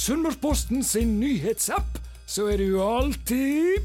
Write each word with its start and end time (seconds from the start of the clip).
Sunnmørsposten 0.00 0.84
sin 0.84 1.20
nyhetsapp, 1.20 1.98
så 2.26 2.46
er 2.46 2.56
du 2.56 2.82
alltid 2.82 3.76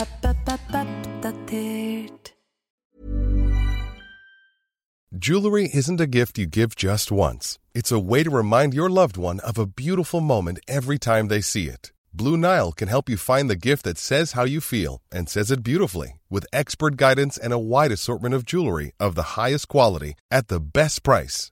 Oppdatert. 0.00 2.32
Jewelry 5.28 5.68
isn't 5.72 6.00
a 6.00 6.06
gift 6.06 6.38
you 6.38 6.46
give 6.46 6.76
just 6.76 7.12
once. 7.12 7.58
It's 7.74 7.92
a 7.92 7.98
way 7.98 8.22
to 8.22 8.30
remind 8.30 8.74
your 8.74 8.90
loved 8.90 9.16
one 9.16 9.40
of 9.40 9.58
a 9.58 9.66
beautiful 9.66 10.20
moment 10.20 10.58
every 10.68 10.98
time 10.98 11.28
they 11.28 11.40
see 11.40 11.68
it. 11.68 11.92
Blue 12.12 12.36
Nile 12.36 12.72
can 12.72 12.88
help 12.88 13.08
you 13.08 13.16
find 13.16 13.48
the 13.48 13.68
gift 13.68 13.84
that 13.84 13.98
says 13.98 14.32
how 14.32 14.44
you 14.44 14.60
feel 14.60 15.00
and 15.10 15.28
says 15.28 15.50
it 15.50 15.62
beautifully 15.62 16.20
with 16.28 16.46
expert 16.52 16.96
guidance 16.96 17.38
and 17.38 17.52
a 17.52 17.58
wide 17.58 17.92
assortment 17.92 18.34
of 18.34 18.44
jewelry 18.44 18.92
of 19.00 19.14
the 19.14 19.40
highest 19.40 19.68
quality 19.68 20.14
at 20.30 20.48
the 20.48 20.60
best 20.60 21.02
price. 21.02 21.51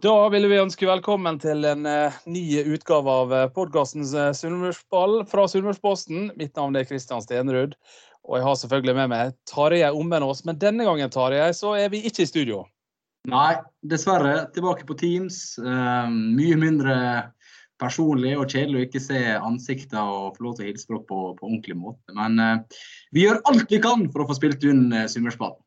Da 0.00 0.12
vil 0.32 0.46
vi 0.48 0.56
ønske 0.56 0.86
velkommen 0.88 1.36
til 1.42 1.66
en 1.68 1.84
uh, 1.84 2.14
ny 2.24 2.40
utgave 2.72 3.12
av 3.12 3.32
uh, 3.34 3.40
podkasten 3.52 4.06
Sunnmørsball 4.08 5.26
fra 5.28 5.44
Sunnmørsposten. 5.50 6.30
Mitt 6.40 6.56
navn 6.56 6.78
er 6.78 6.86
Kristian 6.88 7.20
Stenrud, 7.20 7.74
og 8.24 8.38
jeg 8.38 8.46
har 8.46 8.56
selvfølgelig 8.62 8.94
med 8.96 9.10
meg 9.12 9.34
Tarjei 9.50 9.90
Ommenås. 9.92 10.40
Men 10.48 10.56
denne 10.62 10.86
gangen 10.88 11.12
Tarjei, 11.12 11.50
så 11.52 11.74
er 11.76 11.92
vi 11.92 12.00
ikke 12.08 12.24
i 12.24 12.30
studio. 12.30 12.62
Nei, 13.28 13.58
dessverre. 13.92 14.46
Tilbake 14.54 14.88
på 14.88 14.96
Teams. 15.02 15.58
Uh, 15.60 16.08
mye 16.08 16.56
mindre 16.56 16.96
personlig 17.80 18.38
og 18.38 18.48
kjedelig 18.48 18.80
å 18.80 18.86
ikke 18.88 19.04
se 19.04 19.20
ansikter 19.36 20.00
og 20.00 20.38
få 20.38 20.46
lov 20.46 20.56
til 20.56 20.64
å 20.64 20.70
hilse 20.70 20.88
på 20.88 21.02
på, 21.10 21.24
ordentlig 21.36 21.76
måte. 21.76 22.16
Men 22.16 22.40
uh, 22.40 22.86
vi 23.12 23.28
gjør 23.28 23.42
alt 23.52 23.68
vi 23.68 23.84
kan 23.84 24.08
for 24.08 24.24
å 24.24 24.32
få 24.32 24.40
spilt 24.40 24.64
uh, 24.64 25.04
Sunnmørsballen. 25.12 25.60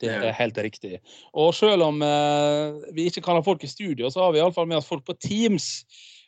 Det 0.00 0.10
er 0.12 0.34
helt 0.36 0.58
riktig. 0.60 0.98
Og 1.36 1.54
selv 1.56 1.86
om 1.86 2.02
eh, 2.04 2.92
vi 2.96 3.08
ikke 3.10 3.22
kan 3.24 3.38
ha 3.38 3.44
folk 3.44 3.64
i 3.64 3.70
studio, 3.70 4.10
så 4.12 4.26
har 4.26 4.34
vi 4.34 4.42
iallfall 4.42 4.68
med 4.68 4.80
oss 4.80 4.88
folk 4.90 5.06
på 5.06 5.16
Teams. 5.20 5.86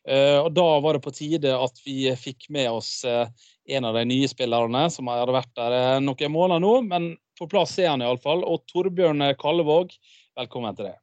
Eh, 0.08 0.38
og 0.40 0.52
da 0.56 0.66
var 0.80 0.96
det 0.96 1.04
på 1.04 1.12
tide 1.12 1.52
at 1.52 1.82
vi 1.84 2.06
fikk 2.16 2.48
med 2.54 2.70
oss 2.70 3.02
eh, 3.04 3.28
en 3.76 3.84
av 3.84 3.98
de 3.98 4.06
nye 4.08 4.28
spillerne 4.30 4.86
som 4.92 5.10
hadde 5.12 5.34
vært 5.34 5.52
der 5.58 5.76
eh, 5.76 5.98
noen 6.00 6.32
måneder 6.32 6.62
nå, 6.64 6.72
men 6.88 7.10
på 7.38 7.48
plass 7.50 7.76
er 7.82 7.90
han 7.92 8.04
iallfall. 8.04 8.44
Og 8.46 8.64
Torbjørn 8.72 9.26
Kallevåg, 9.40 9.92
velkommen 10.38 10.78
til 10.78 10.90
deg. 10.90 10.98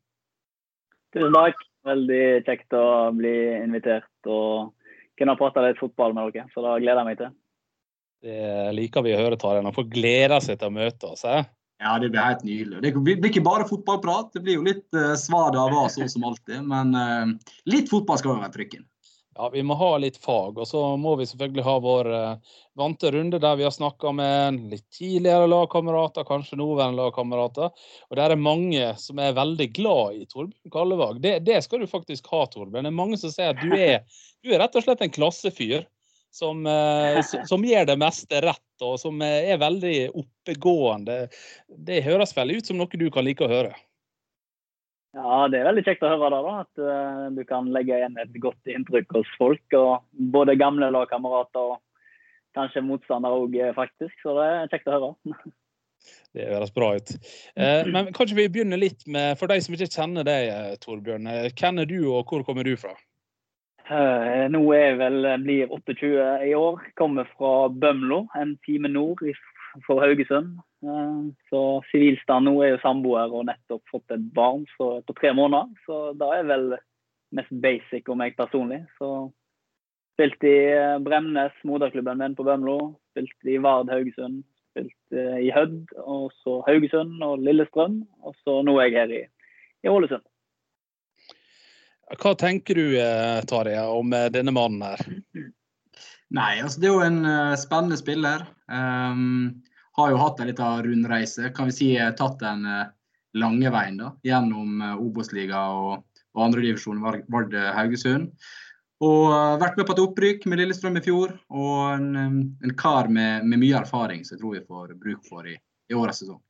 Tusen 1.16 1.38
takk. 1.38 1.62
Veldig 1.86 2.24
kjekt 2.48 2.74
å 2.74 2.86
bli 3.14 3.36
invitert 3.60 4.26
og 4.26 4.72
kunne 5.20 5.36
prate 5.38 5.62
litt 5.62 5.78
fotball 5.78 6.16
med 6.18 6.34
dere. 6.34 6.48
Så 6.50 6.64
da 6.66 6.80
gleder 6.82 7.04
jeg 7.04 7.10
meg 7.12 7.20
til. 7.20 7.36
Det 8.26 8.72
liker 8.74 9.06
vi 9.06 9.14
å 9.14 9.20
høre, 9.20 9.38
Tarjei. 9.38 9.62
Når 9.62 9.76
folk 9.76 9.92
gleder 9.94 10.42
seg 10.42 10.58
til 10.58 10.72
å 10.72 10.74
møte 10.74 11.12
oss. 11.12 11.22
Eh? 11.30 11.46
Ja, 11.84 12.00
det 12.00 12.10
blir 12.10 12.24
helt 12.24 12.44
nydelig. 12.48 12.82
Det 12.82 12.92
blir 12.96 13.30
ikke 13.30 13.44
bare 13.44 13.68
fotballprat. 13.68 14.32
Det 14.34 14.44
blir 14.46 14.60
jo 14.60 14.66
litt 14.66 14.86
uh, 14.96 15.14
svada 15.20 15.66
av 15.68 15.90
sånn 15.92 16.12
som 16.12 16.24
alltid. 16.28 16.64
Men 16.64 16.96
uh, 16.96 17.56
litt 17.68 17.92
fotball 17.92 18.22
skal 18.22 18.40
være 18.40 18.54
trykken. 18.54 18.86
Ja, 19.36 19.50
vi 19.52 19.64
må 19.68 19.76
ha 19.76 19.98
litt 20.00 20.16
fag. 20.24 20.56
Og 20.56 20.68
så 20.70 20.82
må 20.96 21.18
vi 21.20 21.28
selvfølgelig 21.28 21.66
ha 21.66 21.74
vår 21.84 22.10
uh, 22.14 22.54
vante 22.80 23.12
runde 23.12 23.42
der 23.44 23.58
vi 23.60 23.66
har 23.68 23.74
snakka 23.76 24.14
med 24.16 24.62
litt 24.72 24.86
tidligere 24.96 25.50
lagkamerater, 25.52 26.24
kanskje 26.28 26.62
nåværende 26.62 27.04
lagkamerater. 27.04 27.74
Og 28.08 28.20
der 28.22 28.32
er 28.32 28.40
mange 28.40 28.94
som 29.02 29.20
er 29.20 29.36
veldig 29.36 29.68
glad 29.76 30.22
i 30.22 30.30
Torbjørn 30.32 30.72
Kallevåg. 30.72 31.20
Det, 31.24 31.42
det, 31.44 31.60
skal 31.68 31.84
du 31.84 31.92
faktisk 31.92 32.32
ha, 32.32 32.46
Torbjørn. 32.54 32.88
Det 32.88 32.94
er 32.94 33.02
mange 33.04 33.20
som 33.20 33.36
sier 33.36 33.52
at 33.52 33.60
du 33.60 33.76
er, 33.76 34.08
du 34.40 34.56
er 34.56 34.64
rett 34.64 34.80
og 34.80 34.88
slett 34.88 35.04
en 35.04 35.16
klassefyr 35.20 35.84
som, 36.36 36.66
eh, 36.68 37.22
som, 37.48 37.64
gjør 37.64 37.88
det 37.88 37.98
meste 38.02 38.42
rett, 38.44 38.64
og 38.84 38.98
som 39.00 39.22
eh, 39.24 39.52
er 39.54 39.62
veldig 39.62 39.96
oppegående. 40.12 41.26
Det 41.68 42.04
høres 42.04 42.36
vel 42.36 42.58
ut 42.58 42.68
som 42.68 42.80
noe 42.80 43.00
du 43.00 43.08
kan 43.14 43.24
like 43.28 43.46
å 43.46 43.52
høre? 43.52 43.76
Ja, 45.16 45.46
det 45.48 45.62
er 45.62 45.70
veldig 45.70 45.86
kjekt 45.88 46.04
å 46.04 46.12
høre 46.12 46.28
det, 46.34 46.42
da, 46.44 46.56
at 46.66 46.82
uh, 46.84 47.28
du 47.32 47.40
kan 47.48 47.70
legge 47.72 47.96
igjen 47.96 48.18
et 48.20 48.34
godt 48.44 48.68
inntrykk 48.68 49.16
hos 49.16 49.30
folk. 49.40 49.64
og 49.80 50.04
Både 50.36 50.58
gamle 50.60 50.90
lagkamerater 50.92 51.70
og 51.72 51.78
kanskje 52.58 52.84
motstandere 52.84 53.46
òg, 53.46 53.56
faktisk. 53.78 54.12
Så 54.20 54.36
det 54.36 54.50
er 54.50 54.74
kjekt 54.74 54.92
å 54.92 54.98
høre. 54.98 55.14
Det 56.36 56.44
høres 56.52 56.74
bra 56.76 56.90
ut. 57.00 57.12
Eh, 57.56 57.88
men 57.90 58.12
kanskje 58.14 58.36
vi 58.38 58.50
begynner 58.52 58.78
litt 58.78 59.08
med, 59.10 59.40
for 59.40 59.50
de 59.50 59.56
som 59.64 59.74
ikke 59.74 59.88
kjenner 59.88 60.28
deg, 60.28 60.76
Torbjørn. 60.84 61.32
Hvem 61.56 61.80
er 61.82 61.88
du, 61.90 61.96
og 62.12 62.28
hvor 62.30 62.44
kommer 62.46 62.68
du 62.68 62.76
fra? 62.78 62.92
Uh, 63.86 64.48
nå 64.50 64.64
er 64.74 64.80
jeg 64.82 64.98
vel 64.98 65.28
blir 65.44 65.70
28 65.70 66.08
i 66.48 66.54
år. 66.58 66.82
Kommer 66.98 67.28
fra 67.36 67.68
Bømlo, 67.70 68.24
en 68.34 68.56
time 68.66 68.90
nord 68.90 69.22
for 69.86 70.02
Haugesund. 70.02 70.56
Uh, 70.82 71.30
så 71.52 71.62
sivilstand 71.92 72.50
nå 72.50 72.56
er 72.64 72.74
jo 72.74 72.82
samboer 72.82 73.30
og 73.30 73.46
nettopp 73.52 73.86
fått 73.92 74.16
et 74.16 74.26
barn 74.34 74.66
så, 74.74 75.00
på 75.06 75.18
tre 75.20 75.36
måneder. 75.38 75.70
Så 75.86 76.02
da 76.18 76.32
er 76.34 76.50
vel 76.50 76.68
mest 77.38 77.54
basic 77.62 78.10
om 78.10 78.24
meg 78.24 78.38
personlig. 78.40 78.82
Så 78.98 79.30
spilt 80.18 80.50
i 80.50 80.58
uh, 80.74 80.98
Bremnes, 81.06 81.54
moderklubben 81.68 82.24
min 82.24 82.38
på 82.38 82.48
Bømlo. 82.48 82.80
Spilt 83.14 83.54
i 83.54 83.62
Vard 83.62 83.94
Haugesund. 83.94 84.42
Spilt 84.74 85.16
i 85.16 85.54
Hødd, 85.56 85.94
og 86.04 86.34
så 86.42 86.58
Haugesund 86.66 87.22
og 87.24 87.38
Lillestrøm. 87.40 88.02
Og 88.26 88.34
så 88.42 88.64
nå 88.66 88.80
er 88.82 88.90
jeg 88.90 88.98
her 88.98 89.14
i, 89.22 89.28
i 89.86 89.94
Ålesund. 89.94 90.26
Hva 92.14 92.36
tenker 92.38 92.78
du 92.78 92.98
Tarje, 93.50 93.82
om 93.90 94.14
eh, 94.14 94.28
denne 94.34 94.54
mannen 94.54 94.84
her? 94.86 95.00
Nei, 96.36 96.52
altså 96.62 96.82
Det 96.82 96.90
er 96.90 96.94
jo 96.94 97.06
en 97.06 97.22
uh, 97.26 97.56
spennende 97.58 97.98
spiller. 97.98 98.46
Um, 98.70 99.64
har 99.96 100.12
jo 100.12 100.20
hatt 100.20 100.42
en 100.42 100.50
liten 100.50 100.84
rundreise. 100.86 101.50
Kan 101.56 101.72
vi 101.72 101.76
si 101.78 101.90
tatt 102.20 102.42
den 102.42 102.66
lange 103.36 103.72
veien 103.72 103.96
da, 104.00 104.10
gjennom 104.28 104.82
Obos-liga 105.00 105.62
og, 105.72 106.04
og 106.36 106.42
andredivisjon 106.50 107.00
Vard 107.00 107.56
Haugesund. 107.56 108.34
Og 109.04 109.32
vært 109.60 109.80
med 109.80 109.88
på 109.88 109.96
et 109.96 110.02
opprykk 110.04 110.46
med 110.52 110.60
Lillestrøm 110.60 111.00
i 111.00 111.04
fjor. 111.06 111.32
Og 111.48 111.80
en, 111.94 112.10
um, 112.16 112.38
en 112.64 112.76
kar 112.76 113.08
med, 113.08 113.48
med, 113.48 113.62
mye 113.64 113.80
erfaring 113.80 114.28
som 114.28 114.36
jeg 114.36 114.44
tror 114.44 114.58
vi 114.58 114.66
får 114.68 114.94
bruk 115.00 115.24
for 115.32 115.48
i, 115.48 115.56
i 115.56 115.96
årets 115.96 116.26
sesong. 116.26 116.42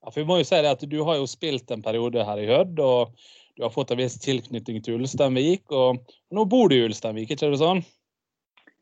Ja, 0.00 0.08
for 0.10 0.22
vi 0.22 0.28
må 0.28 0.38
jo 0.40 0.48
si 0.48 0.60
det 0.60 0.72
at 0.72 0.84
Du 0.88 1.00
har 1.04 1.18
jo 1.20 1.28
spilt 1.28 1.72
en 1.72 1.84
periode 1.84 2.24
her 2.24 2.40
i 2.40 2.48
Hødd. 2.48 2.80
og 2.80 3.16
du 3.60 3.64
har 3.64 3.70
fått 3.70 3.90
en 3.92 3.98
viss 4.00 4.14
tilknytning 4.16 4.80
til 4.80 4.96
Ulsteinvik, 4.96 5.66
og 5.68 5.98
nå 6.32 6.44
bor 6.48 6.70
du 6.72 6.78
i 6.78 6.84
Ulsteinvik, 6.86 7.28
ikke 7.34 7.50
er 7.50 7.52
det 7.52 7.58
sånn? 7.60 7.82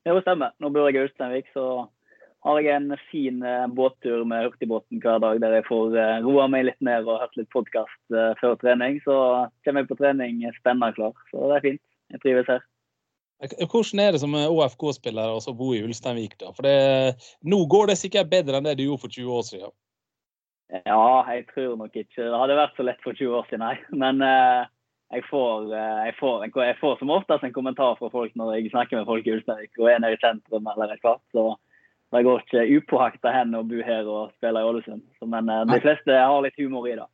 Jo, 0.06 0.20
stemmer. 0.22 0.52
Nå 0.62 0.70
bor 0.70 0.86
jeg 0.86 0.94
i 0.94 1.00
Ulsteinvik, 1.02 1.48
så 1.50 1.64
har 2.46 2.60
jeg 2.62 2.76
en 2.76 2.94
fin 3.08 3.42
eh, 3.42 3.64
båttur 3.74 4.22
med 4.30 4.46
hurtigbåten 4.46 5.00
hver 5.02 5.18
dag 5.24 5.40
der 5.42 5.56
jeg 5.56 5.66
får 5.66 5.96
eh, 5.98 6.20
roa 6.22 6.46
meg 6.52 6.68
litt 6.68 6.78
ned 6.86 7.10
og 7.10 7.18
hørt 7.24 7.34
litt 7.40 7.50
podkast 7.50 8.14
eh, 8.14 8.30
før 8.38 8.54
trening. 8.62 9.00
Så 9.02 9.16
kommer 9.66 9.82
jeg 9.82 9.90
på 9.90 9.98
trening 9.98 10.44
spennende 10.60 10.94
klar. 10.94 11.18
Så 11.32 11.50
det 11.50 11.58
er 11.58 11.66
fint. 11.66 11.84
Jeg 12.14 12.22
trives 12.22 12.54
her. 12.54 12.62
Hvordan 13.58 14.04
er 14.04 14.14
det 14.14 14.22
som 14.22 14.38
OFK-spiller 14.38 15.34
å 15.34 15.58
bo 15.58 15.72
i 15.74 15.82
Ulsteinvik? 15.82 16.38
da? 16.38 16.54
For 16.54 16.70
det, 16.70 17.18
Nå 17.42 17.64
går 17.66 17.90
det 17.90 17.98
sikkert 17.98 18.30
bedre 18.30 18.62
enn 18.62 18.70
det 18.70 18.78
du 18.78 18.86
gjorde 18.86 19.08
for 19.08 19.18
20 19.18 19.42
år 19.42 19.46
siden? 19.50 19.74
Ja, 20.68 21.24
jeg 21.32 21.46
tror 21.54 21.78
nok 21.80 21.94
ikke 21.96 22.26
det 22.26 22.40
hadde 22.42 22.58
vært 22.58 22.76
så 22.76 22.84
lett 22.84 23.00
for 23.04 23.16
20 23.16 23.38
år 23.38 23.46
siden, 23.48 23.64
nei. 23.64 23.76
Men 23.96 24.20
eh, 24.24 24.66
jeg, 25.16 25.24
får, 25.30 25.70
eh, 25.72 26.00
jeg, 26.10 26.16
får, 26.18 26.44
jeg, 26.50 26.76
får, 26.80 26.98
som 27.00 27.12
oftest 27.14 27.46
en 27.46 27.54
kommentar 27.54 27.96
fra 28.00 28.10
folk 28.12 28.34
når 28.36 28.58
jeg 28.58 28.72
snakker 28.74 29.00
med 29.00 29.08
folk 29.08 29.26
i 29.26 29.32
Ulsteinvik 29.38 29.80
og 29.80 29.88
er 29.88 30.02
nede 30.04 30.18
i 30.18 30.20
sentrum 30.20 30.68
eller 30.68 30.92
et 30.92 31.00
kvart. 31.00 31.24
Så 31.32 31.54
det 32.12 32.24
går 32.24 32.44
ikke 32.44 32.66
upåakta 32.76 33.32
hen 33.32 33.56
å 33.56 33.64
bo 33.68 33.80
her 33.84 34.08
og 34.08 34.34
spille 34.36 34.60
i 34.60 34.68
Ålesund. 34.68 35.06
Men 35.24 35.48
eh, 35.52 35.64
de 35.72 35.80
fleste 35.84 36.20
har 36.20 36.44
litt 36.44 36.60
humor 36.60 36.88
i 36.90 36.98
det. 37.00 37.08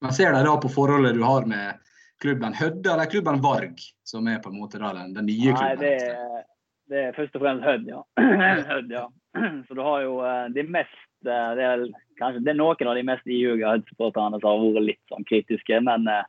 Men 0.00 0.16
Ser 0.16 0.32
de 0.32 0.40
da 0.46 0.56
på 0.60 0.72
forholdet 0.72 1.18
du 1.18 1.24
har 1.26 1.44
med 1.48 1.84
klubben 2.20 2.56
Hødde 2.56 2.94
eller 2.94 3.12
klubben 3.12 3.40
Varg, 3.44 3.76
som 4.04 4.28
er 4.28 4.40
på 4.40 4.52
en 4.52 4.60
måte 4.60 4.80
da 4.80 4.94
den, 4.96 5.12
den 5.16 5.28
nye 5.28 5.52
klubben? 5.52 5.84
Nei, 5.84 5.92
det, 6.00 6.46
det, 6.90 7.04
er 7.06 7.16
først 7.16 7.36
og 7.38 7.44
fremst 7.44 7.66
Hødd, 7.66 7.86
ja. 7.88 8.02
Hødd, 8.72 8.90
ja. 8.92 9.06
Så 9.68 9.76
du 9.78 9.82
har 9.86 10.02
jo 10.04 10.18
eh, 10.26 10.50
de 10.56 10.66
mest 10.66 10.98
det 11.24 11.34
er, 11.64 11.82
kanskje, 12.16 12.40
det 12.46 12.54
er 12.54 12.56
noen 12.56 12.88
av 12.88 12.96
de 12.96 13.04
mest 13.04 13.26
ihuga 13.28 13.74
Hødd-supporterne 13.74 14.40
som 14.40 14.48
har 14.48 14.62
vært 14.76 14.86
litt 14.86 15.12
sånn 15.12 15.26
kritiske, 15.28 15.80
men 15.84 16.08
eh, 16.08 16.24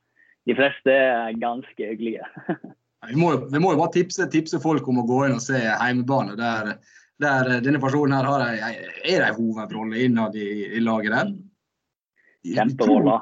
de 0.49 0.55
fleste 0.57 0.95
er 0.95 1.37
ganske 1.39 1.91
hyggelige. 1.93 2.27
vi, 3.09 3.15
må, 3.19 3.33
vi 3.51 3.61
må 3.61 3.73
jo 3.73 3.81
bare 3.81 3.95
tipse, 3.95 4.27
tipse, 4.33 4.59
folk 4.63 4.87
om 4.91 5.03
å 5.03 5.07
gå 5.07 5.21
inn 5.27 5.37
og 5.37 5.43
se 5.43 5.61
heimebane. 5.61 6.35
Der, 6.39 6.73
der 7.21 7.53
denne 7.63 7.81
personen 7.83 8.17
her 8.17 8.27
har 8.27 8.45
ei, 8.49 8.73
er 9.13 9.27
en 9.29 9.37
hovedrolle 9.37 10.05
innad 10.07 10.35
i, 10.35 10.49
i 10.75 10.83
laget 10.83 11.15
der. 11.15 11.33
Kjemperolle. 12.51 13.21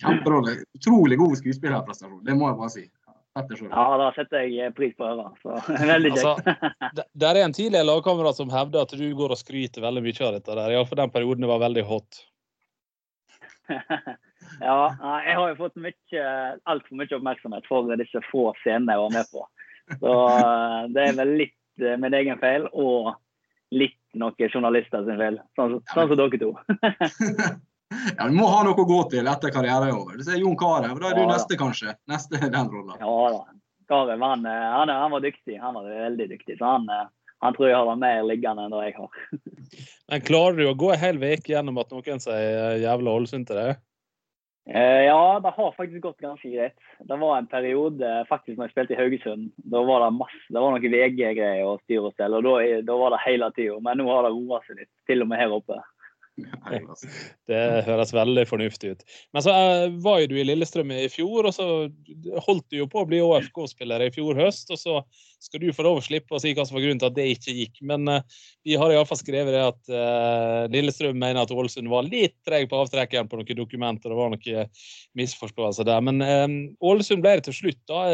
Kjemperolle. 0.00 0.56
Utrolig 0.78 1.18
god 1.20 1.36
skuespillerprestasjon, 1.42 2.22
det 2.24 2.38
må 2.38 2.48
jeg 2.48 2.60
bare 2.62 2.74
si. 2.78 2.86
Ja, 3.38 3.84
da 4.00 4.08
setter 4.16 4.42
jeg 4.50 4.72
pris 4.74 4.94
på 4.98 5.06
å 5.06 5.10
høre. 5.12 5.28
Så 5.42 5.74
veldig 5.92 6.10
kjekt. 6.16 6.48
Altså, 6.50 7.04
der 7.22 7.38
er 7.38 7.46
en 7.46 7.54
tidligere 7.54 7.86
lagkamerat 7.86 8.40
som 8.40 8.50
hevder 8.50 8.82
at 8.82 8.94
du 8.98 9.06
går 9.16 9.36
og 9.36 9.38
skryter 9.38 9.84
veldig 9.84 10.02
mye 10.06 10.26
av 10.26 10.34
dette. 10.38 10.56
der, 10.58 10.74
Iallfall 10.74 11.02
den 11.04 11.14
perioden 11.14 11.46
det 11.46 11.52
var 11.52 11.62
veldig 11.62 11.86
hot. 11.86 12.24
ja, 13.70 14.80
jeg 15.22 15.38
har 15.38 15.46
jo 15.46 15.58
fått 15.60 15.78
mye, 15.78 16.26
altfor 16.66 16.98
mye 16.98 17.16
oppmerksomhet 17.20 17.70
for 17.70 17.94
disse 18.00 18.22
få 18.32 18.50
scenene 18.64 18.96
jeg 18.96 19.04
var 19.04 19.16
med 19.20 19.30
på. 19.30 19.46
Så 20.00 20.14
eh, 20.34 20.82
det 20.94 21.06
er 21.06 21.18
vel 21.18 21.34
litt 21.44 21.86
eh, 21.86 21.98
min 22.02 22.14
egen 22.18 22.38
feil 22.42 22.66
og 22.72 23.14
litt 23.70 23.98
noen 24.18 24.50
journalister 24.50 25.06
sin 25.06 25.22
feil. 25.22 25.38
Sånn, 25.58 25.78
sånn 25.94 26.10
som 26.10 26.18
dere 26.18 26.42
to. 26.42 26.50
Ja, 28.16 28.26
Du 28.26 28.36
må 28.36 28.48
ha 28.50 28.62
noe 28.66 28.78
å 28.78 28.88
gå 28.88 29.00
til 29.12 29.30
etter 29.30 29.54
karrieren 29.54 29.88
er 29.88 29.96
over. 29.96 30.18
Du 30.18 30.28
er 30.30 30.42
Jon 30.42 30.58
Carew. 30.58 30.94
Da 31.00 31.10
er 31.10 31.18
du 31.18 31.24
ja, 31.24 31.30
neste, 31.32 31.58
kanskje. 31.60 31.96
Neste 32.10 32.40
den 32.46 32.70
rollen. 32.72 32.96
Ja 33.00 33.16
da. 33.36 33.42
Carew 33.90 34.22
han, 34.22 34.46
eh, 34.46 34.66
han, 34.76 34.92
han, 34.94 35.10
var 35.16 35.24
dyktig. 35.24 35.58
Han 35.62 35.78
var 35.78 35.90
veldig 35.90 36.28
dyktig. 36.34 36.58
Så 36.58 36.64
han, 36.64 36.88
han 37.42 37.56
tror 37.56 37.70
jeg 37.70 37.78
har 37.78 38.02
mer 38.02 38.24
liggende 38.28 38.66
enn 38.66 38.74
det 38.74 38.88
jeg 38.88 38.98
har. 38.98 39.22
Men 40.12 40.26
klarer 40.26 40.58
du 40.58 40.66
å 40.70 40.78
gå 40.78 40.90
en 40.94 41.04
hel 41.04 41.22
uke 41.22 41.54
gjennom 41.54 41.80
at 41.82 41.94
noen 41.94 42.22
sier 42.22 42.82
jævla 42.82 43.16
Ålesund 43.18 43.50
til 43.50 43.62
deg? 43.62 43.78
Eh, 44.68 45.02
ja, 45.08 45.40
det 45.42 45.50
har 45.56 45.72
faktisk 45.72 46.02
gått 46.04 46.20
ganske 46.22 46.48
greit. 46.48 46.76
Det 46.98 47.16
var 47.16 47.38
en 47.38 47.48
periode 47.50 48.10
faktisk 48.28 48.58
når 48.58 48.68
jeg 48.68 48.74
spilte 48.74 48.94
i 48.94 48.98
Haugesund. 49.00 49.48
Da 49.72 49.80
var 49.82 50.04
det 50.04 50.10
masse, 50.18 50.42
det 50.46 50.60
var 50.60 50.76
noen 50.76 50.92
VG-greier 50.94 51.64
og 51.66 51.80
styr 51.82 52.04
og 52.04 52.12
stell, 52.14 52.36
og 52.38 52.44
da, 52.46 52.58
da 52.86 52.98
var 53.00 53.16
det 53.16 53.22
hele 53.24 53.48
tida. 53.56 53.80
Men 53.82 53.98
nå 53.98 54.06
har 54.12 54.28
det 54.28 54.34
roa 54.36 54.60
seg 54.66 54.82
litt, 54.82 54.92
til 55.10 55.24
og 55.24 55.30
med 55.32 55.42
her 55.42 55.56
oppe. 55.56 55.80
Det 57.50 57.60
høres 57.86 58.12
veldig 58.14 58.44
fornuftig 58.48 58.94
ut. 58.94 59.04
Men 59.34 59.44
så 59.44 59.54
uh, 59.54 59.96
var 60.04 60.20
jo 60.22 60.30
du 60.32 60.36
i 60.40 60.44
Lillestrøm 60.46 60.92
i 60.94 61.08
fjor, 61.12 61.48
og 61.48 61.54
så 61.56 61.66
holdt 62.46 62.66
du 62.70 62.80
jo 62.80 62.88
på 62.90 63.02
å 63.02 63.08
bli 63.08 63.20
ÅFK-spiller 63.24 64.06
i 64.06 64.10
fjor 64.14 64.38
høst. 64.38 64.72
Og 64.74 64.80
så 64.80 65.00
skal 65.40 65.62
du 65.62 65.70
få 65.74 65.86
lov 65.86 66.00
å 66.00 66.04
slippe 66.04 66.36
å 66.36 66.40
si 66.42 66.54
hva 66.56 66.66
som 66.68 66.76
var 66.76 66.84
grunnen 66.84 67.02
til 67.02 67.10
at 67.10 67.18
det 67.18 67.28
ikke 67.34 67.56
gikk. 67.58 67.78
Men 67.92 68.08
uh, 68.10 68.42
vi 68.66 68.78
har 68.80 68.94
iallfall 68.94 69.20
skrevet 69.20 69.56
det 69.56 69.62
at 69.66 69.94
uh, 69.94 70.64
Lillestrøm 70.72 71.20
mener 71.20 71.44
at 71.44 71.54
Ålesund 71.54 71.90
var 71.92 72.08
litt 72.08 72.36
treg 72.48 72.68
på 72.70 72.82
avtrekkeren 72.82 73.30
på 73.30 73.40
noen 73.40 73.62
dokumenter. 73.62 74.12
Det 74.12 74.20
var 74.20 74.34
noen 74.34 74.74
misforståelser 75.18 75.88
der. 75.88 76.04
Men 76.06 76.20
Ålesund 76.80 77.24
ble 77.24 77.38
det 77.38 77.48
til 77.48 77.60
slutt, 77.64 77.82
da. 77.90 78.04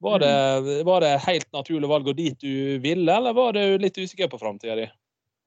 Var 0.00 0.22
det, 0.22 0.82
var 0.88 1.02
det 1.04 1.10
helt 1.26 1.50
naturlig 1.52 1.88
valg 1.90 2.06
å 2.08 2.14
dit 2.16 2.36
du 2.40 2.80
ville, 2.80 3.12
eller 3.12 3.36
var 3.36 3.52
du 3.52 3.76
litt 3.82 3.98
usikker 4.00 4.30
på 4.32 4.38
framtida 4.40 4.78
di? 4.78 4.86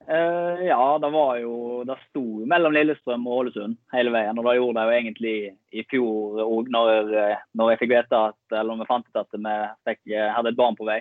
Uh, 0.09 0.65
ja, 0.65 0.97
det 0.99 1.09
var 1.09 1.37
jo 1.39 1.83
Det 1.87 1.95
sto 2.09 2.23
mellom 2.43 2.73
Lillestrøm 2.75 3.23
og 3.23 3.37
Ålesund 3.37 3.77
hele 3.95 4.11
veien. 4.11 4.39
Og 4.39 4.47
det 4.47 4.55
gjorde 4.57 4.75
det 4.75 4.83
jo 4.83 4.97
egentlig 4.97 5.35
i 5.71 5.83
fjor 5.87 6.41
òg, 6.43 6.71
når, 6.73 7.13
eh, 7.19 7.43
når, 7.55 7.71
jeg 7.71 7.79
fikk 7.81 7.93
vite 7.93 8.19
at 8.29 8.55
eller 8.57 8.73
når 8.73 8.83
vi 8.83 8.89
fant 8.89 9.07
ut 9.07 9.21
at 9.21 9.37
vi 9.37 9.55
fikk, 9.87 10.01
eh, 10.11 10.31
hadde 10.35 10.51
et 10.51 10.59
barn 10.59 10.75
på 10.75 10.87
vei. 10.89 10.99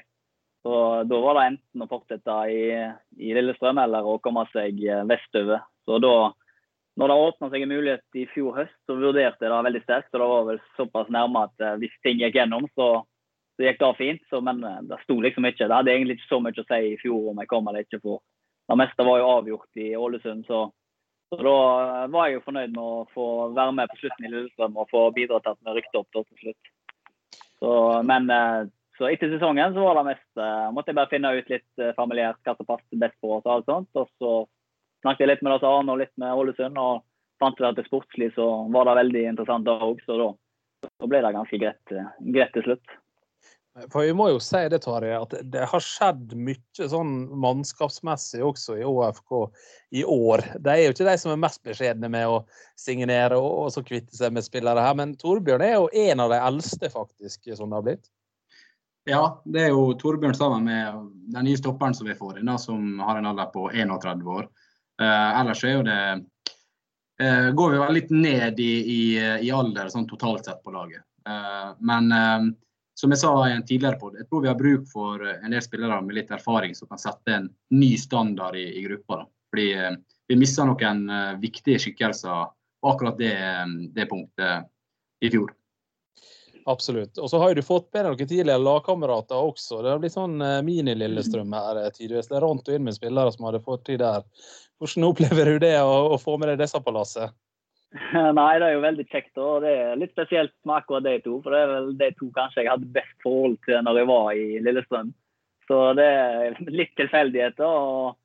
Så 0.62 0.74
Da 1.10 1.18
var 1.18 1.34
det 1.34 1.46
enten 1.50 1.82
å 1.82 1.90
fortsette 1.90 2.36
i, 2.54 2.62
i 3.18 3.34
Lillestrøm 3.34 3.82
eller 3.82 4.06
å 4.06 4.20
komme 4.22 4.46
seg 4.52 4.78
vestover. 5.10 5.64
Så 5.82 5.98
da, 5.98 6.16
når 6.96 7.10
det 7.10 7.20
åpna 7.26 7.50
seg 7.50 7.64
en 7.66 7.74
mulighet 7.74 8.20
i 8.22 8.28
fjor 8.30 8.54
høst, 8.60 8.76
så 8.86 8.94
vurderte 8.94 9.42
jeg 9.42 9.50
det 9.50 9.64
veldig 9.66 9.82
sterkt. 9.82 10.12
Og 10.14 10.22
det 10.22 10.28
var 10.34 10.44
vel 10.52 10.60
såpass 10.78 11.10
nærme 11.10 11.48
at 11.48 11.66
hvis 11.82 11.96
ting 12.06 12.22
gikk 12.22 12.38
gjennom, 12.38 12.70
så, 12.78 12.92
så 13.58 13.66
gikk 13.66 13.82
det 13.82 13.90
fint. 13.98 14.22
Så, 14.30 14.40
men 14.40 14.62
det 14.62 15.02
sto 15.02 15.18
liksom 15.18 15.50
ikke. 15.50 15.66
Det 15.66 15.80
hadde 15.80 15.96
egentlig 15.96 16.20
ikke 16.20 16.30
så 16.30 16.40
mye 16.44 16.62
å 16.62 16.68
si 16.70 16.80
i 16.92 17.00
fjor 17.02 17.32
om 17.32 17.42
jeg 17.42 17.50
kom 17.50 17.66
eller 17.66 17.82
ikke. 17.82 17.98
for 18.04 18.22
det 18.72 18.80
meste 18.80 19.04
var 19.04 19.18
jo 19.20 19.32
avgjort 19.36 19.80
i 19.84 19.90
Ålesund. 19.96 20.46
Så, 20.48 20.60
så, 21.28 21.40
da 21.40 21.56
var 22.12 22.28
jeg 22.28 22.38
jo 22.38 22.44
fornøyd 22.46 22.76
med 22.76 22.82
å 22.82 23.08
få 23.12 23.26
være 23.56 23.74
med 23.76 23.90
på 23.92 23.98
slutten 24.00 24.28
i 24.28 24.30
Lillestrøm 24.32 24.78
og 24.80 24.92
få 24.92 25.08
bidra 25.16 25.40
til 25.42 25.54
at 25.54 25.60
vi 25.60 25.74
rykket 25.78 25.98
opp 26.00 26.08
til 26.16 26.46
slutt. 26.46 26.72
Så, 27.62 27.74
men 28.08 28.30
eh, 28.32 28.70
så 28.98 29.08
etter 29.08 29.30
sesongen 29.32 29.74
så 29.74 29.84
var 29.84 29.98
det 29.98 30.08
mest 30.12 30.40
uh, 30.40 30.68
måtte 30.74 30.92
jeg 30.92 30.98
bare 30.98 31.10
finne 31.10 31.30
ut 31.34 31.48
litt 31.50 31.80
uh, 31.80 31.92
familiært 31.96 32.40
hva 32.44 32.56
som 32.58 32.68
passet 32.68 33.00
best 33.00 33.16
for 33.22 33.38
oss. 33.38 33.46
Og 33.46 33.54
alt 33.54 33.70
sånt. 33.70 33.90
Og 33.98 34.08
så 34.20 34.32
snakket 35.02 35.24
jeg 35.24 35.30
litt 35.32 35.44
med 35.44 35.54
Lars 35.54 35.66
Arne 35.66 35.94
og 35.94 36.02
litt 36.02 36.12
med 36.20 36.42
Ålesund, 36.42 36.78
og 36.78 37.02
fant 37.42 37.58
ut 37.58 37.68
at 37.70 37.78
det 37.80 37.86
sportslig 37.88 38.30
så 38.36 38.48
var 38.74 38.86
det 38.88 38.98
veldig 39.00 39.24
interessant 39.32 39.66
da 39.66 39.78
òg. 39.88 40.02
Så 40.06 40.18
da, 40.20 40.28
da, 40.88 41.08
ble 41.08 41.22
det 41.24 41.32
ganske 41.38 41.62
greit 41.62 42.54
til 42.56 42.66
slutt. 42.68 42.94
For 43.88 44.04
vi 44.04 44.12
må 44.12 44.26
jo 44.28 44.40
si 44.42 44.60
det, 44.68 44.82
Tarjei, 44.84 45.14
at 45.16 45.32
det 45.48 45.64
har 45.70 45.80
skjedd 45.80 46.34
mye 46.36 46.88
sånn 46.92 47.12
mannskapsmessig 47.40 48.42
også 48.44 48.76
i 48.76 48.84
ÅFK 48.84 49.36
i 49.96 50.02
år. 50.04 50.42
De 50.60 50.74
er 50.74 50.82
jo 50.82 50.92
ikke 50.92 51.06
de 51.08 51.14
som 51.22 51.32
er 51.32 51.40
mest 51.40 51.62
beskjedne 51.64 52.10
med 52.12 52.28
å 52.28 52.42
signere 52.76 53.38
og, 53.40 53.52
og 53.62 53.70
så 53.72 53.84
kvitte 53.86 54.12
seg 54.18 54.34
med 54.36 54.44
spillere 54.44 54.84
her. 54.84 54.98
Men 54.98 55.14
Torbjørn 55.16 55.64
er 55.64 55.78
jo 55.78 55.88
en 56.04 56.20
av 56.20 56.34
de 56.34 56.40
eldste, 56.50 56.90
faktisk, 56.92 57.48
som 57.56 57.72
det 57.72 57.78
har 57.78 57.86
blitt. 57.86 58.10
Ja, 59.08 59.22
det 59.48 59.64
er 59.64 59.72
jo 59.72 59.86
Torbjørn 59.98 60.36
sammen 60.36 60.68
med 60.68 61.08
den 61.32 61.48
nye 61.48 61.58
stopperen 61.58 61.96
som 61.96 62.10
vi 62.10 62.18
får 62.18 62.42
inn, 62.42 62.52
som 62.60 63.00
har 63.00 63.18
en 63.18 63.30
alder 63.32 63.48
på 63.56 63.70
31 63.72 64.28
år. 64.36 64.50
Eh, 65.00 65.40
ellers 65.40 65.64
er 65.64 65.78
jo 65.78 65.86
det 65.88 65.96
eh, 67.24 67.48
går 67.56 67.72
vi 67.72 67.80
vel 67.80 67.96
litt 67.96 68.12
ned 68.12 68.60
i, 68.60 68.72
i, 68.98 69.00
i 69.48 69.50
alder 69.54 69.88
sånn 69.88 70.06
totalt 70.10 70.44
sett 70.44 70.60
på 70.60 70.76
laget. 70.76 71.02
Eh, 71.24 71.72
men 71.80 72.12
eh, 72.12 72.52
som 72.94 73.10
jeg 73.10 73.18
sa 73.22 73.32
i 73.48 73.52
en 73.52 73.64
tidligere 73.66 73.98
podd, 74.00 74.18
jeg 74.20 74.28
tror 74.28 74.42
vi 74.44 74.50
har 74.50 74.58
bruk 74.58 74.88
for 74.92 75.22
eh, 75.24 75.38
en 75.44 75.54
del 75.54 75.64
spillere 75.64 76.00
med 76.04 76.16
litt 76.18 76.32
erfaring 76.34 76.74
som 76.76 76.90
kan 76.90 77.00
sette 77.00 77.36
en 77.36 77.48
ny 77.72 77.94
standard 78.00 78.56
i, 78.56 78.66
i 78.78 78.84
gruppa. 78.84 79.22
Da. 79.22 79.28
Fordi 79.52 79.68
eh, 79.78 79.96
vi 80.28 80.38
mista 80.38 80.64
noen 80.64 81.02
uh, 81.10 81.32
viktige 81.40 81.80
skikkelser 81.82 82.52
på 82.80 82.88
akkurat 82.88 83.18
det, 83.18 83.34
det, 83.92 84.06
punktet 84.08 84.68
i 85.20 85.28
fjor. 85.32 85.50
Absolutt. 86.70 87.18
Og 87.18 87.28
så 87.28 87.40
har 87.42 87.52
du 87.54 87.60
fått 87.66 87.90
med 87.92 88.06
noen 88.06 88.22
tidligere 88.22 88.62
lagkamerater 88.62 89.36
også. 89.36 89.82
Det 89.82 89.90
har 89.92 90.00
blitt 90.00 90.14
sånn 90.14 90.38
mini-Lillestrøm 90.64 91.52
her 91.58 91.82
tidvis. 91.92 92.30
Det 92.30 92.40
rant 92.40 92.70
inn 92.70 92.86
med 92.86 92.96
spillere 92.96 93.34
som 93.34 93.48
hadde 93.48 93.60
fått 93.66 93.84
tid 93.90 94.00
der. 94.00 94.24
Hvordan 94.80 95.08
opplever 95.10 95.52
du 95.52 95.58
det 95.66 95.74
å, 95.82 96.14
å 96.14 96.20
få 96.22 96.38
med 96.38 96.52
deg 96.52 96.62
disse 96.62 96.80
på 96.80 96.94
lasset? 96.94 97.34
Nei, 98.38 98.52
det 98.60 98.68
er 98.68 98.76
jo 98.76 98.84
veldig 98.84 99.04
kjekt. 99.10 99.34
og 99.36 99.64
Det 99.64 99.72
er 99.76 99.98
litt 100.00 100.14
spesielt 100.14 100.54
med 100.64 100.78
akkurat 100.78 101.04
de 101.04 101.18
to. 101.24 101.38
For 101.44 101.52
det 101.52 101.60
er 101.60 101.72
vel 101.74 101.90
de 102.00 102.08
to 102.16 102.30
kanskje 102.36 102.64
jeg 102.64 102.72
hadde 102.72 102.94
best 102.94 103.16
forhold 103.24 103.58
til 103.66 103.84
når 103.84 104.00
jeg 104.00 104.10
var 104.12 104.30
i 104.32 104.46
Lillestrøm. 104.64 105.12
Så 105.68 105.80
det 105.96 106.06
er 106.08 106.56
litt 106.72 106.94
tilfeldigheter 106.98 107.68
og, 107.68 108.16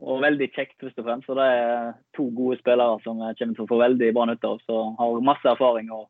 og, 0.00 0.14
veldig 0.22 0.48
kjekt, 0.54 0.78
først 0.82 1.02
og 1.02 1.08
fremst. 1.08 1.26
Så 1.28 1.36
det 1.38 1.48
er 1.56 1.90
to 2.16 2.28
gode 2.36 2.60
spillere 2.62 3.02
som 3.04 3.18
kommer 3.18 3.34
til 3.34 3.66
å 3.66 3.68
få 3.72 3.80
veldig 3.82 4.12
bra 4.16 4.28
nytte 4.30 4.54
av. 4.54 4.62
Som 4.70 4.94
har 5.00 5.26
masse 5.26 5.50
erfaring 5.50 5.90
og, 5.94 6.06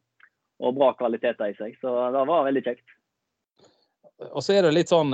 og 0.61 0.77
bra 0.77 0.93
kvaliteter 1.01 1.53
i 1.53 1.59
seg. 1.59 1.81
Så 1.81 1.95
det 2.15 2.29
var 2.29 2.47
veldig 2.49 2.65
kjekt. 2.69 2.98
Og 4.19 4.43
så 4.43 4.57
er 4.57 4.67
det 4.67 4.73
litt 4.75 4.91
sånn, 4.91 5.13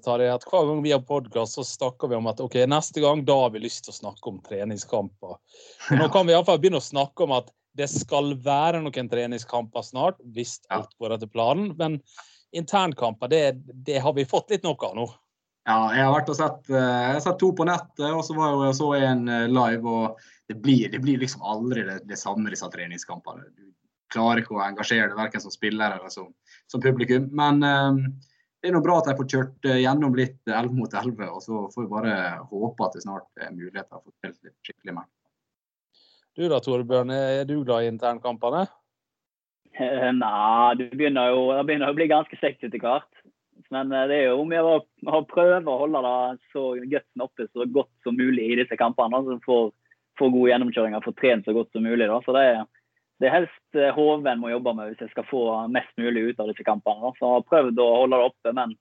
Tari, 0.00 0.30
at 0.32 0.44
hver 0.48 0.64
gang 0.70 0.78
vi 0.84 0.94
har 0.94 1.02
podkast, 1.04 1.58
så 1.58 1.64
snakker 1.66 2.08
vi 2.08 2.16
om 2.16 2.28
at 2.30 2.40
ok, 2.40 2.62
neste 2.70 3.02
gang 3.04 3.20
da 3.28 3.34
har 3.42 3.52
vi 3.52 3.60
lyst 3.66 3.84
til 3.84 3.92
å 3.92 3.98
snakke 3.98 4.30
om 4.30 4.38
treningskamper. 4.46 5.36
Nå 6.00 6.08
kan 6.14 6.24
vi 6.24 6.32
iallfall 6.32 6.62
begynne 6.62 6.80
å 6.80 6.86
snakke 6.86 7.26
om 7.26 7.34
at 7.36 7.52
det 7.76 7.88
skal 7.92 8.32
være 8.40 8.80
noen 8.80 9.10
treningskamper 9.12 9.84
snart, 9.84 10.20
hvis 10.32 10.58
alt 10.72 10.94
går 11.00 11.18
etter 11.18 11.28
planen. 11.28 11.74
Men 11.76 11.98
internkamper, 12.56 13.28
det, 13.28 13.42
det 13.86 14.00
har 14.00 14.16
vi 14.16 14.24
fått 14.28 14.54
litt 14.54 14.64
nok 14.64 14.88
av 14.88 14.96
nå. 14.96 15.06
Ja, 15.66 15.80
jeg 15.96 16.06
har 16.06 16.14
vært 16.14 16.28
og 16.30 16.38
sett, 16.38 16.68
eh, 16.70 17.16
sett 17.22 17.40
to 17.42 17.50
på 17.58 17.66
nettet, 17.66 18.06
og 18.06 18.22
så 18.24 18.36
var 18.36 18.54
jeg 18.68 18.76
så 18.78 18.92
en 19.00 19.26
eh, 19.28 19.48
live. 19.50 19.82
og 19.82 20.20
Det 20.48 20.54
blir, 20.62 20.86
det 20.92 21.00
blir 21.02 21.18
liksom 21.18 21.42
aldri 21.42 21.82
det, 21.88 21.98
det 22.06 22.18
samme, 22.20 22.52
disse 22.54 22.68
treningskampene. 22.70 23.50
Du 23.50 24.14
klarer 24.14 24.44
ikke 24.44 24.54
å 24.54 24.62
engasjere 24.62 25.10
deg 25.10 25.18
verken 25.18 25.42
som 25.42 25.52
spiller 25.52 25.98
eller 25.98 26.12
som, 26.14 26.30
som 26.70 26.80
publikum. 26.80 27.26
Men 27.34 27.58
det 28.66 28.72
er 28.72 28.74
noe 28.74 28.82
bra 28.82 28.96
at 28.98 29.06
de 29.06 29.14
får 29.14 29.26
kjørt 29.30 29.66
eh, 29.70 29.76
gjennom 29.84 30.16
litt 30.18 30.40
11 30.50 30.72
mot 30.74 30.90
11. 30.90 31.28
Og 31.30 31.42
så 31.44 31.58
får 31.70 31.84
vi 31.84 31.90
bare 31.92 32.14
håpe 32.50 32.86
at 32.86 32.96
det 32.96 33.02
snart 33.04 33.28
er 33.38 33.52
muligheter 33.54 33.92
for 33.92 34.00
å 34.00 34.08
få 34.08 34.14
spilt 34.16 34.48
litt 34.48 34.56
skikkelig 34.66 34.94
mer. 34.96 35.06
Du 36.34 36.42
da, 36.50 36.58
Torbjørn, 36.60 37.12
er 37.14 37.46
du 37.46 37.60
glad 37.60 37.86
i 37.86 37.92
internkampene? 37.92 38.64
Eh, 39.78 40.10
nei, 40.18 40.74
det 40.80 40.88
begynner 40.98 41.30
jo 41.30 41.46
det 41.52 41.62
begynner 41.68 41.94
å 41.94 41.96
bli 41.96 42.08
ganske 42.10 42.40
kjekt 42.40 42.66
etter 42.66 42.82
hvert. 42.82 43.22
Men 43.70 43.94
eh, 43.94 44.08
det 44.10 44.18
er 44.18 44.26
jo 44.32 44.42
om 44.42 45.14
å 45.14 45.22
prøve 45.30 45.62
å 45.62 45.78
holde 45.84 46.02
det 46.08 46.50
så 46.50 46.66
gutsen 46.82 47.22
oppe 47.22 47.46
så 47.52 47.68
godt 47.70 47.92
som 48.02 48.18
mulig 48.18 48.50
i 48.50 48.58
disse 48.64 48.80
kampene. 48.82 49.22
Så 49.28 49.38
får, 49.46 49.70
får 50.18 50.34
gode 50.34 50.50
gjennomkjøringer, 50.50 51.06
får 51.06 51.18
trent 51.22 51.46
så 51.46 51.54
godt 51.54 51.70
som 51.70 51.86
mulig. 51.86 52.10
Da. 52.10 52.18
Så 52.26 52.34
det 52.34 52.48
er 52.50 52.64
det 53.20 53.28
er 53.28 53.34
helst 53.38 53.78
eh, 53.78 53.94
HV 53.96 54.26
må 54.40 54.50
jobbe 54.52 54.74
med 54.76 54.90
hvis 54.90 55.06
jeg 55.06 55.12
skal 55.14 55.28
få 55.30 55.44
mest 55.72 55.92
mulig 56.00 56.30
ut 56.30 56.42
av 56.42 56.50
disse 56.50 56.66
kampene. 56.66 57.12
Så 57.16 57.24
jeg 57.24 57.38
har 57.38 57.46
prøvd 57.48 57.80
å 57.80 57.88
holde 58.02 58.18
det 58.18 58.28
oppe, 58.30 58.52
men 58.58 58.74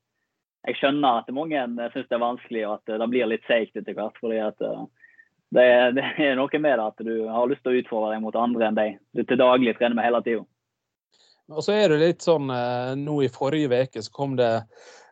jeg 0.65 0.80
skjønner 0.80 1.22
at 1.22 1.32
mange 1.36 1.62
syns 1.94 2.10
det 2.10 2.18
er 2.18 2.24
vanskelig 2.24 2.65
og 2.65 2.74
at 2.80 2.96
det 3.00 3.10
blir 3.12 3.30
litt 3.30 3.46
seigt 3.48 3.77
etter 3.77 3.96
hvert. 3.96 4.18
fordi 4.20 4.42
at 4.44 4.65
eh, 4.65 4.84
det 5.56 5.70
er, 5.75 5.94
det 5.98 6.10
er, 6.18 6.36
noe 6.39 6.60
med 6.60 6.80
det 6.80 6.89
at 6.89 7.06
du 7.08 7.15
har 7.30 7.48
lyst 7.51 7.63
til 7.63 7.75
å 7.75 7.80
utfordre 7.84 8.12
deg 8.15 8.25
mot 8.25 8.36
andre 8.39 8.68
enn 8.68 8.80
deg 8.80 9.00
du 9.15 9.24
til 9.24 9.39
daglig 9.39 9.77
trener 9.77 9.98
med 10.00 10.08
hele 10.08 10.22
tida. 10.25 10.44
Og 11.54 11.62
så 11.62 11.75
er 11.77 11.94
det 11.94 12.01
litt 12.01 12.25
sånn, 12.25 12.50
eh, 12.50 12.94
nå 12.98 13.20
I 13.22 13.32
forrige 13.32 13.84
uke 13.86 14.01
så 14.01 14.12
kom 14.12 14.36
det 14.39 14.51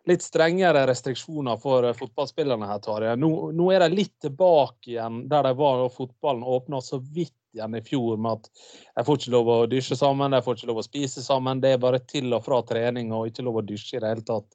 litt 0.10 0.25
strengere 0.25 0.82
restriksjoner 0.89 1.60
for 1.62 1.86
fotballspillerne 1.96 2.68
her, 2.68 2.82
Tarjei. 2.84 3.13
Nå, 3.15 3.30
nå, 3.56 3.70
er 3.72 3.86
de 3.86 4.01
litt 4.01 4.18
tilbake 4.20 4.98
igjen 4.98 5.22
der 5.32 5.48
de 5.48 5.53
var 5.56 5.80
da 5.80 5.88
fotballen 5.94 6.44
åpna 6.44 6.82
så 6.84 7.00
vidt 7.00 7.38
igjen 7.53 7.77
i 7.77 7.83
fjor 7.86 8.19
med 8.22 8.39
at 8.39 8.50
de 8.98 9.05
får 9.07 9.19
ikke 9.19 9.33
lov 9.36 9.51
å 9.53 9.57
dusje 9.72 9.98
sammen, 10.00 10.33
de 10.33 10.41
får 10.43 10.57
ikke 10.57 10.69
lov 10.72 10.81
å 10.81 10.86
spise 10.86 11.24
sammen. 11.25 11.62
Det 11.63 11.75
er 11.75 11.81
bare 11.83 12.01
til 12.10 12.33
og 12.33 12.45
fra 12.45 12.62
trening 12.67 13.13
og 13.13 13.29
ikke 13.29 13.45
lov 13.45 13.62
å 13.62 13.65
dusje 13.67 13.98
i 13.98 14.03
det 14.03 14.13
hele 14.13 14.27
tatt. 14.27 14.50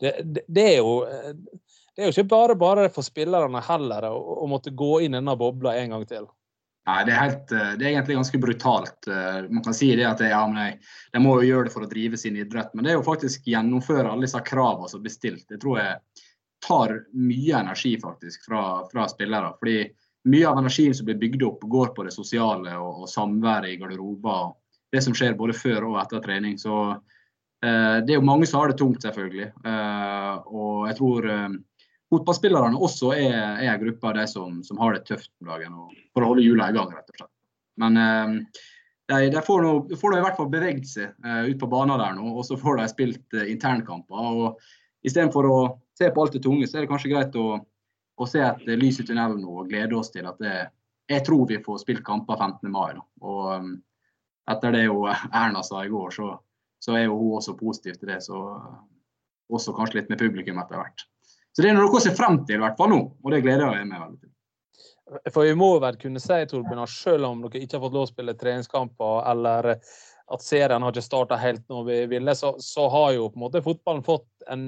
Det, 0.00 0.14
det, 0.22 0.46
det 0.48 0.68
er 0.74 0.78
jo 0.80 0.96
det 1.92 2.00
er 2.00 2.08
jo 2.08 2.14
ikke 2.14 2.30
bare 2.30 2.54
bare 2.56 2.86
for 2.92 3.04
spillerne 3.04 3.60
heller 3.66 4.06
å, 4.08 4.14
å 4.42 4.46
måtte 4.48 4.72
gå 4.72 5.02
inn 5.04 5.12
i 5.12 5.20
denne 5.20 5.36
bobla 5.36 5.74
en 5.76 5.92
gang 5.92 6.06
til. 6.08 6.30
Nei, 6.88 7.02
det 7.06 7.12
er, 7.12 7.20
helt, 7.20 7.52
eh, 7.54 7.74
det 7.78 7.84
er, 7.84 7.90
egentlig 7.92 8.16
ganske 8.18 8.38
brutalt. 8.42 9.06
Eh, 9.06 9.44
man 9.52 9.62
kan 9.62 9.76
si 9.76 9.92
det 9.94 10.06
at 10.08 10.22
ja, 10.24 10.40
de, 10.50 10.64
de, 11.12 11.20
må 11.22 11.36
jo 11.38 11.50
gjøre 11.52 11.68
det 11.68 11.74
for 11.76 11.86
å 11.86 11.90
drive 11.90 12.18
sin 12.18 12.38
idrett, 12.40 12.72
men 12.74 12.82
det 12.86 12.94
er 12.94 12.98
jo 12.98 13.06
faktisk 13.06 13.46
gjennomføre 13.46 14.08
alle 14.10 14.26
disse 14.26 14.40
kravene 14.48 14.90
som 14.90 15.04
blir 15.04 15.14
stilt. 15.14 15.44
Det 15.52 15.60
tror 15.62 15.78
jeg 15.78 16.24
tar 16.66 16.96
mye 17.18 17.60
energi 17.60 17.92
faktisk 18.02 18.48
fra, 18.48 18.64
fra, 18.90 19.06
spillere. 19.10 19.52
fordi 19.60 19.76
mye 20.28 20.48
av 20.48 20.58
energien 20.60 20.94
som 20.94 21.08
blir 21.08 21.18
bygd 21.20 21.42
opp, 21.46 21.64
går 21.70 21.94
på 21.96 22.04
det 22.06 22.14
sosiale 22.14 22.76
og, 22.78 23.04
og 23.04 23.10
samværet 23.10 23.72
i 23.72 23.80
garderober. 23.80 24.52
Det 24.92 25.02
som 25.02 25.16
skjer 25.16 25.38
både 25.38 25.56
før 25.56 25.88
og 25.90 25.98
etter 26.02 26.22
trening. 26.22 26.58
Så 26.60 26.76
eh, 26.92 27.98
det 28.04 28.14
er 28.14 28.18
jo 28.18 28.28
mange 28.28 28.46
som 28.46 28.60
har 28.60 28.72
det 28.72 28.78
tungt, 28.80 29.02
selvfølgelig. 29.02 29.48
Eh, 29.66 30.50
og 30.52 30.88
jeg 30.90 30.98
tror 31.00 31.30
eh, 31.32 31.48
fotballspillerne 32.12 32.78
også 32.78 33.14
er, 33.16 33.38
er 33.64 33.72
en 33.72 33.82
gruppe 33.82 34.10
av 34.10 34.20
de 34.20 34.26
som, 34.30 34.60
som, 34.66 34.78
har 34.82 34.94
det 34.94 35.06
tøft 35.08 35.32
om 35.40 35.54
dagen 35.54 35.80
for 36.12 36.22
å 36.22 36.34
holde 36.34 36.44
hjula 36.44 36.68
i 36.70 36.76
gang, 36.76 36.92
rett 36.92 37.08
og 37.08 37.22
slett. 37.22 37.34
Men 37.80 37.98
eh, 37.98 38.62
de, 39.12 39.30
de 39.32 39.42
får, 39.44 39.64
nå, 39.64 39.72
i 39.90 40.22
hvert 40.22 40.38
fall 40.38 40.50
beveget 40.52 40.88
seg 40.88 41.26
uh, 41.26 41.44
ut 41.48 41.58
på 41.60 41.68
banen 41.70 42.00
der 42.00 42.14
nå, 42.16 42.28
og 42.38 42.46
så 42.46 42.58
får 42.60 42.78
de 42.78 42.88
spilt 42.92 43.36
uh, 43.36 43.44
internkamper. 43.50 44.14
og 44.14 45.06
Istedenfor 45.06 45.48
å 45.48 45.58
se 45.98 46.08
på 46.12 46.22
alt 46.22 46.36
det 46.36 46.42
tunge, 46.44 46.68
så 46.68 46.78
er 46.78 46.84
det 46.84 46.92
kanskje 46.92 47.10
greit 47.12 47.38
å, 47.38 47.58
å 48.16 48.28
se 48.28 48.42
et 48.44 48.66
lys 48.78 49.00
i 49.00 49.06
tunnelen 49.08 49.40
nå 49.42 49.62
og 49.62 49.70
glede 49.70 49.96
oss 49.98 50.12
til 50.12 50.26
at 50.28 50.40
det, 50.42 50.56
jeg 51.10 51.24
tror 51.26 51.46
vi 51.48 51.60
får 51.64 51.82
spilt 51.82 52.04
kamper 52.06 52.38
15. 52.38 52.68
mai. 52.72 52.94
Og 53.22 53.46
um, 53.56 53.72
etter 54.50 54.74
det 54.74 54.84
jo 54.86 55.06
Erna 55.08 55.62
sa 55.66 55.84
i 55.84 55.92
går, 55.92 56.10
så, 56.14 56.34
så, 56.82 56.96
er 56.98 57.06
jo 57.06 57.16
hun 57.18 57.38
også 57.38 57.56
positiv 57.58 57.98
til 57.98 58.12
det. 58.12 58.20
Så 58.26 58.42
også 59.52 59.74
kanskje 59.76 60.00
litt 60.00 60.12
med 60.12 60.20
publikum 60.22 60.60
etter 60.62 60.80
hvert. 60.80 61.06
Så 61.52 61.64
det 61.64 61.72
er 61.72 61.76
noe 61.76 61.92
å 61.92 62.00
se 62.00 62.14
frem 62.16 62.40
til, 62.46 62.60
i 62.60 62.64
hvert 62.64 62.78
fall 62.78 62.92
nå. 62.92 63.02
Og 63.22 63.34
det 63.34 63.42
gleder 63.44 63.76
jeg 63.76 63.88
meg 63.88 64.00
veldig 64.00 64.20
til. 64.20 64.30
For 65.34 65.44
vi 65.44 65.56
må 65.58 65.74
vel 65.82 65.98
kunne 66.00 66.22
si 66.22 66.38
Torbjørn, 66.48 66.84
at 66.86 66.92
selv 66.92 67.28
om 67.28 67.42
dere 67.44 67.60
ikke 67.60 67.76
har 67.76 67.84
fått 67.84 67.96
lov 67.96 68.06
å 68.06 68.10
spille 68.10 68.36
treningskamper, 68.38 69.18
eller 69.28 69.74
at 70.32 70.44
serien 70.44 70.84
har 70.84 70.94
ikke 70.94 71.04
starta 71.04 71.36
helt 71.40 71.64
når 71.68 71.84
vi 71.88 71.98
ville, 72.14 72.34
så, 72.38 72.54
så, 72.62 72.86
har 72.88 73.10
jo 73.18 73.28
på 73.28 73.36
en 73.36 73.44
måte 73.44 73.64
fotballen 73.64 74.04
fått 74.06 74.46
en, 74.52 74.64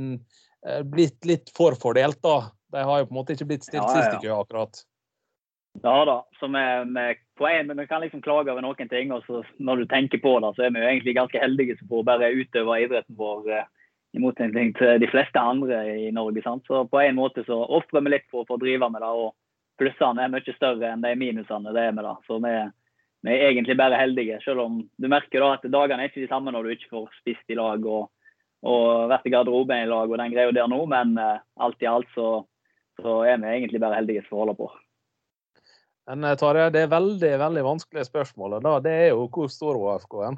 eh, 0.67 0.83
blitt 0.85 1.25
litt 1.29 1.53
forfordelt. 1.57 2.21
da. 2.25 2.51
De 2.75 2.83
har 2.83 3.01
jo 3.01 3.07
på 3.07 3.15
en 3.15 3.21
måte 3.21 3.37
ikke 3.37 3.47
blitt 3.53 3.67
stilt 3.67 3.83
ja, 3.83 3.87
ja, 3.87 4.03
ja. 4.03 4.11
sist 4.11 4.19
i 4.19 4.27
kø, 4.27 4.35
akkurat. 4.43 4.83
Ja 5.83 6.05
da. 6.05 6.27
Så 6.41 6.47
vi, 6.47 7.87
kan 7.87 8.01
liksom 8.01 8.23
klage 8.23 8.53
over 8.53 8.63
noen 8.63 8.89
ting, 8.89 9.13
og 9.13 9.25
så 9.27 9.43
når 9.59 9.83
du 9.83 9.87
tenker 9.91 10.19
på 10.23 10.37
det, 10.41 10.53
så 10.57 10.67
er 10.67 10.75
vi 10.75 10.83
jo 10.83 10.91
egentlig 10.91 11.17
ganske 11.17 11.41
heldige 11.41 11.79
som 11.79 11.89
får 11.91 12.05
bare 12.11 12.35
utøve 12.35 12.79
idretten 12.83 13.19
vår 13.19 13.51
eh, 13.51 13.67
i 14.15 14.23
motsetning 14.23 14.75
til 14.79 15.01
de 15.03 15.11
fleste 15.11 15.41
andre 15.41 15.83
i 16.07 16.11
Norge. 16.15 16.43
Sant? 16.45 16.63
Så 16.67 16.85
på 16.87 17.01
en 17.03 17.19
måte 17.19 17.43
så 17.47 17.59
ofrer 17.65 18.05
vi 18.05 18.15
litt 18.15 18.29
for 18.31 18.45
å 18.45 18.49
få 18.53 18.61
drive 18.63 18.91
med 18.91 19.03
det. 19.03 19.11
og 19.11 19.35
Plussene 19.81 20.23
er 20.23 20.31
mye 20.31 20.55
større 20.55 20.93
enn 20.93 21.03
de 21.03 21.15
minusene 21.19 21.75
det 21.75 21.89
er 21.89 21.95
med 21.97 22.07
det. 22.07 22.15
Så 22.29 22.39
vi, 22.39 22.55
vi, 23.27 23.35
er 23.35 23.49
egentlig 23.51 23.79
bare 23.81 23.99
heldige. 23.99 24.39
Selv 24.45 24.63
om 24.67 24.83
du 24.87 25.11
merker 25.11 25.43
da 25.43 25.57
at 25.57 25.67
dagene 25.67 26.07
er 26.07 26.13
ikke 26.13 26.23
de 26.23 26.31
samme 26.31 26.55
når 26.55 26.63
du 26.63 26.75
ikke 26.77 26.93
får 26.93 27.09
spist 27.19 27.51
i 27.51 27.59
lag 27.59 27.83
og, 27.83 28.13
og 28.63 29.11
vært 29.11 29.27
i 29.27 29.35
garderoben 29.35 29.83
i 29.83 29.91
lag 29.91 30.07
og 30.07 30.21
den 30.23 30.35
greia 30.37 30.55
der 30.55 30.71
nå, 30.71 30.85
men 30.87 31.19
uh, 31.19 31.43
alt 31.67 31.83
i 31.83 31.91
alt 31.91 32.07
så, 32.15 32.45
så, 33.01 33.21
er 33.27 33.39
vi 33.43 33.53
egentlig 33.53 33.81
bare 33.83 34.01
heldige 34.01 34.25
som 34.29 34.41
holder 34.43 34.59
på. 34.59 34.71
Men 36.11 36.25
eh, 36.25 36.37
Tarjei, 36.41 36.71
det 36.75 36.85
er 36.85 36.93
veldig 36.93 37.33
veldig 37.41 37.65
vanskelige 37.67 38.09
spørsmålet. 38.11 38.65
da, 38.65 38.77
Det 38.85 38.93
er 39.05 39.09
jo 39.13 39.29
hvor 39.33 39.49
stor 39.53 39.79
OFK 39.81 40.19
er? 40.29 40.37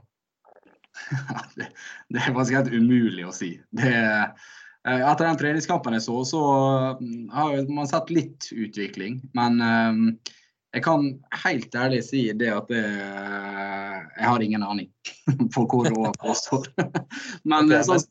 det, 1.59 1.73
det 2.09 2.23
er 2.23 2.33
faktisk 2.33 2.57
helt 2.57 2.73
umulig 2.73 3.27
å 3.27 3.35
si. 3.35 3.57
Det, 3.77 3.93
eh, 3.93 5.03
etter 5.03 5.27
den 5.27 5.41
treningskampen 5.43 5.99
jeg 5.99 6.07
så, 6.07 6.23
så 6.29 6.43
mm, 7.01 7.29
har 7.35 7.59
man 7.69 7.91
sett 7.91 8.13
litt 8.15 8.51
utvikling. 8.55 9.21
Men 9.37 9.61
um, 9.61 10.05
jeg 10.77 10.85
kan 10.85 11.09
helt 11.45 11.75
ærlig 11.79 12.03
si 12.05 12.27
det 12.37 12.53
at 12.53 12.71
det, 12.71 12.85
jeg 12.85 14.29
har 14.29 14.45
ingen 14.45 14.65
aning 14.67 14.91
på 15.55 15.67
hvor 15.67 15.91
AFK 15.91 16.31
står. 16.45 16.71
Men 17.49 17.73
okay, 17.73 17.83
sånn, 17.89 18.07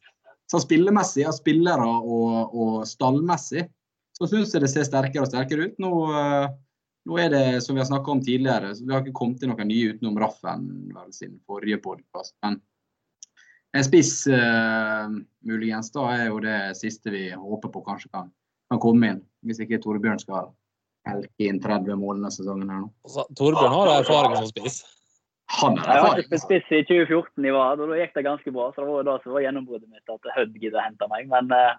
så 0.51 0.61
spillemessig, 0.61 1.25
spillere 1.33 1.85
og, 1.85 2.53
og 2.53 2.73
stallmessig, 2.89 3.65
så 4.15 4.29
syns 4.31 4.53
jeg 4.55 4.63
det 4.63 4.71
ser 4.71 4.87
sterkere 4.87 5.25
og 5.25 5.31
sterkere 5.31 5.67
ut. 5.69 5.75
Nå, 5.83 5.91
nå 7.05 7.17
er 7.21 7.33
det, 7.33 7.43
som 7.65 7.75
vi 7.75 7.83
har 7.83 7.89
snakka 7.89 8.13
om 8.13 8.23
tidligere, 8.23 8.71
så 8.75 8.85
vi 8.85 8.95
har 8.95 9.03
ikke 9.03 9.17
kommet 9.19 9.41
til 9.41 9.51
noen 9.51 9.69
nye 9.69 9.91
utenom 9.93 10.17
Raffen 10.23 10.69
vel, 10.95 11.11
sin 11.13 11.35
forrige 11.47 11.81
podkast. 11.83 12.35
Men 12.45 12.61
en 13.75 13.83
spiss 13.83 14.21
uh, 14.31 15.11
muligens 15.43 15.91
da 15.91 16.07
er 16.13 16.29
jo 16.29 16.39
det 16.43 16.59
siste 16.79 17.11
vi 17.11 17.27
håper 17.35 17.73
på 17.73 17.83
kanskje 17.83 18.11
kan, 18.13 18.29
kan 18.71 18.81
komme 18.81 19.11
inn. 19.11 19.23
Hvis 19.45 19.59
ikke 19.65 19.81
Torbjørn 19.83 20.21
skal 20.23 20.53
helke 21.05 21.49
inn 21.49 21.59
30 21.61 21.99
mål 21.99 22.21
denne 22.21 22.31
sesongen. 22.33 22.71
her 22.71 22.85
nå. 22.85 22.91
Altså, 23.05 23.25
Torbjørn 23.37 23.75
har 23.75 23.91
erfaring 23.97 24.37
som 24.39 24.47
spiss? 24.53 24.79
Han 25.59 25.75
er 25.77 25.91
erfaring. 25.97 26.23
Jeg 26.23 26.31
var 26.31 26.43
spiss 26.45 26.71
i 26.71 26.81
2014 26.87 27.49
i 27.49 27.53
Vard, 27.57 27.83
og 27.83 27.91
da 27.91 27.99
gikk 27.99 28.15
det 28.15 28.25
ganske 28.29 28.55
bra. 28.55 28.69
Så 28.71 28.81
det 28.81 28.93
var 28.93 29.09
da 29.09 29.17
som 29.21 29.35
var 29.35 29.45
gjennombruddet 29.45 29.91
mitt 29.91 30.15
at 30.15 30.31
Hødd 30.37 30.55
gidder 30.63 30.85
hente 30.87 31.11
meg. 31.11 31.27
Men 31.35 31.51
uh, 31.51 31.75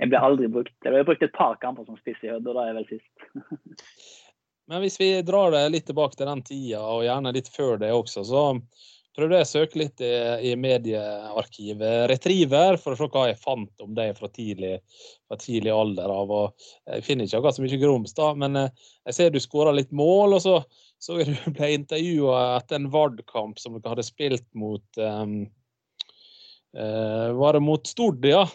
jeg 0.00 0.10
ble 0.10 0.22
aldri 0.28 0.50
brukt. 0.52 0.76
Jeg 0.84 0.94
ble 0.94 1.04
brukt 1.06 1.24
et 1.26 1.36
par 1.36 1.58
kamper 1.62 1.86
som 1.88 1.98
spiss 2.00 2.22
i 2.24 2.32
Hødd, 2.32 2.48
og 2.48 2.56
da 2.56 2.64
er 2.64 2.72
jeg 2.72 2.78
vel 2.80 2.90
sist. 2.92 3.84
Men 4.70 4.80
hvis 4.80 4.96
vi 5.00 5.10
drar 5.26 5.52
det 5.52 5.66
litt 5.74 5.86
tilbake 5.90 6.16
til 6.16 6.30
den 6.30 6.42
tida, 6.46 6.80
og 6.80 7.04
gjerne 7.04 7.34
litt 7.36 7.50
før 7.52 7.76
det 7.82 7.92
også, 7.92 8.24
så 8.24 8.44
prøvde 9.14 9.38
jeg 9.38 9.46
å 9.46 9.50
søke 9.50 9.78
litt 9.78 10.00
i, 10.02 10.14
i 10.50 10.54
mediearkivet 10.58 12.08
Retriever 12.10 12.78
for 12.80 12.94
å 12.94 12.98
se 12.98 13.10
hva 13.12 13.26
jeg 13.28 13.38
fant 13.42 13.84
om 13.84 13.92
deg 13.94 14.16
fra 14.16 14.30
tidlig, 14.32 14.78
fra 15.28 15.38
tidlig 15.38 15.70
alder 15.74 16.10
av. 16.10 16.32
og 16.32 16.66
Jeg 16.88 17.04
finner 17.06 17.28
ikke 17.28 17.42
akkurat 17.42 17.58
så 17.58 17.66
mye 17.66 17.82
grums, 17.84 18.16
da, 18.16 18.32
men 18.40 18.58
eh, 18.62 18.88
jeg 19.10 19.18
ser 19.18 19.30
du 19.34 19.38
skåra 19.42 19.76
litt 19.76 19.92
mål. 19.94 20.38
og 20.38 20.42
så 20.42 20.56
så 21.04 21.18
du 21.20 21.34
ble 21.52 21.70
intervjua 21.74 22.56
etter 22.56 22.78
en 22.78 22.88
Vard-kamp 22.92 23.60
som 23.60 23.76
dere 23.76 23.92
hadde 23.92 24.06
spilt 24.06 24.46
mot 24.56 25.00
um, 25.00 25.42
uh, 26.78 27.30
Var 27.36 27.56
det 27.56 27.64
mot 27.64 27.86
Stord, 27.86 28.24
ja? 28.24 28.46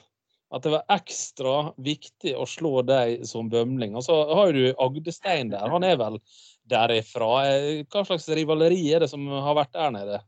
At 0.50 0.66
det 0.66 0.74
var 0.74 0.88
ekstra 0.90 1.56
viktig 1.78 2.34
å 2.34 2.48
slå 2.50 2.82
deg 2.82 3.22
som 3.30 3.52
bømling. 3.52 3.94
Og 3.94 4.06
så 4.08 4.16
har 4.34 4.54
du 4.56 4.72
Agdestein 4.82 5.52
der. 5.54 5.70
Han 5.70 5.86
er 5.86 6.00
vel 6.00 6.18
derifra. 6.70 7.44
Hva 7.86 8.06
slags 8.08 8.26
rivaleri 8.34 8.82
er 8.94 9.06
det 9.06 9.12
som 9.12 9.28
har 9.30 9.58
vært 9.60 9.76
der 9.78 9.94
nede? 9.94 10.22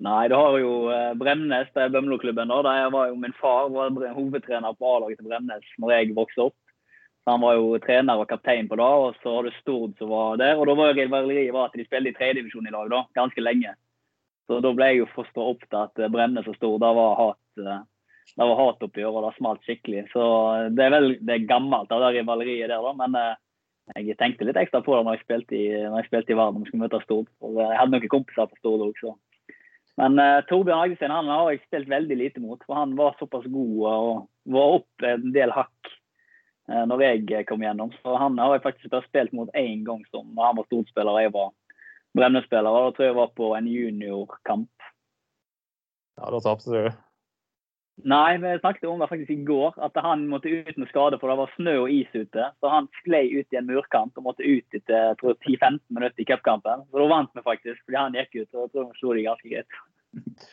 Nei, 0.00 0.30
du 0.32 0.34
har 0.34 0.54
jo 0.56 0.72
eh, 0.88 1.12
Bremnes, 1.20 1.68
det 1.74 1.82
er 1.84 1.92
Bømlo-klubben. 1.92 2.48
Der 2.48 2.90
var 2.90 3.10
jo 3.10 3.18
min 3.20 3.36
far 3.36 3.68
var 3.68 3.92
hovedtrener 4.16 4.72
på 4.72 4.94
A-laget 4.94 5.20
til 5.20 5.28
Bremnes 5.28 5.72
når 5.76 5.92
jeg 5.92 6.14
vokste 6.16 6.46
opp. 6.48 6.56
Så 7.20 7.34
Han 7.34 7.42
var 7.44 7.58
jo 7.58 7.76
trener 7.84 8.16
og 8.16 8.30
kaptein 8.30 8.68
på 8.68 8.78
det, 8.80 8.86
og 8.86 9.18
så 9.20 9.34
har 9.34 9.44
du 9.44 9.58
Stord 9.58 9.92
som 10.00 10.08
var 10.08 10.40
der. 10.40 10.56
og 10.56 10.66
da 10.66 10.74
var 10.78 10.96
Rivaleriet 10.96 11.54
at 11.54 11.76
de 11.76 11.84
spilte 11.84 12.14
i 12.14 12.16
tredjedivisjon 12.16 12.66
i 12.66 12.72
lag 12.72 12.88
da, 12.88 13.04
ganske 13.14 13.44
lenge. 13.44 13.74
Så 14.48 14.62
Da 14.64 14.72
ble 14.72 14.88
jeg 14.88 15.02
jo 15.02 15.10
forstått 15.14 15.50
opp 15.52 15.68
til 15.68 15.82
at 15.84 16.12
Bremnes 16.12 16.48
og 16.48 16.56
Stord 16.56 16.80
da 16.80 16.94
var 16.96 17.20
hat, 17.20 17.44
eh, 17.60 17.84
det 18.36 18.46
var 18.46 18.58
hatoppgjør, 18.60 19.16
og 19.16 19.24
det 19.26 19.36
smalt 19.36 19.64
skikkelig. 19.66 20.04
Så 20.12 20.24
Det 20.76 20.84
er 20.84 20.92
vel 20.94 21.08
det 21.18 21.34
er 21.34 21.48
gammelt, 21.48 21.90
det 21.90 22.12
rivaleriet 22.20 22.70
der, 22.70 22.84
da. 22.84 22.92
Men 22.96 23.16
jeg 23.96 24.16
tenkte 24.20 24.46
litt 24.46 24.60
ekstra 24.60 24.80
på 24.86 24.94
det 24.94 25.02
når 25.06 25.18
jeg 25.18 25.24
spilte 25.24 25.56
i, 25.58 25.66
når 25.82 26.02
jeg 26.02 26.10
spilte 26.10 26.34
i 26.34 26.38
Verden 26.38 26.62
og 26.62 26.70
skulle 26.70 26.84
møte 26.84 27.02
Stord. 27.02 27.26
Og 27.42 27.58
jeg 27.58 27.78
hadde 27.80 27.96
noen 27.96 28.12
kompiser 28.12 28.46
på 28.46 28.60
Stord 28.60 28.86
òg, 28.86 29.02
så 29.02 29.16
men 30.00 30.16
uh, 30.16 30.40
Torbjørn 30.48 30.84
Agdestein 30.84 31.12
han 31.12 31.28
har 31.28 31.50
jeg 31.50 31.64
spilt 31.66 31.90
veldig 31.90 32.16
lite 32.16 32.42
mot, 32.42 32.60
for 32.64 32.78
han 32.78 32.94
var 32.96 33.18
såpass 33.18 33.48
god 33.52 33.80
og 33.90 34.54
var 34.54 34.76
opp 34.78 35.04
en 35.04 35.32
del 35.34 35.52
hakk 35.52 35.90
uh, 36.70 36.84
når 36.88 37.04
jeg 37.04 37.48
kom 37.50 37.64
gjennom. 37.64 37.92
Så 38.00 38.16
han 38.20 38.38
har 38.40 38.56
jeg 38.56 38.64
faktisk 38.64 38.92
bare 38.94 39.08
spilt 39.08 39.34
mot 39.36 39.52
én 39.58 39.84
gang 39.84 40.00
som 40.08 40.30
han 40.40 40.56
var 40.56 40.68
storspiller 40.70 41.12
og 41.12 41.24
jeg 41.24 41.34
var 41.36 41.52
Bremnes-spiller. 42.16 42.78
Da 42.78 42.94
tror 42.94 43.06
jeg 43.06 43.12
jeg 43.12 43.20
var 43.20 43.36
på 43.36 43.52
en 43.58 43.68
juniorkamp. 43.70 44.88
Ja, 46.20 46.32
da 46.32 46.40
tapte 46.44 46.72
du? 46.72 46.88
Nei, 48.04 48.38
vi 48.38 48.58
snakket 48.58 48.88
om 48.88 48.98
det 49.02 49.08
faktisk 49.10 49.30
i 49.30 49.42
går, 49.44 49.74
at 49.84 49.96
han 50.00 50.22
måtte 50.30 50.48
ut 50.48 50.76
med 50.80 50.88
skade 50.88 51.18
for 51.20 51.28
det 51.28 51.36
var 51.40 51.52
snø 51.56 51.74
og 51.82 51.92
is 51.92 52.08
ute. 52.14 52.46
Så 52.60 52.72
han 52.72 52.88
sklei 53.00 53.26
ut 53.34 53.52
i 53.52 53.58
en 53.60 53.68
murkamp 53.68 54.16
og 54.16 54.24
måtte 54.24 54.46
ut 54.46 54.76
etter 54.76 55.18
10-15 55.20 55.80
minutter 55.92 56.22
i 56.22 56.28
cupkampen. 56.28 56.86
Så 56.88 57.02
da 57.02 57.10
vant 57.10 57.34
vi 57.36 57.44
faktisk, 57.44 57.82
fordi 57.84 58.00
han 58.00 58.16
gikk 58.16 58.32
ut. 58.38 58.48
og 58.54 58.62
jeg 58.62 58.72
tror 58.72 58.88
vi 58.88 59.00
slo 59.02 59.14
de 59.16 59.26
ganske 59.26 59.52
greit. 59.52 60.48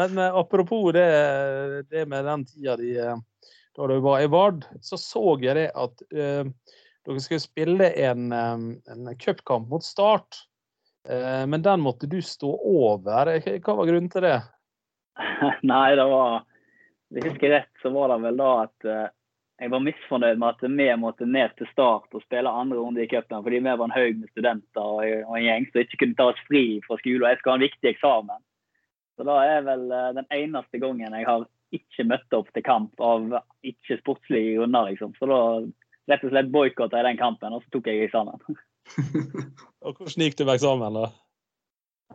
Men 0.00 0.18
uh, 0.18 0.36
apropos 0.42 0.90
det, 0.94 1.06
det, 1.90 2.06
med 2.10 2.26
den 2.26 2.44
tida 2.46 2.76
de, 2.78 2.92
uh, 2.98 3.48
da 3.78 3.88
du 3.90 3.96
var 4.02 4.22
i 4.22 4.30
Vard, 4.30 4.66
så 4.82 4.98
så 4.98 5.38
jeg 5.42 5.58
det 5.58 5.70
at 5.78 6.04
uh, 6.14 6.46
dere 7.06 7.22
skulle 7.22 7.42
spille 7.42 7.90
en, 8.02 8.30
en 8.34 9.10
cupkamp 9.18 9.70
mot 9.70 9.84
Start. 9.84 10.46
men 11.48 11.62
den 11.64 11.80
måtte 11.80 12.06
du 12.06 12.18
stå 12.22 12.50
over. 12.60 13.30
Hva 13.64 13.74
var 13.74 13.88
grunnen 13.88 14.10
til 14.12 14.20
det? 14.20 14.36
Nei, 15.70 15.94
det 15.96 16.04
var 16.04 16.42
hvis 17.10 17.24
jeg 17.24 17.32
husker 17.34 17.52
rett, 17.54 17.72
så 17.82 17.90
var 17.94 18.12
det 18.12 18.20
vel 18.22 18.38
da 18.38 18.50
at 18.64 18.86
uh, 18.86 19.08
jeg 19.60 19.72
var 19.74 19.82
misfornøyd 19.84 20.38
med 20.40 20.54
at 20.54 20.62
vi 20.64 20.86
måtte 20.96 21.26
ned 21.28 21.56
til 21.58 21.68
start 21.72 22.14
og 22.16 22.22
spille 22.24 22.48
andre 22.48 22.78
runde 22.80 23.02
i 23.02 23.08
cupen 23.10 23.42
fordi 23.44 23.58
vi 23.60 23.72
var 23.72 23.82
en 23.84 23.92
haug 23.96 24.20
med 24.22 24.30
studenter 24.32 24.80
og, 24.80 25.02
og 25.26 25.34
en 25.36 25.44
gjeng 25.44 25.66
som 25.68 25.82
ikke 25.82 26.00
kunne 26.00 26.16
ta 26.16 26.28
oss 26.32 26.46
fri 26.46 26.62
fra 26.86 26.96
skole. 27.02 27.24
Og 27.24 27.28
jeg 27.28 27.40
skal 27.40 27.52
ha 27.52 27.58
en 27.58 27.66
viktig 27.66 27.90
eksamen. 27.90 28.44
Så 29.18 29.26
da 29.28 29.36
er 29.44 29.66
vel 29.66 29.84
eh, 29.92 30.12
den 30.16 30.30
eneste 30.32 30.80
gangen 30.80 31.12
jeg 31.18 31.28
har 31.28 31.44
ikke 31.76 32.06
møtt 32.08 32.36
opp 32.38 32.48
til 32.54 32.64
kamp 32.64 33.04
av 33.04 33.36
ikke 33.66 33.98
sportslige 34.00 34.56
grunner, 34.56 34.88
liksom. 34.88 35.12
Så 35.20 35.28
da 35.28 35.40
rett 36.10 36.24
og 36.24 36.32
slett 36.32 36.48
boikotta 36.54 36.98
jeg 36.98 37.10
den 37.10 37.20
kampen, 37.20 37.52
og 37.52 37.60
så 37.66 37.74
tok 37.76 37.90
jeg 37.90 38.06
eksamen. 38.06 38.40
og 39.84 39.92
hvordan 40.00 40.24
gikk 40.24 40.40
det 40.40 40.48
med 40.48 40.56
eksamen, 40.56 40.96
da? 40.96 41.10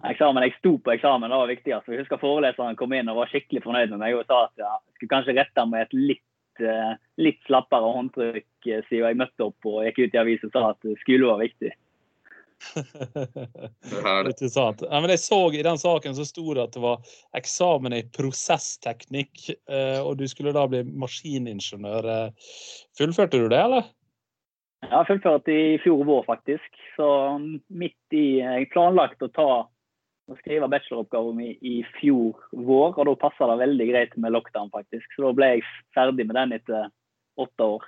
Eksamen, 0.03 0.43
Jeg 0.43 0.57
sto 0.59 0.77
på 0.77 0.91
eksamen, 0.91 1.31
det 1.31 1.37
var 1.39 1.47
viktigst. 1.47 1.87
Jeg 1.87 2.03
husker 2.03 2.19
foreleseren 2.19 2.75
kom 2.75 2.93
inn 2.93 3.09
og 3.09 3.21
var 3.23 3.31
skikkelig 3.31 3.63
fornøyd 3.63 3.93
med 3.95 4.01
meg 4.03 4.17
og 4.17 4.25
sa 4.27 4.45
at 4.45 4.59
jeg 4.59 4.97
skulle 4.97 5.13
kanskje 5.13 5.37
rette 5.39 5.65
med 5.71 5.85
et 5.87 5.95
litt 5.95 6.25
Eh, 6.59 6.91
litt 7.19 7.41
slappere 7.47 7.89
håndtrykk 7.91 8.69
eh, 8.69 8.83
siden 8.87 9.09
jeg 9.09 9.19
møtte 9.19 9.49
opp 9.49 9.67
og 9.67 9.81
gikk 9.87 10.05
ut 10.05 10.15
i 10.15 10.21
avisen 10.21 10.51
og 10.51 10.55
sa 10.55 10.69
at 10.71 10.87
skole 11.01 11.27
var 11.27 11.41
viktig. 11.43 11.73
Ikke 14.31 14.47
sant. 14.47 14.85
Ja, 14.87 15.01
men 15.03 15.11
jeg 15.11 15.19
så 15.19 15.39
I 15.51 15.65
den 15.67 15.79
saken 15.81 16.15
så 16.15 16.23
sto 16.27 16.45
det 16.55 16.63
at 16.63 16.77
det 16.77 16.83
var 16.85 17.03
eksamen 17.35 17.97
i 17.97 18.05
prosessteknikk, 18.15 19.49
eh, 19.51 19.99
og 19.99 20.15
du 20.21 20.25
skulle 20.31 20.55
da 20.55 20.63
bli 20.71 20.85
maskiningeniør. 20.87 22.31
Fullførte 22.97 23.43
du 23.43 23.49
det, 23.51 23.59
eller? 23.59 23.91
Ja, 24.85 25.01
jeg 25.01 25.09
fullførte 25.09 25.51
i 25.51 25.77
fjor 25.83 26.05
vår, 26.07 26.23
faktisk. 26.29 26.81
Så 26.95 27.07
midt 27.67 28.15
i 28.15 28.39
Jeg 28.39 28.71
planlagt 28.71 29.23
å 29.25 29.33
ta 29.35 29.49
å 30.31 30.37
skrive 30.39 30.69
bacheloroppgaven 30.71 31.37
min 31.37 31.53
i 31.61 31.75
fjor 31.99 32.33
vår, 32.51 32.95
og 32.95 33.03
da 33.09 33.13
passa 33.21 33.49
det 33.51 33.59
veldig 33.61 33.87
greit 33.91 34.15
med 34.21 34.33
lockdown, 34.33 34.71
faktisk. 34.73 35.05
Så 35.13 35.27
da 35.27 35.33
ble 35.37 35.51
jeg 35.53 35.67
ferdig 35.97 36.25
med 36.25 36.37
den 36.39 36.55
etter 36.57 36.89
åtte 37.41 37.69
år. 37.75 37.85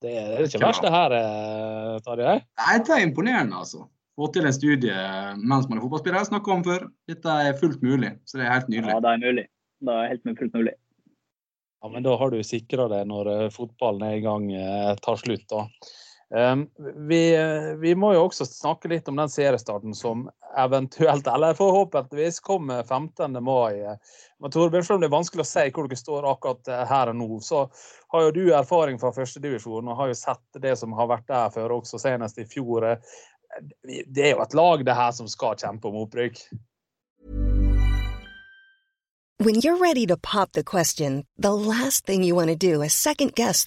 Det 0.00 0.12
er 0.16 0.44
ikke 0.46 0.62
verst, 0.62 0.84
det 0.84 0.92
her, 0.92 1.14
eh, 1.16 1.96
Tarjei? 2.04 2.36
Dette 2.60 2.96
er 2.96 3.06
imponerende, 3.06 3.62
altså. 3.64 3.86
Få 4.16 4.28
til 4.32 4.48
en 4.48 4.52
studie 4.52 4.92
mens 5.40 5.68
man 5.68 5.78
er 5.78 5.84
fotballspiller. 5.84 6.26
Snakka 6.28 6.52
om 6.52 6.64
før. 6.64 6.86
Dette 7.08 7.36
er 7.46 7.56
fullt 7.56 7.80
mulig, 7.84 8.14
så 8.28 8.40
det 8.40 8.46
er 8.46 8.54
helt 8.56 8.70
nydelig. 8.72 8.92
Ja, 8.92 9.00
det 9.04 9.12
er 9.12 9.22
mulig. 9.24 9.44
Det 9.80 9.96
er 9.96 10.08
helt 10.10 10.40
fullt 10.40 10.56
mulig. 10.56 10.74
Ja, 11.80 11.88
men 11.88 12.04
da 12.04 12.16
har 12.20 12.32
du 12.32 12.40
sikra 12.44 12.88
det 12.92 13.00
når 13.08 13.32
eh, 13.32 13.50
fotballen 13.54 14.04
er 14.04 14.18
i 14.18 14.24
gang, 14.24 14.50
eh, 14.52 14.92
tar 15.00 15.20
slutt, 15.20 15.46
da. 15.52 15.64
Ehm, 16.36 16.66
vi, 17.08 17.36
vi, 17.80 17.94
må 17.94 18.12
jo 18.14 18.24
også 18.28 18.46
snakke 18.46 18.88
litt 18.88 19.08
om 19.10 19.16
den 19.18 19.30
seriestarten 19.30 19.94
som 19.94 20.28
eventuelt, 20.58 21.26
eller 21.26 21.54
forhåpentligvis, 21.58 22.40
kommer 22.40 22.82
15. 22.82 23.42
mai. 23.44 23.82
Men 24.38 24.54
Torbjørn, 24.54 24.84
selv 24.84 24.98
om 24.98 25.02
det 25.02 25.10
er 25.10 25.16
vanskelig 25.16 25.42
å 25.42 25.50
si 25.50 25.66
hvor 25.74 25.90
dere 25.90 25.98
står 25.98 26.30
akkurat 26.30 26.72
her 26.90 27.10
og 27.10 27.18
nå, 27.18 27.28
så 27.42 27.66
har 28.14 28.28
jo 28.28 28.32
du 28.36 28.42
erfaring 28.54 29.00
fra 29.02 29.12
førstedivisjon 29.14 29.90
og 29.90 29.98
har 29.98 30.12
jo 30.12 30.18
sett 30.22 30.62
det 30.62 30.76
som 30.78 30.94
har 30.98 31.10
vært 31.10 31.28
der 31.30 31.50
før, 31.54 31.80
også 31.80 31.98
senest 31.98 32.38
i 32.38 32.46
fjor. 32.46 32.92
Det 34.06 34.26
er 34.26 34.36
jo 34.36 34.42
et 34.44 34.58
lag 34.58 34.84
det 34.86 34.98
her 34.98 35.14
som 35.16 35.30
skal 35.30 35.58
kjempe 35.58 35.90
om 35.90 36.02
opprykk. 36.04 36.44
When 39.40 39.54
you're 39.54 39.78
ready 39.78 40.06
to 40.06 40.18
pop 40.18 40.52
the 40.52 40.62
question, 40.62 41.24
the 41.38 41.54
last 41.54 42.04
thing 42.04 42.22
you 42.22 42.34
want 42.34 42.50
to 42.50 42.56
do 42.56 42.82
is 42.82 42.92
second 42.92 43.34
guess. 43.34 43.66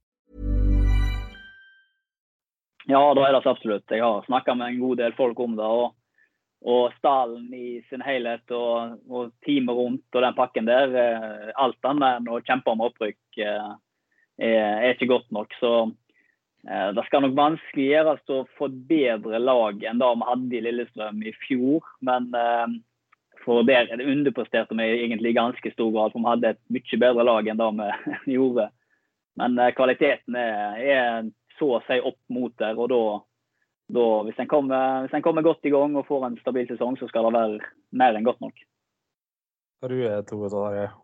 Ja, 2.91 3.01
da 3.15 3.23
er 3.23 3.35
det 3.37 3.47
absolutt. 3.47 3.87
Jeg 3.87 4.03
har 4.03 4.25
snakka 4.25 4.55
med 4.57 4.73
en 4.73 4.79
god 4.81 4.99
del 4.99 5.13
folk 5.15 5.39
om 5.39 5.55
det. 5.55 5.63
og, 5.63 5.93
og 6.61 6.93
stallen 6.97 7.47
i 7.55 7.79
sin 7.89 8.03
helhet 8.05 8.51
og, 8.53 8.97
og 9.09 9.31
teamet 9.45 9.77
rundt 9.77 10.17
og 10.17 10.25
den 10.25 10.35
pakken 10.37 10.67
der. 10.67 10.91
Eh, 11.03 11.47
alt 11.55 11.87
annet 11.87 12.19
enn 12.19 12.29
å 12.29 12.41
kjempe 12.45 12.73
om 12.73 12.83
opprykk 12.85 13.39
eh, 13.41 13.71
er, 14.37 14.59
er, 14.59 14.91
ikke 14.91 15.09
godt 15.13 15.31
nok. 15.33 15.55
Så 15.61 15.71
eh, 16.67 16.91
det 16.97 17.07
skal 17.07 17.25
nok 17.25 17.39
vanskelig 17.39 17.87
gjøres 17.93 18.35
å 18.35 18.69
bedre 18.91 19.41
lag 19.41 19.81
enn 19.87 20.03
det 20.03 20.11
vi 20.11 20.29
hadde 20.33 20.59
i 20.59 20.63
Lillestrøm 20.67 21.25
i 21.25 21.35
fjor. 21.47 21.87
Men 22.05 22.29
for 23.41 23.65
det 23.65 23.87
underpresterte 23.95 24.77
vi 24.77 24.89
egentlig 24.99 25.31
i 25.31 25.39
ganske 25.39 25.73
stor 25.73 25.95
grad, 25.95 26.13
for 26.13 26.21
vi 26.21 26.33
hadde 26.35 26.55
et 26.57 26.63
mye 26.75 27.05
bedre 27.07 27.29
lag 27.31 27.47
enn 27.47 27.63
det 27.63 27.73
vi 28.27 28.35
gjorde. 28.37 28.67
Men 29.39 29.55
kvaliteten 29.77 30.35
er, 30.35 30.81
er 30.83 31.31
så 31.61 31.69
å 31.77 31.83
si 31.85 31.99
opp 32.01 32.19
mot 32.33 32.55
der. 32.57 32.79
og 32.79 32.89
da, 32.91 33.03
da 33.93 34.07
hvis, 34.25 34.41
en 34.41 34.49
kommer, 34.49 35.05
hvis 35.05 35.15
en 35.17 35.25
kommer 35.25 35.45
godt 35.45 35.69
i 35.69 35.73
gang 35.73 35.95
og 35.95 36.09
får 36.09 36.27
en 36.27 36.41
stabil 36.41 36.67
sesong, 36.73 36.97
så 36.97 37.09
skal 37.11 37.29
det 37.29 37.37
være 37.37 37.71
mer 38.01 38.17
enn 38.17 38.27
godt 38.27 38.41
nok. 38.41 38.65
Hva 39.81 39.89
du 39.89 39.97
er, 40.01 40.19
Tore 40.27 40.51
deg? 40.53 40.99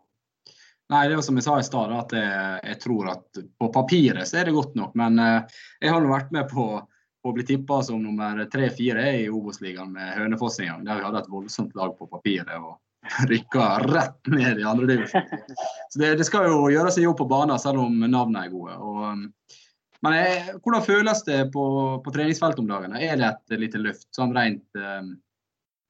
Nei, 0.88 1.02
det 1.04 1.12
er 1.12 1.18
jo 1.18 1.24
som 1.26 1.36
jeg 1.36 1.44
sa 1.44 1.58
i 1.60 1.64
stad, 1.66 1.90
at 1.92 2.12
jeg, 2.16 2.60
jeg, 2.64 2.78
tror 2.80 3.10
at 3.12 3.40
på 3.60 3.68
papiret 3.74 4.28
så 4.28 4.38
er 4.40 4.48
det 4.48 4.56
godt 4.56 4.76
nok. 4.78 4.94
Men 4.96 5.20
eh, 5.20 5.58
jeg 5.84 5.92
har 5.92 6.00
nå 6.00 6.08
vært 6.08 6.30
med 6.32 6.48
på, 6.48 6.68
på 6.80 7.32
å 7.32 7.34
bli 7.36 7.44
tippa 7.44 7.82
som 7.84 8.00
nummer 8.00 8.40
tre-fire 8.48 9.04
i 9.18 9.26
Obos-ligaen 9.28 9.92
med 9.92 10.14
Hønefoss 10.16 10.56
en 10.62 10.70
gang. 10.70 10.86
Der 10.86 11.00
vi 11.00 11.08
hadde 11.08 11.20
et 11.20 11.32
voldsomt 11.32 11.76
lag 11.76 11.92
på 11.98 12.08
papiret 12.08 12.54
og 12.56 12.78
rykka 13.32 13.66
rett 13.84 14.32
ned 14.32 14.62
i 14.62 14.66
andre 14.70 14.88
divisjon. 14.94 15.28
Så 15.92 16.00
det, 16.00 16.14
det, 16.22 16.28
skal 16.30 16.48
jo 16.48 16.64
gjøres 16.72 16.96
en 16.96 17.08
jobb 17.10 17.20
på 17.20 17.28
banen 17.34 17.60
selv 17.60 17.84
om 17.84 18.00
navnene 18.06 18.46
er 18.46 18.54
gode. 18.54 18.78
Og, 18.80 19.57
men 20.04 20.14
jeg, 20.14 20.58
hvordan 20.62 20.84
føles 20.86 21.24
det 21.26 21.38
på, 21.54 21.64
på 22.04 22.12
treningsfeltet 22.14 22.60
om 22.62 22.68
dagen? 22.70 22.94
Er 22.94 23.16
det 23.18 23.32
et 23.32 23.56
lite 23.58 23.80
løft 23.82 24.06
sånn 24.14 24.34
rent, 24.36 24.66
eh, 24.78 25.08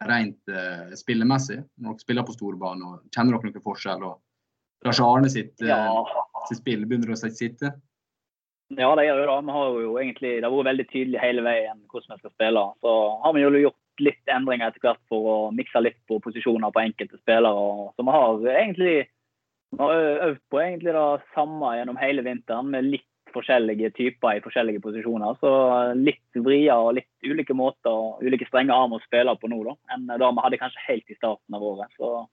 rent 0.08 0.52
uh, 0.54 0.94
spillemessig? 0.96 1.58
Når 1.76 1.98
dere 1.98 2.06
spiller 2.06 2.24
på 2.24 2.36
storbane, 2.38 2.88
og 2.88 3.12
kjenner 3.12 3.36
dere 3.36 3.52
noen 3.52 3.66
forskjell? 3.66 4.06
Og 4.08 4.86
Lars 4.86 5.02
Arne 5.04 5.28
sitt, 5.32 5.52
ja. 5.60 5.82
sitt 6.48 6.62
spill 6.62 6.86
begynner 6.88 7.12
å 7.12 7.18
sitte? 7.20 7.74
Ja, 8.76 8.88
det 8.96 9.04
gjør 9.08 9.22
jo 9.22 9.28
det. 9.28 9.36
Vi 9.44 9.58
har 9.58 9.76
jo 9.82 9.92
egentlig, 10.00 10.32
det 10.38 10.46
har 10.46 10.56
vært 10.56 10.70
veldig 10.70 10.88
tydelig 10.92 11.20
hele 11.22 11.44
veien 11.44 11.84
hvordan 11.88 12.14
vi 12.14 12.22
skal 12.22 12.34
spille. 12.34 12.64
Så 12.84 12.96
har 13.24 13.36
vi 13.36 13.44
jo 13.44 13.62
gjort 13.66 14.04
litt 14.04 14.32
endringer 14.32 14.70
etter 14.70 14.84
hvert 14.84 15.04
for 15.10 15.28
å 15.28 15.36
mikse 15.52 15.80
litt 15.82 16.00
på 16.08 16.20
posisjoner 16.24 16.72
på 16.72 16.84
enkelte 16.84 17.20
spillere. 17.20 17.92
Så 17.96 18.04
vi 18.04 18.16
har 18.16 18.50
egentlig 18.54 18.96
vi 19.68 19.84
har 19.84 20.24
øvd 20.28 20.40
på 20.48 20.60
egentlig 20.62 20.92
det 20.96 21.06
samme 21.34 21.74
gjennom 21.76 21.98
hele 22.00 22.24
vinteren 22.24 22.70
med 22.72 22.86
litt 22.88 23.07
forskjellige 23.38 23.92
typer 23.96 24.36
i 24.36 24.42
forskjellige 24.44 24.82
posisjoner. 24.84 25.38
Så 25.40 25.52
litt 25.98 26.40
vrier 26.44 26.74
og 26.76 26.96
litt 26.98 27.08
ulike 27.24 27.56
måter 27.56 27.90
og 27.92 28.24
ulike 28.24 28.48
strenge 28.50 28.74
armer 28.74 29.00
å 29.00 29.06
spille 29.06 29.34
på 29.38 29.50
nå 29.50 29.62
da, 29.70 29.76
enn 29.94 30.10
da 30.10 30.32
vi 30.32 30.44
hadde 30.44 30.60
kanskje 30.60 30.84
helt 30.88 31.14
i 31.14 31.16
starten 31.18 31.56
av 31.58 31.64
året. 31.70 31.94
Så 31.96 32.26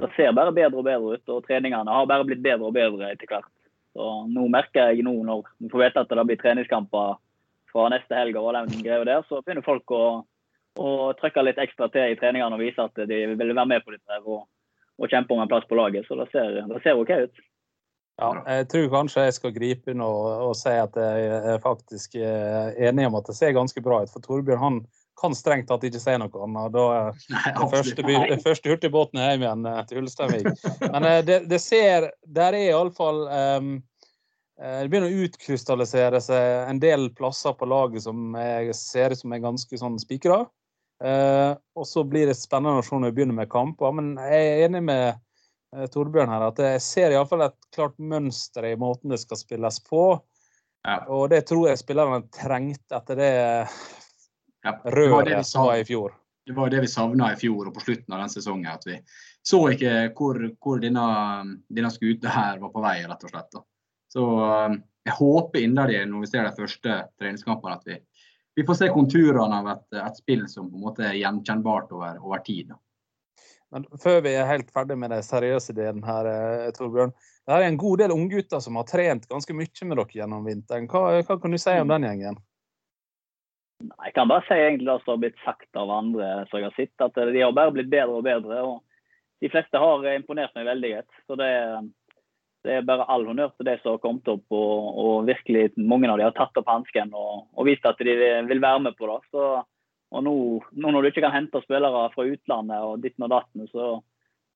det 0.00 0.10
ser 0.16 0.32
bare 0.34 0.54
bedre 0.54 0.80
og 0.80 0.86
bedre 0.88 1.18
ut, 1.18 1.28
og 1.30 1.44
treningene 1.46 1.98
har 1.98 2.08
bare 2.10 2.26
blitt 2.26 2.42
bedre 2.42 2.70
og 2.70 2.74
bedre 2.74 3.12
etter 3.12 3.30
hvert. 3.30 3.50
Så 3.94 4.08
nå 4.26 4.48
merker 4.50 4.90
jeg 4.90 5.04
nå 5.06 5.14
når 5.22 5.44
vi 5.62 5.70
får 5.70 5.84
vite 5.84 6.02
at 6.02 6.14
det 6.18 6.26
blir 6.26 6.40
treningskamper 6.40 7.18
fra 7.70 7.88
neste 7.92 8.18
helg 8.18 8.38
og 8.38 8.52
den 8.56 8.82
greia 8.82 9.04
der, 9.06 9.22
så 9.28 9.40
begynner 9.42 9.66
folk 9.66 9.90
å, 9.94 10.02
å 10.82 10.90
trykke 11.20 11.46
litt 11.46 11.60
ekstra 11.62 11.88
til 11.94 12.10
i 12.10 12.18
treningene 12.18 12.58
og 12.58 12.62
vise 12.62 12.82
at 12.82 13.06
de 13.10 13.20
vil 13.34 13.54
være 13.54 13.70
med 13.70 13.86
på 13.86 13.94
dette 13.94 14.20
og, 14.24 14.46
og 14.98 15.10
kjempe 15.10 15.34
om 15.34 15.42
en 15.44 15.50
plass 15.50 15.66
på 15.70 15.78
laget. 15.78 16.06
Så 16.08 16.18
det 16.18 16.26
ser, 16.32 16.62
det 16.70 16.82
ser 16.82 16.98
OK 16.98 17.14
ut. 17.26 17.44
Ja, 18.20 18.30
jeg 18.46 18.66
tror 18.70 18.90
kanskje 18.92 19.24
jeg 19.26 19.34
skal 19.34 19.54
gripe 19.54 19.90
inn 19.90 20.02
og, 20.04 20.26
og 20.48 20.52
si 20.58 20.70
at 20.70 20.94
jeg 20.98 21.30
er 21.54 21.62
faktisk 21.62 22.14
eh, 22.20 22.68
enig 22.86 23.08
om 23.08 23.16
at 23.18 23.26
det 23.26 23.34
ser 23.34 23.56
ganske 23.56 23.82
bra 23.82 24.04
ut. 24.04 24.12
For 24.12 24.22
Torbjørn 24.22 24.62
han 24.62 24.76
kan 25.18 25.34
strengt 25.34 25.66
tatt 25.70 25.86
ikke 25.86 26.02
si 26.02 26.14
noe 26.22 26.44
annet. 26.46 26.76
Da 26.76 26.84
den 27.58 27.72
første, 27.72 28.38
første 28.44 28.70
hurtigbåten 28.70 29.18
er 29.18 29.32
hjem 29.32 29.46
igjen 29.48 29.66
eh, 29.70 29.80
til 29.90 30.04
Ulsteinvik. 30.04 30.62
Men 30.94 31.08
eh, 31.10 31.24
det, 31.26 31.40
det, 31.50 31.58
ser 31.64 32.12
Der 32.22 32.54
er 32.54 32.68
iallfall 32.68 33.24
um, 33.26 33.74
Det 34.62 34.86
begynner 34.92 35.10
å 35.10 35.26
utkrystallisere 35.26 36.22
seg 36.22 36.70
en 36.70 36.82
del 36.82 37.10
plasser 37.18 37.58
på 37.58 37.66
laget 37.66 38.06
som 38.06 38.38
jeg 38.38 38.78
ser 38.78 39.10
ut 39.10 39.24
som 39.24 39.34
er 39.34 39.42
ganske 39.42 39.80
sånn 39.80 39.98
spikra. 39.98 40.44
Uh, 41.02 41.58
og 41.74 41.82
så 41.90 42.04
blir 42.06 42.30
det 42.30 42.38
spennende 42.38 42.78
å 42.78 42.86
se 42.86 42.94
når 42.94 43.10
vi 43.10 43.18
begynner 43.18 43.42
med 43.42 43.50
kamper. 43.50 43.90
Men 43.98 44.14
jeg 44.22 44.52
er 44.52 44.66
enig 44.68 44.86
med 44.86 45.08
Eh, 45.08 45.23
Torbjørn 45.92 46.30
her, 46.30 46.46
at 46.48 46.60
jeg 46.62 46.82
ser 46.84 47.14
iallfall 47.14 47.46
et 47.48 47.56
klart 47.74 47.96
mønster 47.98 48.68
i 48.68 48.76
måten 48.78 49.12
det 49.12 49.20
skal 49.22 49.40
spilles 49.40 49.80
på. 49.88 50.04
Ja. 50.84 51.00
Og 51.12 51.30
det 51.32 51.44
tror 51.48 51.70
jeg 51.70 51.80
spillerne 51.80 52.26
trengte 52.34 52.98
etter 52.98 53.18
det 53.18 53.32
ja, 53.34 54.74
røret 54.84 55.48
som 55.48 55.70
var 55.70 55.80
i 55.80 55.86
fjor. 55.88 56.14
Det 56.44 56.52
var 56.52 56.68
det 56.70 56.82
vi 56.84 56.90
savna 56.92 57.30
i 57.32 57.38
fjor 57.40 57.70
og 57.70 57.76
på 57.76 57.84
slutten 57.86 58.14
av 58.14 58.20
den 58.24 58.32
sesongen. 58.32 58.68
At 58.68 58.84
vi 58.86 58.98
så 59.44 59.62
ikke 59.72 59.94
hvor, 60.16 60.40
hvor 60.60 60.82
denne, 60.82 61.04
denne 61.72 61.92
skuta 61.92 62.32
her 62.32 62.60
var 62.60 62.72
på 62.74 62.82
vei, 62.84 62.98
rett 63.08 63.24
og 63.24 63.32
slett. 63.32 63.62
Så 64.12 64.26
eh, 64.44 64.76
jeg 65.08 65.16
håper 65.18 65.64
inderlig 65.64 66.02
når 66.10 66.26
vi 66.26 66.30
ser 66.30 66.44
de 66.46 66.58
første 66.58 66.98
treningskampene, 67.18 67.78
at 67.80 67.88
vi 67.88 67.98
vi 68.54 68.64
får 68.64 68.74
se 68.74 68.88
konturene 68.94 69.56
av 69.56 69.68
et, 69.72 69.86
et, 69.98 70.16
spill 70.16 70.44
som 70.48 70.68
på 70.70 70.78
en 70.78 70.84
måte 70.86 71.06
er 71.08 71.18
gjenkjennbart 71.18 71.92
over, 71.94 72.20
over 72.22 72.42
tid. 72.46 72.70
Da. 72.70 72.78
Men 73.74 73.86
før 73.98 74.20
vi 74.22 74.36
er 74.38 74.46
helt 74.46 74.68
ferdig 74.70 74.94
med 75.02 75.10
den 75.10 75.24
seriøse 75.26 75.74
delen 75.74 76.04
her, 76.06 76.28
eh, 76.30 76.72
Torbjørn. 76.76 77.10
Det 77.44 77.54
er 77.56 77.64
en 77.66 77.78
god 77.80 77.98
del 78.04 78.14
unggutter 78.14 78.62
som 78.62 78.78
har 78.78 78.86
trent 78.86 79.26
ganske 79.28 79.56
mye 79.56 79.88
med 79.88 79.98
dere 79.98 80.18
gjennom 80.20 80.46
vinteren. 80.46 80.86
Hva, 80.88 81.18
hva 81.26 81.36
kan 81.42 81.50
du 81.50 81.58
si 81.58 81.74
om 81.82 81.90
den 81.90 82.06
gjengen? 82.06 82.38
Jeg 83.82 84.14
kan 84.14 84.30
bare 84.30 84.46
si 84.46 84.54
egentlig 84.54 84.86
det 84.86 85.00
som 85.02 85.16
har 85.16 85.20
blitt 85.24 85.42
sagt 85.42 85.76
av 85.76 85.90
andre 85.90 86.28
som 86.48 86.60
jeg 86.60 86.70
har 86.70 86.78
sett, 86.78 86.94
at 87.02 87.18
de 87.18 87.42
har 87.42 87.52
bare 87.56 87.74
blitt 87.74 87.90
bedre 87.90 88.20
og 88.20 88.24
bedre. 88.24 88.62
og 88.62 89.42
De 89.42 89.50
fleste 89.52 89.82
har 89.82 90.08
imponert 90.14 90.54
meg 90.54 90.70
veldig. 90.70 90.94
Så 91.26 91.36
det, 91.42 91.50
det 92.64 92.78
er 92.78 92.88
bare 92.88 93.10
all 93.10 93.26
honnør 93.28 93.52
til 93.58 93.68
de 93.68 93.76
som 93.82 93.96
har 93.96 94.02
kommet 94.06 94.30
opp, 94.30 94.46
og, 94.54 95.02
og 95.02 95.28
virkelig 95.28 95.72
mange 95.76 96.08
av 96.08 96.22
dem 96.22 96.30
har 96.30 96.38
tatt 96.38 96.62
opp 96.62 96.70
hansken 96.70 97.10
og, 97.10 97.48
og, 97.52 97.66
vist 97.68 97.90
at 97.90 97.98
de 97.98 98.14
vil 98.48 98.62
være 98.62 98.86
med 98.86 98.96
på 98.96 99.10
det. 99.10 99.18
Så, 99.34 99.50
og 100.14 100.24
nå, 100.24 100.34
nå, 100.72 100.90
når 100.90 101.02
du 101.02 101.10
ikke 101.10 101.24
kan 101.24 101.34
hente 101.34 101.62
spillere 101.64 102.08
fra 102.14 102.26
utlandet 102.28 102.86
og 102.86 103.00
ditten 103.02 103.26
og 103.26 103.32
datten, 103.32 103.66
så, 103.72 103.88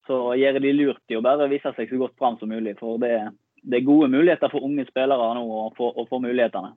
så 0.07 0.21
gjør 0.39 0.61
de 0.63 0.75
lurt 0.77 1.13
i 1.13 1.19
å 1.19 1.25
bare 1.25 1.49
vise 1.51 1.73
seg 1.77 1.91
så 1.91 2.01
godt 2.05 2.15
fram 2.21 2.39
som 2.41 2.53
mulig. 2.53 2.77
For 2.79 3.01
det, 3.03 3.15
det, 3.65 3.81
er 3.81 3.89
gode 3.89 4.11
muligheter 4.13 4.53
for 4.53 4.67
unge 4.67 4.87
spillere 4.89 5.33
nå 5.39 5.45
å 5.49 5.67
få, 5.77 6.21
mulighetene. 6.23 6.75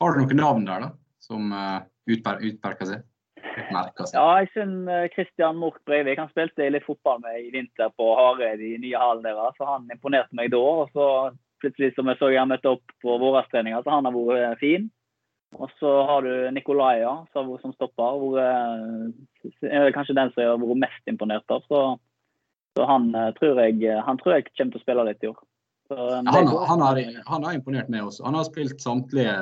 Har 0.00 0.16
du 0.16 0.24
noen 0.24 0.42
navn 0.42 0.66
der, 0.66 0.88
da? 0.88 0.90
som 1.20 1.52
uh, 1.52 1.80
utper, 2.08 2.40
utperker 2.48 2.88
seg? 2.88 3.06
seg? 3.40 4.14
Ja, 4.14 4.26
jeg 4.40 4.48
synes 4.54 5.12
Kristian 5.14 5.58
uh, 5.58 5.60
Mork 5.66 5.78
Breivik 5.88 6.20
han 6.20 6.30
spilte 6.32 6.68
litt 6.72 6.86
fotball 6.86 7.20
med 7.22 7.36
i 7.42 7.50
vinter 7.52 7.92
på 7.98 8.06
Hareid 8.16 8.62
i 8.64 8.76
nye 8.80 9.00
hallen 9.00 9.26
deres. 9.26 9.54
så 9.58 9.68
Han 9.68 9.90
imponerte 9.92 10.36
meg 10.36 10.50
da. 10.54 10.60
og 10.60 10.90
så 10.96 11.06
plutselig 11.60 11.92
som 11.94 12.08
jeg 12.08 12.16
så 12.16 12.30
jeg 12.32 12.48
møtte 12.48 12.72
opp 12.72 12.94
på 13.04 13.18
vårstreninga, 13.20 13.82
så 13.84 13.92
han 13.92 14.08
har 14.08 14.16
vært 14.16 14.56
uh, 14.56 14.60
fin. 14.60 14.88
Og 15.58 15.70
så 15.80 15.90
har 16.06 16.22
du 16.22 16.50
Nikolaja 16.54 17.10
som 17.32 17.72
stopper. 17.74 18.18
Hvor, 18.22 18.38
er 18.38 19.94
kanskje 19.96 20.16
den 20.16 20.30
som 20.34 20.44
har 20.44 20.60
vært 20.62 20.82
mest 20.84 21.10
imponert 21.10 21.50
av. 21.50 21.64
Så, 21.66 21.80
så 22.78 22.86
han, 22.86 23.10
tror 23.38 23.58
jeg, 23.64 23.82
han 24.06 24.20
tror 24.20 24.36
jeg 24.36 24.50
kommer 24.52 24.76
til 24.76 24.80
å 24.80 24.84
spille 24.84 25.06
litt 25.10 25.26
i 25.26 25.30
år. 25.32 25.40
Så, 25.90 25.96
um, 25.98 26.26
han, 26.30 26.46
han, 26.46 26.82
har, 26.86 27.00
han, 27.26 27.44
har, 27.44 27.54
imponert 27.58 27.88
meg 27.90 28.06
også. 28.06 28.22
Han 28.28 28.38
har 28.38 28.46
spilt 28.46 28.82
samtlige 28.82 29.34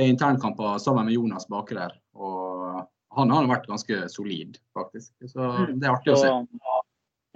internkamper 0.00 0.78
sammen 0.80 1.08
med 1.08 1.18
Jonas 1.18 1.48
baki 1.52 1.76
der. 1.76 1.92
Og 2.16 2.86
han 3.18 3.34
har 3.34 3.50
vært 3.50 3.68
ganske 3.68 4.06
solid, 4.12 4.56
faktisk. 4.76 5.12
Så 5.28 5.44
mm. 5.44 5.74
det 5.76 5.88
er 5.88 5.92
artig 5.92 6.14
å 6.14 6.22
se. 6.22 6.32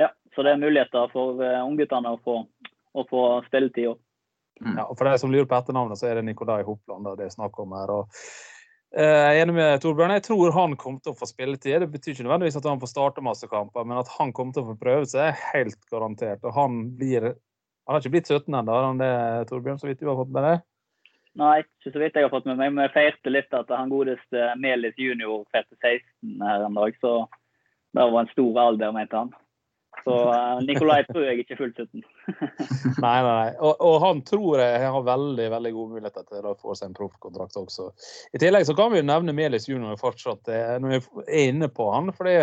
Ja, 0.01 0.09
så 0.33 0.47
det 0.47 0.55
er 0.55 0.65
muligheter 0.65 1.13
for 1.13 1.45
ungguttene 1.61 2.15
å 2.17 2.21
få, 2.25 2.39
å 2.97 3.05
få 3.11 3.27
spilletid 3.51 3.93
òg. 3.93 4.01
Mm. 4.63 4.79
Ja, 4.79 4.87
og 4.87 4.97
for 4.99 5.09
de 5.09 5.19
som 5.19 5.33
lurer 5.33 5.49
på 5.51 5.59
etternavnet, 5.59 5.99
så 5.99 6.09
er 6.09 6.19
det 6.19 6.27
Nikolai 6.29 6.63
Hopland 6.67 7.09
det 7.19 7.27
er 7.27 7.35
snakk 7.35 7.59
om 7.59 7.75
her. 7.77 7.91
og 7.91 8.19
eh, 8.95 9.05
jeg 9.05 9.39
er 9.39 9.43
enig 9.43 9.57
med 9.59 9.83
Torbjørn. 9.83 10.15
Jeg 10.17 10.27
tror 10.29 10.57
han 10.57 10.77
kommer 10.81 11.03
til 11.03 11.15
å 11.15 11.19
få 11.19 11.29
spilletid. 11.31 11.81
Det 11.83 11.91
betyr 11.93 12.15
ikke 12.15 12.27
nødvendigvis 12.29 12.59
at 12.61 12.69
han 12.71 12.83
får 12.83 12.93
starte 12.93 13.25
masse 13.25 13.49
kamper, 13.51 13.87
men 13.89 14.01
at 14.01 14.11
han 14.19 14.35
kommer 14.37 14.55
til 14.55 14.65
å 14.65 14.73
få 14.73 14.77
prøve 14.81 15.09
seg, 15.11 15.33
er 15.33 15.49
helt 15.53 15.81
garantert. 15.91 16.45
Og 16.47 16.55
han 16.59 16.85
blir 16.99 17.35
Han 17.83 17.97
har 17.97 18.05
ikke 18.05 18.13
blitt 18.15 18.29
17 18.31 18.55
ennå, 18.55 18.75
han 18.79 19.01
det, 19.01 19.15
Torbjørn, 19.49 19.79
så 19.81 19.89
vidt 19.89 19.99
du 19.99 20.07
har 20.07 20.15
fått 20.15 20.31
med 20.31 20.45
deg? 20.47 20.61
Nei, 21.41 21.65
ikke 21.65 21.91
så 21.91 22.01
vidt 22.03 22.15
jeg 22.15 22.27
har 22.27 22.31
fått 22.31 22.47
med 22.47 22.61
meg. 22.61 22.71
Men 22.71 22.87
jeg 22.87 22.95
feirte 22.95 23.33
litt 23.33 23.55
at 23.57 23.71
han 23.75 23.91
godeste 23.91 24.53
Melis 24.61 24.99
junior 25.01 25.43
feirte 25.51 25.75
16 25.81 26.45
her 26.47 26.67
en 26.67 26.77
dag. 26.79 26.99
Så 27.03 27.15
det 27.97 28.05
var 28.07 28.21
en 28.23 28.31
stor 28.31 28.61
alder, 28.69 28.93
mente 28.95 29.19
han. 29.19 29.33
Så 30.05 30.15
uh, 30.29 30.59
Nikolai 30.67 31.05
tror 31.07 31.25
jeg 31.29 31.45
ikke 31.45 31.57
fullt 31.61 31.79
17. 31.79 32.03
nei, 33.05 33.19
nei. 33.23 33.53
Og, 33.61 33.77
og, 33.77 33.97
han 34.03 34.23
tror 34.27 34.63
jeg 34.63 34.91
har 34.95 35.07
veldig 35.07 35.49
veldig 35.53 35.73
gode 35.77 35.97
muligheter 35.97 36.27
til 36.27 36.49
å 36.51 36.57
få 36.59 36.75
seg 36.79 36.91
en 36.91 36.97
proffkontrakt 36.99 37.59
også. 37.61 37.91
I 38.35 38.43
tillegg 38.43 38.67
så 38.67 38.75
kan 38.79 38.91
vi 38.93 39.03
jo 39.03 39.07
nevne 39.07 39.35
Melis 39.37 39.69
junior 39.71 40.01
fortsatt 40.01 40.51
eh, 40.51 40.75
når 40.83 40.97
vi 40.97 41.27
er 41.29 41.53
inne 41.53 41.71
på 41.71 41.87
han. 41.95 42.11
fordi 42.17 42.41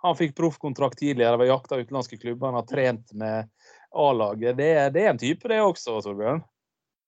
han 0.00 0.16
fikk 0.16 0.36
proffkontrakt 0.36 0.98
tidligere 0.98 1.36
ved 1.36 1.50
jakta 1.50 1.80
utenlandske 1.80 2.16
klubber. 2.16 2.46
Han 2.46 2.60
har 2.62 2.68
trent 2.70 3.12
med 3.12 3.50
A-laget. 3.90 4.56
Det, 4.56 4.70
det, 4.94 5.02
er 5.04 5.10
en 5.10 5.18
type, 5.20 5.48
det 5.48 5.60
også, 5.60 5.98
Torbjørn? 6.04 6.40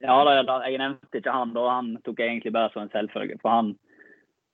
Ja, 0.02 0.18
da, 0.26 0.34
da, 0.42 0.58
jeg 0.66 0.82
nevnte 0.82 1.22
ikke 1.22 1.32
han 1.32 1.54
da. 1.54 1.68
Han 1.78 1.94
tok 2.02 2.20
jeg 2.20 2.34
egentlig 2.34 2.52
bare 2.52 2.72
som 2.74 2.82
en 2.82 2.92
selvfølge. 2.92 3.38
For 3.40 3.54
han, 3.54 3.72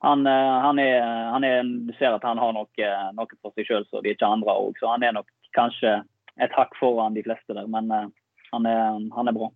han, 0.04 0.26
eh, 0.28 0.56
han, 0.66 0.78
er, 0.82 1.00
han 1.32 1.48
er, 1.48 1.72
Du 1.88 1.94
ser 1.96 2.14
at 2.14 2.26
han 2.28 2.38
har 2.38 2.54
noe, 2.54 2.92
noe 3.16 3.40
for 3.40 3.56
seg 3.56 3.66
sjøl 3.66 3.88
som 3.88 4.04
de 4.04 4.12
ikke 4.12 4.28
andre 4.28 4.54
òg. 4.54 4.76
Så 4.78 4.92
han 4.92 5.06
er 5.08 5.16
nok 5.16 5.32
kanskje 5.58 5.98
et 6.38 6.54
hakk 6.54 6.78
foran 6.78 7.18
de 7.18 7.24
fleste 7.26 7.54
der. 7.54 7.66
Men 7.70 7.90
uh, 7.90 8.06
han, 8.52 8.70
er, 8.70 8.96
han, 9.14 9.28
er, 9.28 9.36
bra. 9.36 9.50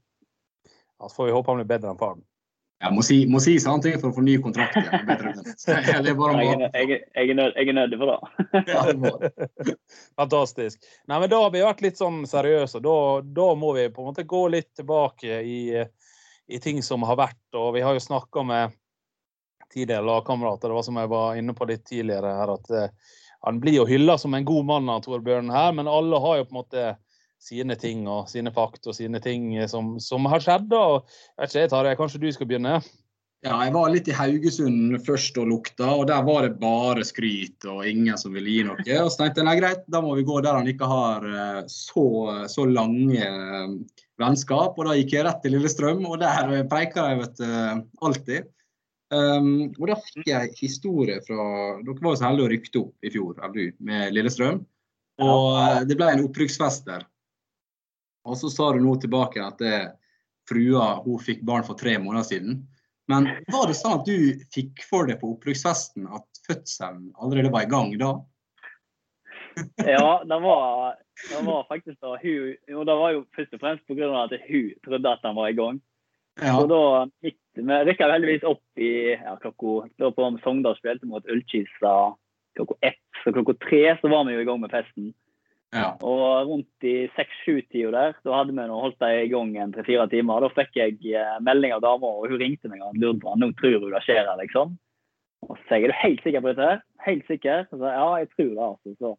Ja, 0.99 1.09
så 1.09 1.15
får 1.17 1.31
vi 1.31 1.38
håpe 1.38 1.53
han 1.53 1.62
blir 1.62 1.73
bedre 1.73 1.95
enn 1.95 2.03
faren. 2.03 2.23
Jeg 2.83 2.97
må 2.97 3.03
si, 3.07 3.17
må 3.31 3.38
si 3.38 3.53
sånne 3.62 3.85
ting 3.85 4.01
for 4.03 4.11
å 4.11 4.17
få 4.17 4.25
ny 4.27 4.33
kontrakt. 4.43 4.75
jeg, 4.75 4.88
jeg, 6.03 6.97
jeg, 7.15 7.29
er 7.31 7.77
nødt 7.79 7.95
for 8.01 8.11
det. 8.11 9.77
Fantastisk. 10.21 10.83
Nei, 11.07 11.21
men 11.23 11.31
Da 11.31 11.38
har 11.45 11.53
vi 11.55 11.62
vært 11.62 11.85
litt 11.87 12.01
sånn 12.01 12.25
seriøse. 12.27 12.83
Da, 12.83 12.97
da 13.23 13.47
må 13.55 13.71
vi 13.79 13.87
på 13.95 14.03
en 14.03 14.11
måte 14.11 14.27
gå 14.27 14.43
litt 14.51 14.73
tilbake 14.81 15.38
i, 15.47 15.79
i 15.79 16.62
ting 16.65 16.83
som 16.83 17.07
har 17.07 17.21
vært. 17.23 17.45
og 17.55 17.77
Vi 17.79 17.87
har 17.87 17.95
jo 17.95 18.03
snakka 18.03 18.43
med 18.51 18.75
tidligere 19.73 20.03
lagkamerater, 20.03 20.69
det 20.69 20.75
var 20.75 20.83
som 20.83 20.99
jeg 21.01 21.09
var 21.09 21.38
inne 21.38 21.55
på 21.57 21.65
litt 21.71 21.87
tidligere 21.88 22.35
her, 22.37 22.51
at 22.59 22.73
uh, 22.75 23.15
han 23.46 23.61
blir 23.62 23.81
jo 23.81 23.87
hylla 23.88 24.18
som 24.18 24.35
en 24.35 24.46
god 24.46 24.68
mann 24.68 24.90
av 24.92 25.02
Torbjørn 25.07 25.50
her, 25.50 25.72
men 25.76 25.90
alle 25.90 26.20
har 26.22 26.40
jo 26.40 26.48
på 26.48 26.55
en 26.55 26.61
måte 26.62 26.88
sine 27.42 27.74
ting 27.74 28.05
og 28.07 28.28
sine 28.31 28.52
fakta 28.55 28.92
og 28.92 28.96
sine 28.96 29.18
ting 29.22 29.55
som, 29.70 29.96
som 30.02 30.28
har 30.31 30.42
skjedd. 30.42 30.68
da. 30.70 30.83
jeg 31.02 31.42
vet 31.42 31.57
ikke, 31.57 31.70
Tarjei, 31.72 31.96
kanskje 31.98 32.22
du 32.22 32.28
skal 32.35 32.50
begynne? 32.50 32.76
Ja, 33.42 33.57
jeg 33.64 33.72
var 33.74 33.88
litt 33.90 34.07
i 34.07 34.14
Haugesund 34.14 34.94
først 35.02 35.38
og 35.42 35.48
lukta, 35.50 35.88
og 35.90 36.05
der 36.07 36.22
var 36.22 36.44
det 36.46 36.61
bare 36.61 37.02
skryt 37.02 37.66
og 37.66 37.83
ingen 37.90 38.14
som 38.20 38.37
ville 38.37 38.52
gi 38.55 38.62
noe. 38.68 38.85
Og 39.02 39.11
så 39.11 39.24
tenkte 39.24 39.42
jeg 39.42 39.48
nei, 39.48 39.57
greit, 39.59 39.83
da 39.90 39.98
må 40.05 40.14
vi 40.14 40.22
gå 40.28 40.37
der 40.44 40.61
han 40.61 40.70
ikke 40.70 40.87
har 40.87 41.26
eh, 41.26 41.59
så, 41.66 42.07
så 42.46 42.68
lange 42.70 43.18
eh, 43.18 43.74
vennskap. 44.22 44.78
Og 44.78 44.87
da 44.87 44.94
gikk 44.94 45.16
jeg 45.16 45.26
rett 45.26 45.42
til 45.42 45.57
Lillestrøm, 45.57 46.07
og 46.07 46.22
der 46.22 46.55
preika 46.70 47.09
jeg 47.11 47.24
vet, 47.24 47.42
alltid. 48.07 48.46
Um, 49.12 49.48
og 49.77 49.88
da 49.90 49.96
fikk 50.01 50.29
jeg 50.31 50.55
historie 50.57 51.18
fra 51.27 51.44
Dere 51.85 51.98
var 52.01 52.14
jo 52.14 52.18
så 52.20 52.29
heldige 52.31 52.46
å 52.46 52.53
rykte 52.53 52.81
opp 52.81 53.05
i 53.05 53.11
fjor, 53.12 53.40
med 53.85 54.14
Lillestrøm. 54.16 54.62
Og 55.22 55.48
ja. 55.59 55.83
det 55.85 55.98
ble 56.01 56.09
en 56.14 56.25
opprykksfest 56.25 56.87
der. 56.88 57.05
Og 58.25 58.38
så 58.38 58.48
sa 58.53 58.70
du 58.72 58.81
nå 58.81 58.94
tilbake 59.03 59.42
at 59.44 59.61
det, 59.61 59.77
frua 60.48 60.94
hun 61.05 61.20
fikk 61.22 61.42
barn 61.46 61.66
for 61.66 61.79
tre 61.79 61.98
måneder 61.98 62.27
siden. 62.27 62.62
Men 63.11 63.29
var 63.53 63.68
det 63.68 63.77
sånn 63.79 64.01
at 64.01 64.09
du 64.09 64.42
fikk 64.55 64.85
for 64.88 65.09
deg 65.11 65.20
på 65.20 65.35
opprykksfesten 65.35 66.07
at 66.14 66.42
fødselen 66.46 67.11
allerede 67.20 67.53
var 67.53 67.66
i 67.66 67.70
gang 67.70 67.94
da? 68.01 68.12
ja, 69.85 70.22
det 70.25 70.38
var, 70.40 70.94
det 71.29 71.40
var 71.44 71.66
faktisk 71.68 71.98
da 72.01 72.14
hun 72.22 72.77
Og 72.79 72.87
det 72.88 72.94
var 72.96 73.11
jo 73.12 73.25
først 73.37 73.57
og 73.59 73.61
fremst 73.61 73.85
pga. 73.90 74.09
at 74.22 74.37
hun 74.48 74.70
trodde 74.87 75.12
at 75.12 75.27
den 75.27 75.37
var 75.37 75.51
i 75.51 75.59
gang. 75.59 75.81
Ja. 76.40 76.55
Så 76.57 76.66
da 76.71 76.83
gikk 77.25 77.38
vi 77.59 77.79
rykka 77.85 78.09
heldigvis 78.09 78.45
opp 78.49 78.81
i 78.81 78.92
ja, 79.12 79.35
klokka 79.42 79.90
Da 80.01 80.09
på 80.16 80.29
Sogndal 80.45 80.79
spilte 80.79 81.09
mot 81.09 81.27
Ullkisa 81.29 82.14
klokka 82.57 82.79
ett. 82.81 83.03
Så 83.25 83.33
klokka 83.33 83.55
tre 83.61 83.97
så 84.01 84.09
var 84.09 84.25
vi 84.25 84.37
jo 84.37 84.45
i 84.45 84.49
gang 84.49 84.61
med 84.62 84.73
festen. 84.73 85.12
Ja. 85.73 85.95
Og 86.05 86.49
rundt 86.51 86.85
i 86.85 87.07
seks-sju-tida 87.16 87.92
der, 87.95 88.16
da 88.27 88.35
hadde 88.37 88.53
vi 88.53 88.64
holdt 88.68 88.99
det 89.01 89.12
i 89.23 89.29
gang 89.33 89.55
en 89.57 89.73
tre-fire 89.73 90.05
timer. 90.12 90.45
Da 90.45 90.51
fikk 90.53 90.77
jeg 90.77 90.99
eh, 91.16 91.37
melding 91.45 91.73
av 91.73 91.85
dama, 91.85 92.11
og 92.12 92.29
hun 92.29 92.40
ringte 92.42 92.68
meg 92.68 92.83
og 92.85 92.99
lurte 93.01 93.23
på 93.23 93.37
nå 93.40 93.49
tror 93.57 93.79
hun 93.79 93.95
det 93.95 94.03
skjer 94.05 94.29
liksom. 94.42 94.75
Og 95.49 95.57
så 95.57 95.62
sier 95.68 95.87
jeg 95.87 95.88
er 95.88 95.95
du 95.95 96.03
helt 96.03 96.25
sikker 96.27 96.45
på 96.45 96.53
dette? 96.53 96.68
her? 96.68 96.83
Helt 97.07 97.31
sikker? 97.31 97.64
Så 97.71 97.81
ja, 97.81 98.09
jeg 98.21 98.29
tror 98.35 98.51
det. 98.53 98.66
altså. 98.68 98.97
Så, 99.01 99.14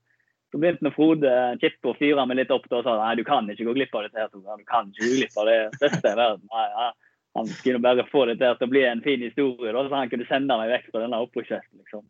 så 0.54 0.60
begynte 0.62 0.92
Frode 0.94 1.30
Kippe 1.58 1.90
å 1.90 1.96
fyre 1.98 2.24
meg 2.30 2.38
litt 2.38 2.52
opp 2.54 2.68
og 2.70 2.84
sa 2.86 2.94
nei, 3.00 3.16
du 3.18 3.24
kan 3.26 3.48
ikke 3.50 3.66
gå 3.66 3.74
glipp 3.74 3.96
av 3.98 4.04
dette. 4.06 4.22
her, 4.22 4.30
Du 4.30 4.66
kan 4.70 4.92
ikke 4.92 5.08
gå 5.08 5.16
glipp 5.18 5.38
av 5.42 5.48
det 5.50 5.56
beste 5.82 6.12
i 6.12 6.18
verden. 6.20 6.44
Nei, 6.54 6.66
ja. 6.70 6.90
Han 7.34 7.48
skulle 7.50 7.80
bare 7.82 8.06
få 8.06 8.28
det 8.30 8.36
til 8.38 8.68
å 8.68 8.70
bli 8.70 8.84
en 8.86 9.02
fin 9.02 9.24
historie, 9.26 9.72
da, 9.74 9.82
så 9.88 9.96
han 9.98 10.12
kunne 10.12 10.28
sende 10.30 10.58
meg 10.60 10.70
vekk 10.70 10.92
fra 10.92 11.02
denne 11.02 11.22
opprykksfesten. 11.26 11.80
liksom. 11.82 12.04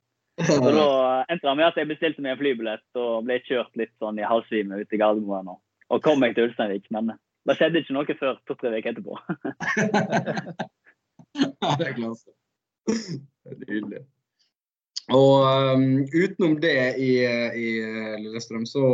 Så 0.43 0.57
da 0.65 0.87
endte 1.31 1.47
det 1.47 1.53
med 1.55 1.67
at 1.69 1.79
jeg 1.79 1.87
bestilte 1.93 2.25
meg 2.25 2.33
en 2.33 2.41
flybillett 2.41 2.99
og 2.99 3.23
ble 3.29 3.37
kjørt 3.47 3.79
litt 3.79 3.93
sånn 4.03 4.19
i 4.19 4.27
halvsvime 4.27 4.81
ut 4.81 4.91
i 4.91 4.99
Gardermoen. 4.99 5.53
Og, 5.53 5.61
og 5.87 6.03
kom 6.03 6.19
meg 6.19 6.35
til 6.35 6.49
Ulsteinvik. 6.49 6.89
Men 6.91 7.13
det 7.47 7.55
skjedde 7.55 7.79
ikke 7.79 7.95
noe 7.95 8.17
før 8.19 8.41
to-tre 8.49 8.73
uker 8.75 8.91
etterpå. 8.91 9.13
ja, 11.63 11.71
det 11.79 11.87
er 11.87 11.95
klart. 12.01 12.27
Det 12.91 13.55
er 13.55 13.63
nydelig. 13.63 14.03
Og 15.11 15.43
um, 15.75 15.87
utenom 16.13 16.55
det 16.63 16.95
i, 17.01 17.11
i 17.59 17.69
Lillestrøm, 18.21 18.63
så, 18.69 18.85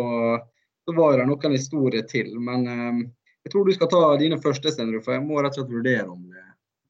så 0.86 0.96
var 0.98 1.20
det 1.20 1.28
noen 1.30 1.54
historier 1.54 2.06
til. 2.10 2.32
Men 2.42 2.66
um, 2.66 3.04
jeg 3.46 3.54
tror 3.54 3.68
du 3.68 3.76
skal 3.76 3.92
ta 3.92 4.02
dine 4.22 4.40
første, 4.42 4.74
Stenrud, 4.74 5.04
for 5.06 5.16
jeg 5.16 5.26
må 5.28 5.38
rett 5.42 5.54
og 5.58 5.62
slett 5.62 5.76
vurdere 5.76 6.08
om, 6.10 6.26
det, 6.34 6.48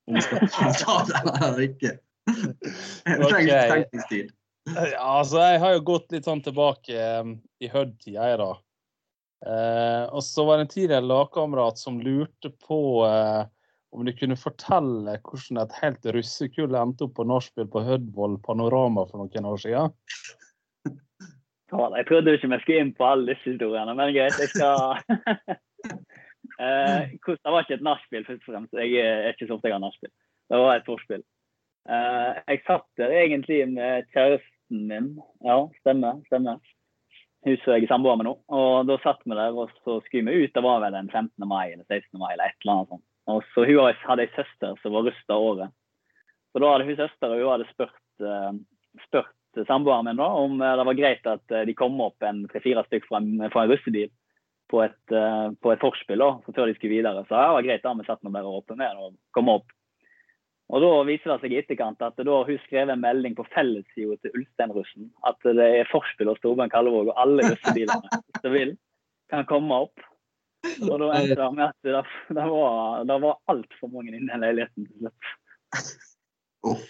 om 0.07 0.17
vi 0.17 0.23
skal 0.23 0.47
ta 0.79 0.97
den 1.11 1.31
eller 1.35 1.65
ikke. 1.67 1.93
Jeg 2.29 3.19
trenger 3.25 3.73
tenkningstid. 3.73 4.33
Ja, 4.69 5.19
altså, 5.19 5.39
jeg 5.41 5.61
har 5.63 5.75
jo 5.75 5.85
gått 5.87 6.11
litt 6.13 6.27
sånn 6.27 6.43
tilbake 6.45 7.05
um, 7.19 7.37
i 7.63 7.69
Hødd-tida, 7.71 8.31
jeg, 8.31 8.41
da. 8.41 8.51
Uh, 9.39 10.03
og 10.11 10.23
så 10.25 10.43
var 10.45 10.59
det 10.59 10.67
en 10.67 10.73
tidligere 10.73 11.07
lagkamerat 11.07 11.79
som 11.79 12.01
lurte 12.03 12.51
på 12.67 12.79
uh, 13.07 13.47
om 13.91 14.05
du 14.05 14.13
kunne 14.13 14.37
fortelle 14.37 15.15
hvordan 15.25 15.61
et 15.63 15.77
helt 15.81 16.05
russekull 16.15 16.75
endte 16.77 17.07
opp 17.07 17.15
på 17.17 17.25
nachspiel 17.27 17.69
på 17.71 17.81
Hødvoll 17.87 18.37
Panorama 18.45 19.05
for 19.09 19.23
noen 19.23 19.49
år 19.49 19.63
siden? 19.63 19.95
Jeg 21.69 22.05
trodde 22.09 22.33
ikke 22.33 22.49
vi 22.49 22.59
skulle 22.63 22.83
inn 22.83 22.93
på 22.97 23.05
alle 23.05 23.33
disse 23.33 23.51
historiene, 23.51 23.93
men 23.97 24.13
greit. 24.13 24.37
Jeg 24.41 24.49
skal 24.53 24.97
eh, 26.65 27.11
Det 27.13 27.51
var 27.53 27.61
ikke 27.61 27.77
et 27.77 27.85
nachspiel, 27.85 28.25
først 28.25 28.47
og 28.47 28.53
fremst. 28.53 28.73
Jeg 28.73 28.95
er 29.03 29.29
ikke 29.33 29.49
så 29.49 29.57
ofte 29.57 29.69
jeg 29.69 29.77
har 29.77 29.83
nachspiel. 29.83 30.13
Det 30.49 30.61
var 30.63 30.79
et 30.79 30.89
forspill. 30.89 31.21
Eh, 31.89 32.41
jeg 32.49 32.65
satt 32.65 32.87
der 32.97 33.13
egentlig 33.21 33.61
med 33.69 34.09
kjæresten 34.15 34.87
min. 34.89 35.13
Ja, 35.45 35.61
stemmer. 35.81 36.21
stemmer. 36.29 36.57
Hun 37.45 37.55
som 37.61 37.73
jeg 37.73 37.85
er 37.85 37.93
samboer 37.93 38.17
med 38.19 38.27
nå. 38.27 38.33
Og 38.51 38.89
da 38.89 38.97
satt 39.03 39.21
vi 39.25 39.37
der, 39.37 39.53
og 39.53 39.71
så 39.85 39.99
skulle 40.05 40.33
vi 40.33 40.45
ut. 40.45 40.55
Det 40.55 40.65
var 40.65 40.81
vel 40.83 40.97
den 40.97 41.09
15. 41.13 41.47
mai 41.47 41.71
eller 41.71 41.85
16. 41.87 42.17
mai 42.19 42.33
eller 42.33 42.49
et 42.49 42.65
eller 42.65 42.75
annet 42.75 42.95
sånt. 42.95 43.08
Og 43.29 43.43
så 43.53 43.65
Hun 43.67 43.79
hadde 44.07 44.25
ei 44.25 44.31
søster 44.35 44.77
som 44.81 44.95
var 44.95 45.05
rusta 45.07 45.37
året. 45.37 45.73
Så 46.51 46.61
da 46.61 46.71
hadde 46.73 46.87
hun 46.87 46.97
søster 46.97 47.33
og 47.33 47.41
hun 47.41 47.51
hadde 47.53 47.69
spurt, 47.69 47.99
uh, 48.25 48.53
spurt 49.05 49.35
samboeren 49.67 50.07
min 50.07 50.21
da, 50.21 50.29
om 50.29 50.61
uh, 50.61 50.75
det 50.79 50.87
var 50.89 50.97
greit 50.97 51.29
at 51.29 51.53
uh, 51.53 51.65
de 51.67 51.75
kom 51.77 51.99
opp 52.01 52.25
en 52.25 52.45
tre-fire 52.49 52.85
stykk 52.87 53.05
fra 53.09 53.21
en, 53.21 53.45
fra 53.53 53.65
en 53.65 53.73
russebil 53.73 54.09
på 54.69 54.83
et, 54.85 55.13
på 55.65 55.71
forspill 55.81 56.21
før 56.45 56.67
de 56.69 56.75
skulle 56.77 56.99
videre. 56.99 57.23
Så 57.25 57.33
det 57.33 57.45
var 57.55 57.63
greit 57.65 57.81
da, 57.81 57.93
vi 57.97 58.03
satt 58.05 58.21
nå 58.21 58.29
bare 58.29 58.51
åpne 58.53 58.75
med 58.77 58.99
og 59.01 59.15
kom 59.33 59.49
opp. 59.49 59.71
Og 60.69 60.83
Da 60.83 60.89
viser 61.07 61.31
det 61.31 61.37
seg 61.41 61.53
i 61.55 61.57
etterkant 61.63 62.03
at 62.05 62.19
da 62.21 62.35
hun 62.45 62.59
skrev 62.67 62.91
en 62.93 63.01
melding 63.01 63.33
på 63.37 63.47
fellessida 63.55 64.19
til 64.21 64.35
Ulsteinrussen 64.37 65.07
at 65.25 65.41
det 65.57 65.65
er 65.79 65.89
forspill 65.89 66.29
hos 66.29 66.37
Storbjørn 66.43 66.69
Kallevåg, 66.69 67.09
og 67.09 67.17
alle 67.17 67.47
russebilene 67.47 68.21
som 68.43 68.53
vil, 68.53 68.75
kan 69.33 69.47
komme 69.49 69.81
opp. 69.87 70.05
Og 70.65 70.95
da 70.99 71.09
endte 71.15 71.37
det 71.39 71.49
med 71.55 71.65
at 71.69 71.87
det, 71.87 72.03
det 72.35 72.45
var, 72.51 73.03
det 73.07 73.17
var 73.23 73.37
altfor 73.51 73.91
mange 73.93 74.15
inne 74.15 74.35
i 74.35 74.41
leiligheten 74.43 74.87
til 74.87 75.05
slutt. 75.05 75.31
Uff, 76.67 76.85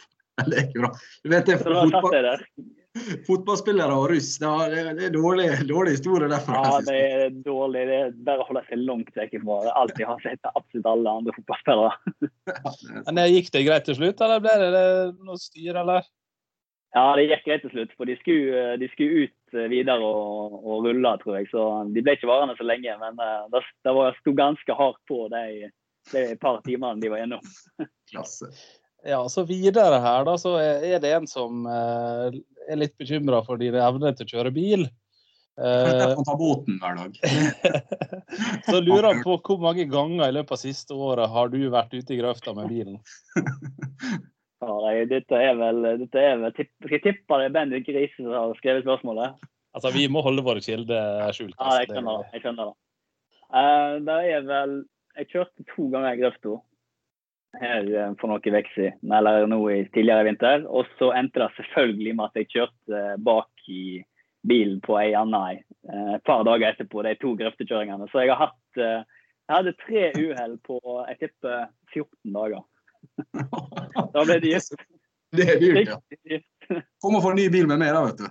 det 0.47 0.57
er 0.57 0.67
ikke 0.67 0.83
bra. 0.83 0.91
Du 1.23 1.31
vet, 1.33 1.49
det, 1.49 1.57
Så 1.61 1.73
da 1.75 1.85
satt 1.93 2.15
jeg 2.17 2.25
der. 2.25 2.45
Fotballspillere 3.27 3.95
og 3.95 4.07
russ, 4.11 4.31
det 4.41 4.49
er, 4.49 4.87
det 4.97 5.03
er 5.07 5.13
dårlig, 5.13 5.47
dårlig 5.69 5.93
historie 5.93 6.29
derfra. 6.31 6.63
Ja, 6.65 6.79
det 6.87 6.95
er 6.97 7.35
dårlig. 7.45 7.83
Det 7.87 7.99
er 7.99 8.15
bare 8.25 8.43
å 8.43 8.47
holde 8.47 8.63
seg 8.67 8.81
langt 8.81 9.11
vekk 9.15 9.37
fra 9.43 9.59
alt 9.77 9.93
de 9.99 10.07
har 10.09 10.23
sett 10.25 10.49
absolutt 10.51 10.89
alle 10.89 11.13
andre 11.21 11.35
fotballspillere. 11.37 12.31
Men 13.05 13.21
Gikk 13.29 13.51
det 13.53 13.67
greit 13.67 13.85
til 13.87 13.99
slutt, 13.99 14.23
eller 14.25 14.41
ble 14.43 14.55
det 14.63 14.87
noe 15.21 15.37
styr, 15.39 15.77
eller? 15.83 16.09
Ja, 16.97 17.05
det 17.13 17.27
gikk 17.29 17.45
greit 17.45 17.63
til 17.67 17.75
slutt. 17.75 17.93
For 17.97 18.09
de 18.09 18.17
skulle, 18.23 18.65
de 18.81 18.89
skulle 18.95 19.27
ut 19.27 19.35
videre 19.53 20.05
og, 20.05 20.59
og, 20.59 20.85
rulla, 20.87 21.15
tror 21.21 21.39
jeg. 21.39 21.49
Så 21.51 21.65
de 21.93 22.03
ble 22.03 22.15
ikke 22.17 22.29
varende 22.29 22.57
så 22.59 22.67
lenge. 22.67 22.95
Men 23.01 23.19
uh, 23.21 23.47
det, 23.53 23.63
det 23.87 23.95
var, 23.97 24.17
sto 24.21 24.35
ganske 24.37 24.77
hardt 24.81 25.01
på 25.09 25.25
de, 25.33 25.71
de 26.13 26.23
par 26.41 26.61
timene 26.67 27.01
de 27.01 27.11
var 27.11 27.25
innom. 27.25 27.51
Klasse. 28.11 28.51
Ja, 29.07 29.21
så 29.31 29.45
videre 29.47 30.01
her, 30.03 30.25
da, 30.27 30.33
så 30.35 30.57
er 30.59 30.99
det 30.99 31.13
en 31.15 31.27
som 31.29 31.63
uh, 31.69 32.27
er 32.67 32.81
litt 32.81 32.97
bekymra 32.99 33.39
for 33.45 33.61
dine 33.61 33.79
evner 33.79 34.15
til 34.15 34.27
å 34.27 34.33
kjøre 34.33 34.51
bil. 34.55 34.89
Uh, 35.59 36.15
ta 36.23 36.35
båten 36.39 36.79
hver 36.79 36.95
dag. 36.99 37.15
så 38.69 38.79
lurer 38.79 39.09
jeg 39.11 39.23
på 39.25 39.35
hvor 39.43 39.59
mange 39.63 39.87
ganger 39.91 40.27
i 40.27 40.35
løpet 40.35 40.55
av 40.55 40.61
siste 40.61 40.95
året 40.95 41.31
har 41.31 41.51
du 41.51 41.61
vært 41.71 41.95
ute 41.95 42.15
i 42.15 42.19
grøfta 42.19 42.55
med 42.55 42.71
bilen? 42.71 42.99
Ja, 44.59 44.91
dette 45.07 45.39
er 45.39 45.55
vel, 45.55 45.85
dette 46.01 46.19
er 46.19 46.39
vel 46.41 46.57
Jeg 46.91 47.01
tipper 47.03 47.39
det 47.39 47.47
er 47.47 47.55
Bendik 47.55 47.87
Riise 47.87 48.17
som 48.19 48.33
har 48.33 48.57
skrevet 48.59 48.83
spørsmålet. 48.83 49.37
Altså, 49.75 49.91
Vi 49.95 50.07
må 50.11 50.23
holde 50.25 50.43
våre 50.43 50.63
kilder 50.63 51.29
skjult. 51.35 51.55
Ja, 51.55 51.77
jeg 51.79 51.91
skjønner 51.91 52.23
det. 52.23 52.31
Jeg 52.33 52.43
skjønner 52.43 52.71
det. 52.71 52.75
Uh, 53.49 53.93
det 54.05 54.17
er 54.33 54.43
vel 54.49 54.73
Jeg 55.17 55.29
kjørte 55.31 55.65
to 55.71 55.85
ganger 55.93 56.11
i 56.11 56.19
grøfta 56.19 56.57
her 57.59 57.87
uh, 57.87 58.11
for 58.19 58.29
noen 58.29 58.43
uker 58.43 58.67
siden, 58.75 59.13
eller 59.15 59.47
nå 59.49 59.59
i 59.73 59.79
tidligere 59.93 60.25
i 60.25 60.29
vinter. 60.29 60.65
Og 60.67 60.89
så 60.99 61.13
endte 61.17 61.41
det 61.41 61.49
selvfølgelig 61.55 62.15
med 62.17 62.27
at 62.27 62.41
jeg 62.41 62.51
kjørte 62.51 63.03
bak 63.25 63.69
i 63.71 64.01
bilen 64.49 64.79
på 64.83 64.95
ei 64.99 65.13
anna 65.19 65.41
ei 65.53 65.57
et 65.89 66.23
par 66.27 66.43
dager 66.47 66.73
etterpå, 66.73 67.01
de 67.03 67.15
to 67.19 67.31
grøftekjøringene. 67.39 68.07
Så 68.11 68.25
jeg 68.25 68.35
har 68.35 68.49
hatt 68.49 68.81
Jeg 69.49 69.55
hadde 69.55 69.73
tre 69.81 70.03
uhell 70.19 70.59
på 70.67 70.77
jeg 71.07 71.17
tipper 71.23 71.71
14 71.95 72.35
dager. 72.35 72.61
da 74.13 74.25
ble 74.25 74.39
det 74.39 74.47
dyrt. 74.47 74.87
Det 75.37 75.45
er 75.45 75.59
dyrt, 75.61 75.85
ja. 75.85 76.39
Kom 76.97 77.19
og 77.19 77.21
få 77.21 77.35
ny 77.37 77.43
bil 77.53 77.67
med 77.69 77.77
meg, 77.77 77.91
da, 77.93 77.99
vet 78.07 78.23
du. 78.23 78.29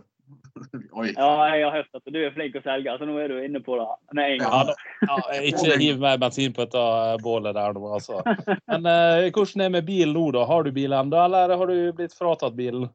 Oi. 0.98 1.12
Ja, 1.16 1.28
jeg 1.54 1.64
har 1.64 1.74
hørt 1.76 1.98
at 2.00 2.12
du 2.12 2.18
er 2.20 2.32
flink 2.34 2.56
å 2.58 2.62
selge, 2.64 2.94
så 2.98 3.06
nå 3.06 3.16
er 3.22 3.32
du 3.32 3.38
inne 3.42 3.60
på 3.64 3.78
det 3.78 3.86
med 4.18 4.34
en 4.34 4.42
gang. 4.42 4.72
Ja, 4.72 5.08
ja, 5.08 5.40
ikke 5.50 5.78
hiv 5.80 6.00
mer 6.02 6.18
bensin 6.20 6.54
på 6.56 6.64
dette 6.66 6.84
bålet 7.22 7.56
der 7.56 7.76
nå, 7.76 7.84
altså. 7.98 8.22
Men 8.70 8.88
eh, 8.90 9.28
hvordan 9.30 9.64
er 9.64 9.68
det 9.68 9.74
med 9.78 9.88
bil 9.88 10.14
nå, 10.14 10.24
da? 10.36 10.46
Har 10.48 10.66
du 10.66 10.72
bil 10.74 10.96
ennå, 10.96 11.20
eller 11.24 11.54
har 11.54 11.70
du 11.70 11.92
blitt 11.98 12.16
fratatt 12.16 12.56
bilen? 12.58 12.88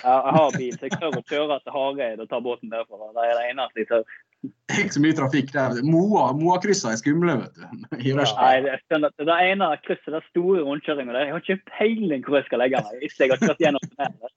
Ja, 0.00 0.16
jeg 0.16 0.34
har 0.36 0.56
bil, 0.56 0.76
så 0.76 0.86
jeg 0.86 0.98
tør 1.00 1.18
å 1.18 1.24
kjøre 1.26 1.60
til 1.64 1.74
Hareid 1.74 2.20
og 2.22 2.28
ta 2.30 2.38
båten 2.44 2.72
derfra. 2.72 3.10
Det 3.16 3.24
er 3.26 3.38
det 3.38 3.46
eneste 3.50 3.82
jeg 3.82 3.90
tør. 3.90 4.18
Det 4.40 4.72
er 4.72 4.84
ikke 4.86 4.96
så 4.96 5.02
mye 5.04 5.16
trafikk 5.18 5.50
der. 5.52 5.80
Moa, 5.84 6.30
Moa-kryssa 6.32 6.94
er 6.94 7.00
skumle, 7.00 7.34
vet 7.42 7.58
du. 7.58 7.64
Ja, 8.08 8.24
nei, 8.24 8.52
det, 8.64 9.10
det 9.18 9.38
ene 9.50 9.68
krysset, 9.84 10.14
det 10.14 10.22
store 10.30 10.62
rundkjøringa 10.64 11.12
der, 11.12 11.26
jeg 11.26 11.34
har 11.34 11.42
ikke 11.44 11.72
peiling 11.74 12.24
hvor 12.24 12.38
jeg 12.40 12.46
skal 12.48 12.62
legge 12.64 12.80
meg. 12.86 13.02
Hvis 13.02 13.18
jeg 13.20 13.34
har 13.34 13.42
kjørt 13.42 13.60
gjennom 13.60 13.84
det. 13.90 14.30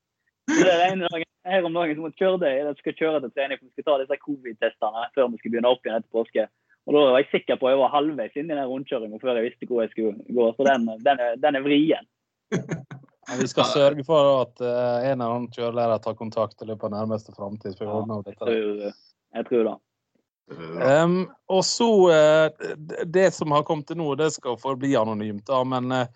Det 0.52 0.68
er 0.68 0.84
ene 0.90 1.08
dagen, 1.08 1.30
her 1.48 1.68
om 1.68 1.78
dagen 1.78 1.96
som 1.96 2.08
måtte 2.08 2.20
kjøre 2.20 2.42
det, 2.42 2.52
jeg 2.58 2.76
skal 2.82 2.98
kjøre 3.00 3.22
til 3.24 3.32
trening 3.32 3.60
for 3.60 3.70
vi 3.70 3.74
skal 3.78 3.88
ta 3.88 3.96
disse 4.02 4.20
covid-testene 4.26 5.06
før 5.16 5.30
vi 5.32 5.40
skal 5.40 5.54
begynne 5.54 5.72
opp 5.72 5.88
igjen 5.88 6.02
etter 6.02 6.18
påske. 6.18 6.46
Og 6.84 6.98
Da 6.98 7.04
var 7.06 7.22
jeg 7.22 7.30
sikker 7.32 7.60
på 7.60 7.70
at 7.70 7.74
jeg 7.74 7.80
var 7.80 7.94
halvveis 7.94 8.36
inn 8.36 8.52
i 8.52 8.58
den 8.58 8.68
rundkjøringa 8.68 9.22
før 9.22 9.40
jeg 9.40 9.48
visste 9.48 9.70
hvor 9.70 9.86
jeg 9.86 9.94
skulle 9.94 10.36
gå. 10.36 10.50
Så 10.58 10.68
den, 10.68 10.90
den, 11.06 11.24
er, 11.28 11.40
den 11.40 11.60
er 11.60 11.64
vrien. 11.64 12.12
Men 13.30 13.40
vi 13.40 13.48
skal 13.48 13.70
sørge 13.72 14.04
for 14.04 14.42
at 14.42 14.60
uh, 14.60 15.00
en 15.08 15.24
av 15.24 15.38
annen 15.38 15.48
kjørelærer 15.56 16.04
tar 16.04 16.20
kontakt 16.20 16.60
i 16.60 16.68
løpet 16.68 16.90
av 16.90 16.96
nærmeste 16.98 17.32
framtid. 17.38 17.78
Ja, 17.80 18.02
jeg, 18.28 18.36
tror, 18.36 18.82
jeg 19.40 19.48
tror 19.48 19.70
det. 19.70 19.78
Um, 20.52 21.30
og 21.48 21.64
så 21.66 21.90
uh, 22.12 22.74
Det 23.06 23.32
som 23.32 23.52
har 23.56 23.64
kommet 23.64 23.88
til 23.88 24.00
nå, 24.02 24.10
det 24.20 24.34
skal 24.36 24.60
forbli 24.60 24.96
anonymt. 25.00 25.46
da, 25.48 25.64
Men 25.64 25.92
uh, 25.92 26.08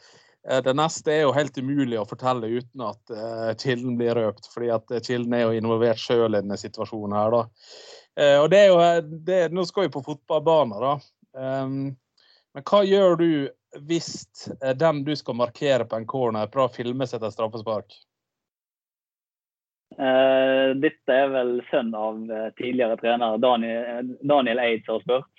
det 0.64 0.74
neste 0.78 1.14
er 1.14 1.22
jo 1.26 1.36
helt 1.36 1.58
umulig 1.60 2.00
å 2.00 2.08
fortelle 2.08 2.50
uten 2.60 2.84
at 2.88 3.14
uh, 3.14 3.52
kilden 3.60 3.98
blir 4.00 4.16
røpt. 4.20 4.50
fordi 4.54 4.72
at 4.76 4.98
kilden 5.06 5.36
er 5.36 5.46
jo 5.48 5.62
involvert 5.62 6.02
sjøl 6.02 6.34
i 6.34 6.42
denne 6.42 6.60
situasjonen 6.60 7.18
her. 7.18 7.38
da. 7.38 7.46
og 8.42 8.50
det 8.52 8.60
er 8.60 8.68
jo, 8.72 8.82
det, 9.28 9.40
Nå 9.54 9.66
skal 9.66 9.88
vi 9.88 9.94
på 9.96 10.04
fotballbanen, 10.06 10.82
da. 10.82 10.98
Um, 11.38 11.96
men 12.56 12.66
hva 12.66 12.82
gjør 12.88 13.20
du 13.20 13.30
hvis 13.86 14.48
den 14.80 15.04
du 15.06 15.12
skal 15.20 15.36
markere 15.38 15.86
på 15.86 16.00
en 16.00 16.08
corner, 16.10 16.48
prøver 16.50 16.72
å 16.72 16.74
filme 16.74 17.06
seg 17.06 17.20
etter 17.20 17.34
straffespark? 17.36 17.94
Uh, 19.98 20.78
dette 20.78 21.14
er 21.14 21.32
vel 21.34 21.56
sønn 21.72 21.90
av 21.98 22.20
uh, 22.30 22.50
tidligere 22.60 23.00
trener 23.02 23.40
Daniel, 23.42 24.12
Daniel 24.22 24.62
Eid 24.62 24.86
som 24.86 25.00
har 25.00 25.06
spurt. 25.06 25.34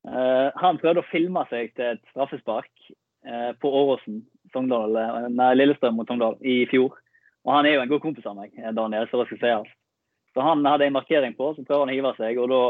Han 0.00 0.78
prøvde 0.80 1.02
å 1.02 1.08
filme 1.10 1.42
seg 1.50 1.74
til 1.76 1.90
et 1.90 2.00
straffespark 2.08 2.70
på 3.60 3.72
Åråsen, 3.82 4.22
Lillestrøm 4.56 5.98
mot 5.98 6.08
Sogndal, 6.08 6.38
i 6.40 6.62
fjor. 6.70 6.94
Og 7.44 7.52
han 7.52 7.68
er 7.68 7.74
jo 7.74 7.82
en 7.82 7.90
god 7.90 8.00
kompis 8.06 8.24
av 8.30 8.38
meg, 8.38 8.54
Daniel, 8.78 9.04
så 9.10 9.20
det 9.20 9.26
skal 9.28 9.42
sies. 9.42 9.74
Så 10.32 10.40
han 10.40 10.64
hadde 10.64 10.86
en 10.88 10.96
markering 10.96 11.34
på, 11.36 11.50
så 11.52 11.64
prøver 11.68 11.84
han 11.84 11.92
å 11.92 11.96
hive 11.98 12.14
seg, 12.16 12.40
og 12.40 12.48
da, 12.48 12.62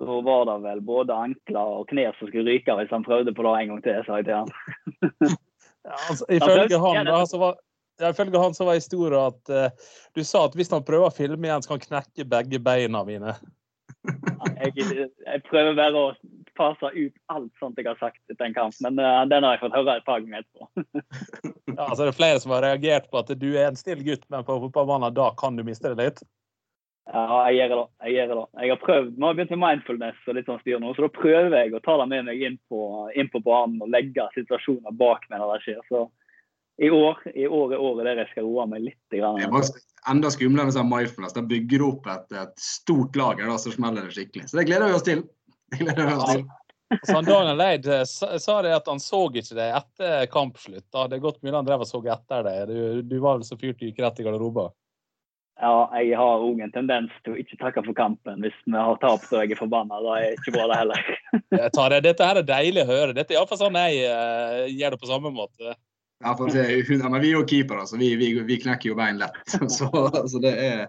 da 0.00 0.18
var 0.28 0.46
det 0.48 0.56
vel 0.64 0.80
både 0.86 1.18
ankler 1.26 1.76
og 1.80 1.88
knær 1.90 2.16
som 2.18 2.30
skulle 2.30 2.54
ryke 2.54 2.76
hvis 2.78 2.96
han 2.96 3.06
prøvde 3.06 3.34
på 3.36 3.44
det 3.46 3.54
en 3.58 3.74
gang 3.74 3.84
til, 3.84 4.00
sa 4.06 4.20
jeg 4.20 4.28
til 4.30 4.40
han. 4.40 4.52
ja, 5.90 5.98
altså, 6.08 6.28
ifølge 6.30 6.80
han, 6.86 7.12
da, 7.12 7.20
så 7.28 7.42
var 7.42 7.60
Ifølge 8.00 8.40
han 8.40 8.54
så 8.54 8.64
var 8.64 8.78
historien 8.78 9.20
at 9.20 9.52
uh, 9.52 9.90
du 10.16 10.22
sa 10.24 10.46
at 10.46 10.54
hvis 10.56 10.72
han 10.72 10.84
prøver 10.86 11.10
å 11.10 11.14
filme 11.14 11.48
igjen, 11.48 11.62
så 11.62 11.72
kan 11.72 11.80
han 11.80 11.86
knekke 11.88 12.28
begge 12.28 12.62
beina 12.62 13.04
mine. 13.06 13.36
jeg, 14.62 14.86
jeg, 14.88 15.42
prøver 15.48 15.76
bare 15.78 16.00
å 16.00 16.12
passe 16.58 16.90
ut 16.94 17.14
alt 17.32 17.52
sånt 17.60 17.78
jeg 17.78 17.88
har 17.88 17.98
sagt 18.00 18.20
etter 18.32 18.48
en 18.48 18.56
kamp, 18.56 18.76
men 18.84 19.00
uh, 19.00 19.22
den 19.28 19.44
har 19.44 19.56
jeg 19.56 19.64
fått 19.64 19.78
høre 19.78 19.96
et 20.00 20.06
par 20.08 20.22
ganger 20.24 20.42
etterpå. 20.42 20.70
ja, 21.78 21.88
så 21.92 22.04
det 22.04 22.12
er 22.12 22.20
flere 22.20 22.44
som 22.44 22.54
har 22.56 22.64
reagert 22.66 23.10
på 23.10 23.22
at 23.22 23.34
du 23.38 23.50
er 23.52 23.68
en 23.68 23.78
snill 23.78 24.04
gutt, 24.06 24.24
men 24.32 24.46
på 24.48 24.60
fotballbanen 24.66 25.14
da 25.16 25.32
kan 25.38 25.58
du 25.58 25.64
miste 25.66 25.92
det 25.92 26.00
litt? 26.00 26.24
Ja, 27.10 27.24
jeg 27.50 27.58
gjør 27.58 27.72
det. 27.74 27.86
Jeg 28.06 28.14
gjør 28.14 28.34
det. 28.38 28.44
Jeg 28.62 28.70
har 28.70 28.82
prøvd, 28.82 29.14
nå 29.18 29.26
har 29.26 29.38
begynt 29.38 29.54
med 29.56 29.62
mindfulness 29.64 30.26
og 30.30 30.36
litt 30.36 30.48
sånn 30.48 30.60
styr 30.62 30.78
nå, 30.80 30.92
så 30.94 31.04
da 31.04 31.14
prøver 31.16 31.56
jeg 31.58 31.74
å 31.74 31.82
ta 31.82 31.96
det 31.98 32.06
med 32.12 32.28
meg 32.28 32.44
inn 32.46 32.58
på, 32.70 32.82
inn 33.18 33.30
på 33.32 33.42
banen 33.42 33.82
og 33.82 33.90
legge 33.90 34.26
situasjoner 34.36 34.94
bak 35.00 35.26
meg 35.32 35.42
når 35.42 35.56
det 35.56 35.64
skjer. 35.66 35.80
så 35.90 36.04
i 36.80 36.90
år, 36.90 37.18
i 37.34 37.46
år 37.46 37.74
er 37.74 37.82
året 37.84 38.06
der 38.08 38.22
jeg 38.22 38.30
skal 38.32 38.48
roe 38.48 38.64
meg 38.70 38.86
litt. 38.86 39.00
Grann. 39.12 39.38
Det 39.38 39.44
er 39.44 40.10
enda 40.10 40.32
skumlere 40.32 40.68
med 40.68 40.76
sånn 40.76 40.88
mindfulness. 40.88 41.36
Da 41.36 41.44
bygger 41.44 41.82
du 41.82 41.86
opp 41.90 42.08
et, 42.10 42.26
et 42.32 42.64
stort 42.64 43.16
lager, 43.18 43.46
da, 43.50 43.58
så 43.60 43.74
smeller 43.74 44.08
det 44.08 44.16
skikkelig. 44.16 44.48
Så 44.50 44.58
det 44.58 44.66
gleder 44.70 44.88
vi 44.88 44.98
oss 44.98 45.06
til. 45.06 45.24
Det 45.72 45.84
gleder 45.84 46.08
vi 46.08 46.16
oss 46.16 46.32
til. 46.32 46.44
Så 47.08 47.20
Daniel 47.24 47.60
Eid 47.64 47.86
sa 48.06 48.58
det 48.62 48.74
at 48.76 48.88
han 48.90 49.00
så 49.00 49.24
ikke 49.30 49.56
det 49.56 49.68
etter 49.78 50.26
kampslutt. 50.32 50.84
Da. 50.92 51.06
Det 51.08 51.16
er 51.16 51.24
godt 51.24 51.40
mulig 51.40 51.56
han 51.56 51.68
drev 51.68 51.84
og 51.84 51.88
så 51.88 52.02
etter 52.04 52.44
det. 52.44 52.56
Du, 52.68 53.02
du 53.02 53.18
var 53.22 53.38
vel 53.38 53.46
så 53.48 53.56
fyrt 53.56 53.80
du 53.80 53.86
gikk 53.88 54.02
rett 54.04 54.20
i 54.20 54.26
garderoben? 54.26 54.74
Ja, 55.62 55.86
jeg 56.00 56.16
har 56.18 56.42
òg 56.42 56.60
en 56.64 56.72
tendens 56.74 57.12
til 57.22 57.34
å 57.34 57.38
ikke 57.38 57.58
takke 57.60 57.84
for 57.86 57.94
kampen 57.94 58.40
hvis 58.42 58.56
vi 58.64 58.74
har 58.74 58.96
tapt 58.98 59.28
og 59.30 59.44
jeg 59.44 59.54
er 59.54 59.60
forbanna. 59.60 60.00
Da 60.02 60.18
er 60.18 60.32
det 60.32 60.40
ikke 60.40 60.56
bra, 60.56 60.66
det 60.72 60.78
heller. 60.80 61.08
Jeg 61.62 61.72
tar 61.76 61.92
det. 61.92 62.02
Dette 62.08 62.26
her 62.26 62.40
er 62.40 62.46
deilig 62.48 62.82
å 62.82 62.88
høre. 62.88 63.14
Dette 63.16 63.34
er 63.34 63.38
iallfall 63.38 63.60
sånn 63.60 63.76
jeg 63.76 64.08
uh, 64.08 64.64
gjør 64.72 64.94
det 64.94 65.00
på 65.02 65.08
samme 65.10 65.32
måte. 65.34 65.74
Ja, 66.22 66.36
for 66.38 66.52
det, 66.54 66.64
ja, 66.86 67.08
men 67.08 67.20
vi 67.20 67.32
er 67.32 67.40
jo 67.40 67.46
keepere, 67.50 67.86
så 67.86 67.98
vi, 67.98 68.12
vi, 68.16 68.32
vi 68.46 68.58
knekker 68.62 68.92
jo 68.92 68.98
bein 68.98 69.18
lett. 69.18 69.38
Så, 69.76 69.88
så 70.30 70.42
det 70.42 70.52
er 70.54 70.86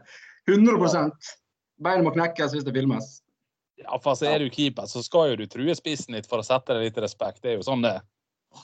100% 0.49 1.31
Bein 1.83 2.03
må 2.05 2.11
knekkes 2.13 2.53
hvis 2.53 2.65
det 2.67 2.73
filmes. 2.75 3.07
Ja, 3.81 3.97
for 3.97 4.13
altså, 4.13 4.27
er 4.29 4.43
du 4.43 4.51
keeper, 4.53 4.85
så 4.87 5.01
skal 5.03 5.31
jo 5.31 5.39
du 5.41 5.47
true 5.49 5.73
spissen 5.75 6.15
litt 6.15 6.29
for 6.29 6.39
å 6.39 6.45
sette 6.45 6.75
deg 6.77 6.85
litt 6.85 6.99
respekt. 7.01 7.41
Det 7.43 7.53
er 7.53 7.57
jo 7.57 7.65
sånn 7.65 7.81
det 7.83 7.95
er. 7.97 8.05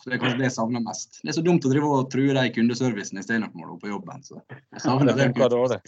Det 0.05 0.13
er 0.13 0.21
kanskje 0.21 0.37
det 0.37 0.45
jeg 0.45 0.55
savner 0.55 0.83
mest. 0.85 1.17
Det 1.23 1.31
er 1.31 1.37
så 1.39 1.43
dumt 1.43 1.65
å 1.65 1.71
drive 1.73 1.89
og 1.89 2.11
true 2.13 2.35
de 2.37 2.45
kundeservicen 2.53 3.19
istedenfor 3.19 3.73
på 3.81 3.89
jobben. 3.89 4.21
Så 4.23 4.37
jeg 4.53 4.83
savner 4.85 5.09
det. 5.17 5.31
det. 5.33 5.49
dårlig. 5.55 5.81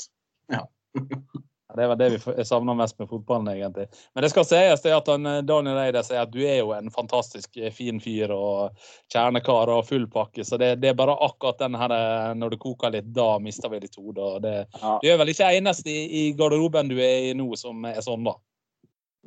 Ja. 0.51 0.65
Det 1.75 1.87
var 1.87 1.95
det 1.95 2.09
vi 2.09 2.45
savna 2.45 2.73
mest 2.73 2.99
med 2.99 3.09
fotballen, 3.09 3.47
egentlig. 3.47 3.87
Men 4.13 4.25
det 4.25 4.29
skal 4.33 4.45
sies 4.45 4.83
det 4.83 4.93
at 4.95 5.07
han, 5.07 5.25
eh, 5.25 5.41
Daniel 5.47 5.79
Eide 5.81 6.03
sier 6.03 6.23
at 6.25 6.33
du 6.33 6.41
er 6.43 6.59
jo 6.59 6.73
en 6.75 6.91
fantastisk 6.91 7.57
eh, 7.57 7.71
fin 7.73 8.01
fyr 8.03 8.33
og 8.35 8.77
kjernekar 9.13 9.71
og 9.71 9.87
full 9.87 10.07
pakke. 10.11 10.45
Så 10.47 10.59
det, 10.61 10.75
det, 10.83 10.91
er 10.91 10.99
bare 10.99 11.17
akkurat 11.17 11.59
den 11.61 11.77
her 11.79 11.95
eh, 11.95 12.35
når 12.37 12.55
det 12.55 12.61
koker 12.63 12.95
litt, 12.95 13.09
da 13.15 13.33
mister 13.39 13.71
vi 13.71 13.81
litt 13.83 13.99
hodet. 13.99 14.67
Ja. 14.81 14.97
Du 15.01 15.09
er 15.09 15.19
vel 15.21 15.33
ikke 15.33 15.51
eneste 15.55 15.91
i, 15.91 16.05
i 16.21 16.23
garderoben 16.37 16.91
du 16.91 16.97
er 16.99 17.31
i 17.31 17.35
nå 17.37 17.51
som 17.59 17.85
er 17.87 18.01
sånn, 18.03 18.27
da? 18.27 18.37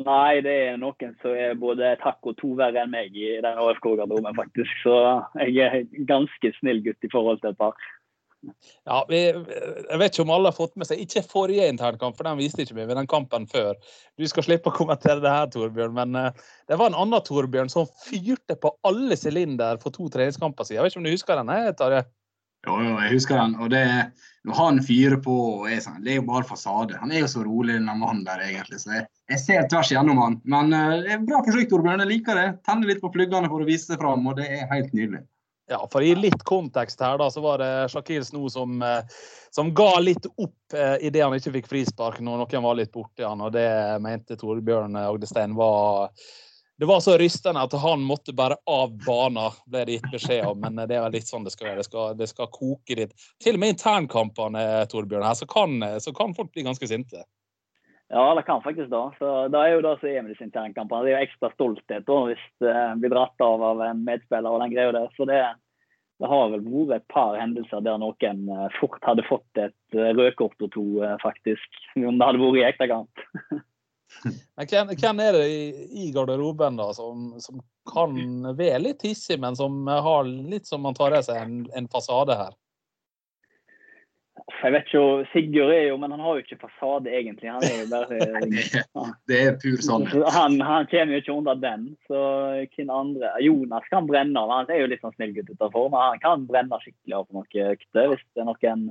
Nei, 0.03 0.41
det 0.43 0.53
er 0.59 0.79
noen 0.83 1.13
som 1.23 1.37
er 1.39 1.53
både 1.55 1.93
takk 2.01 2.27
og 2.27 2.35
to 2.41 2.49
verre 2.59 2.81
enn 2.83 2.91
meg 2.91 3.15
i 3.15 3.37
den 3.45 3.59
AFK-garderoben, 3.63 4.35
faktisk. 4.35 4.73
Så 4.83 4.95
jeg 5.39 5.69
er 5.69 5.85
ganske 6.09 6.51
snill 6.57 6.81
gutt 6.83 7.07
i 7.07 7.11
forhold 7.13 7.39
til 7.45 7.53
et 7.53 7.61
par. 7.61 7.79
Ja, 8.85 8.99
vi, 9.09 9.21
Jeg 9.27 10.01
vet 10.01 10.15
ikke 10.15 10.25
om 10.27 10.33
alle 10.35 10.51
har 10.51 10.57
fått 10.57 10.75
med 10.81 10.89
seg 10.89 11.01
Ikke 11.05 11.25
forrige 11.27 11.69
internkamp, 11.73 12.17
for 12.19 12.29
den 12.29 12.41
viste 12.41 12.65
ikke 12.65 12.77
vi, 12.79 12.89
men 12.89 13.01
den 13.01 13.11
kampen 13.11 13.47
før. 13.51 13.79
Du 14.21 14.27
skal 14.31 14.47
slippe 14.47 14.73
å 14.73 14.77
kommentere 14.77 15.23
det 15.25 15.33
her, 15.33 15.49
Torbjørn, 15.53 15.95
men 15.97 16.19
uh, 16.19 16.51
det 16.71 16.79
var 16.81 16.93
en 16.93 16.99
annen 17.05 17.25
Torbjørn 17.25 17.73
som 17.73 17.89
fyrte 18.05 18.59
på 18.61 18.75
alle 18.89 19.17
sylinder 19.19 19.81
for 19.83 19.95
to 19.95 20.11
treningskamper 20.13 20.69
siden. 20.69 20.81
Jeg 20.81 20.87
vet 20.87 20.95
ikke 20.95 21.03
om 21.03 21.09
du 21.09 21.15
husker 21.15 21.41
den? 21.41 21.57
Tarjei? 21.79 22.05
Jo, 22.65 22.79
jo, 22.81 22.95
jeg 23.03 23.13
husker 23.13 23.37
den. 23.37 23.57
Og 23.61 23.69
det, 23.73 23.85
når 24.49 24.57
han 24.57 24.81
fyrer 24.85 25.19
på 25.25 25.37
er 25.69 25.83
sånn, 25.85 26.01
Det 26.05 26.15
er 26.15 26.21
jo 26.21 26.29
bare 26.31 26.49
fasade. 26.49 26.97
Han 27.01 27.13
er 27.13 27.25
jo 27.25 27.31
så 27.35 27.45
rolig, 27.45 27.77
den 27.77 27.91
mannen 27.91 28.25
der, 28.25 28.41
egentlig. 28.41 28.81
Så 28.81 28.95
jeg, 28.95 29.07
jeg 29.33 29.43
ser 29.43 29.69
tvers 29.69 29.93
igjennom 29.93 30.21
han. 30.23 30.41
Men 30.49 30.73
uh, 30.73 30.97
det 31.05 31.13
er 31.17 31.27
bra 31.29 31.43
forsøk, 31.45 31.69
Torbjørn. 31.71 32.05
Jeg 32.07 32.13
liker 32.15 32.41
det. 32.41 32.49
Tenner 32.65 32.91
litt 32.91 33.05
på 33.05 33.13
pluggene 33.13 33.51
for 33.53 33.65
å 33.65 33.69
vise 33.69 33.91
seg 33.91 34.01
fram, 34.01 34.25
og 34.31 34.41
det 34.41 34.49
er 34.49 34.69
helt 34.73 34.97
nydelig. 34.97 35.25
Ja, 35.71 35.81
for 35.93 36.05
I 36.05 36.13
litt 36.19 36.43
kontekst 36.45 37.01
her 37.01 37.17
da, 37.19 37.31
så 37.33 37.41
var 37.41 37.63
det 37.63 37.89
Shakir 37.93 38.25
Sno 38.27 38.51
som, 38.53 38.83
uh, 38.83 39.01
som 39.55 39.71
ga 39.75 39.95
litt 40.03 40.27
opp 40.35 40.75
eh, 40.77 40.97
idet 41.09 41.23
han 41.25 41.37
ikke 41.39 41.55
fikk 41.55 41.69
frispark 41.71 42.19
når 42.21 42.43
noen 42.43 42.65
var 42.67 42.77
litt 42.77 42.93
borti 42.93 43.25
han, 43.25 43.41
og 43.41 43.55
det 43.55 43.69
mente 44.05 44.37
Torbjørn 44.37 44.99
Agdestein 45.07 45.55
var 45.57 46.11
det 46.77 46.87
var 46.91 47.01
så 47.01 47.15
rystende 47.19 47.63
at 47.63 47.73
han 47.73 48.03
måtte 48.03 48.33
bare 48.35 48.57
av 48.67 48.97
banen, 49.07 49.55
ble 49.71 49.85
det 49.87 49.99
gitt 49.99 50.09
beskjed 50.11 50.49
om. 50.49 50.59
Men 50.59 50.81
det 50.91 50.97
er 50.99 51.13
litt 51.15 51.29
sånn 51.31 51.47
det 51.47 51.53
skal 51.55 51.69
være. 51.69 51.85
Det 51.85 51.87
skal, 51.87 52.17
det 52.19 52.27
skal 52.27 52.51
koke 52.51 52.97
litt. 52.99 53.13
Til 53.43 53.55
og 53.55 53.63
med 53.63 53.77
internkampene, 53.77 54.65
Torbjørn, 54.91 55.23
her, 55.23 55.39
så 55.39 55.47
kan, 55.47 55.79
så 56.03 56.11
kan, 56.17 56.35
folk 56.35 56.51
bli 56.51 56.67
ganske 56.67 56.89
sinte. 56.91 57.23
Ja, 58.15 58.35
det 58.39 58.45
kan 58.47 58.63
faktisk 58.63 58.91
det. 58.91 59.11
Så 59.19 59.49
Det 59.51 59.59
er 59.59 59.73
jo 59.73 59.83
det 59.83 59.97
som 59.99 60.09
er 60.09 60.23
med 60.23 60.31
disse 60.31 60.47
internkampene. 60.47 61.03
Det 61.03 61.11
er 61.11 61.17
jo 61.17 61.27
ekstra 61.27 61.49
stolthet 61.51 62.07
da, 62.07 62.19
hvis 62.29 62.45
det 62.63 62.75
blir 63.03 63.11
dratt 63.11 63.43
av 63.43 63.63
av 63.67 63.83
en 63.83 64.05
medspiller 64.07 64.55
og 64.55 64.63
den 64.63 64.71
greia 64.71 64.93
der. 64.95 65.09
Så 65.17 65.27
det, 65.27 65.41
det 66.23 66.31
har 66.31 66.53
vel 66.53 66.63
vært 66.63 67.03
et 67.03 67.09
par 67.11 67.35
hendelser 67.41 67.83
der 67.83 67.99
noen 67.99 68.45
eh, 68.55 68.69
fort 68.79 69.03
hadde 69.03 69.27
fått 69.27 69.59
et 69.59 69.99
eh, 69.99 70.13
rødkort 70.15 70.63
og 70.63 70.71
to, 70.77 70.87
eh, 71.03 71.17
faktisk. 71.25 71.81
Om 71.99 72.21
det 72.21 72.29
hadde 72.29 72.43
vært 72.45 72.61
i 72.61 72.67
ekte 72.69 72.91
kamp. 72.93 73.25
Men 74.55 74.71
hvem, 74.71 74.95
hvem, 74.95 75.21
er 75.25 75.35
det 75.35 75.47
i, 75.51 76.11
garderoben 76.15 76.79
da, 76.79 76.93
som, 76.95 77.33
som, 77.43 77.59
kan 77.91 78.15
være 78.55 78.79
litt 78.85 79.03
hissig, 79.05 79.41
men 79.43 79.57
som 79.59 79.89
har 79.91 80.23
litt 80.25 80.69
som 80.71 80.85
man 80.87 80.95
tar 80.97 81.17
av 81.19 81.27
seg 81.27 81.41
en, 81.43 81.57
en, 81.77 81.89
fasade 81.91 82.37
her? 82.39 82.55
Jeg 84.53 84.73
vet 84.75 84.91
ikke, 84.91 85.25
Sigurd 85.33 85.73
er 85.73 85.87
jo, 85.89 85.97
men 86.01 86.13
han 86.13 86.21
har 86.21 86.37
jo 86.37 86.43
ikke 86.45 86.59
fasade 86.61 87.09
egentlig. 87.09 87.49
Han 87.49 87.65
er 87.65 87.79
jo 87.81 87.87
bare 87.89 88.19
det, 88.53 88.83
Det 89.29 89.39
er 89.41 89.57
pur 89.61 89.81
sannhet. 89.81 90.27
Han, 90.37 90.59
han, 90.61 90.89
kommer 90.91 91.17
jo 91.17 91.23
ikke 91.23 91.37
under 91.39 91.57
den. 91.61 91.87
Så 92.09 92.21
hvem 92.77 92.93
andre 92.93 93.31
Jonas 93.41 93.89
kan 93.93 94.09
brenne. 94.09 94.45
Han 94.53 94.69
er 94.69 94.83
jo 94.83 94.91
litt 94.93 95.05
sånn 95.05 95.17
snill 95.17 95.33
gutt 95.37 95.49
utenfor, 95.53 95.89
men 95.93 96.05
han 96.11 96.23
kan 96.25 96.45
brenne 96.49 96.81
skikkelig 96.83 97.19
av 97.19 97.27
på 97.29 97.39
noen 97.39 97.73
økter 97.73 98.13
hvis 98.13 98.25
det 98.37 98.45
er 98.45 98.49
noen 98.51 98.87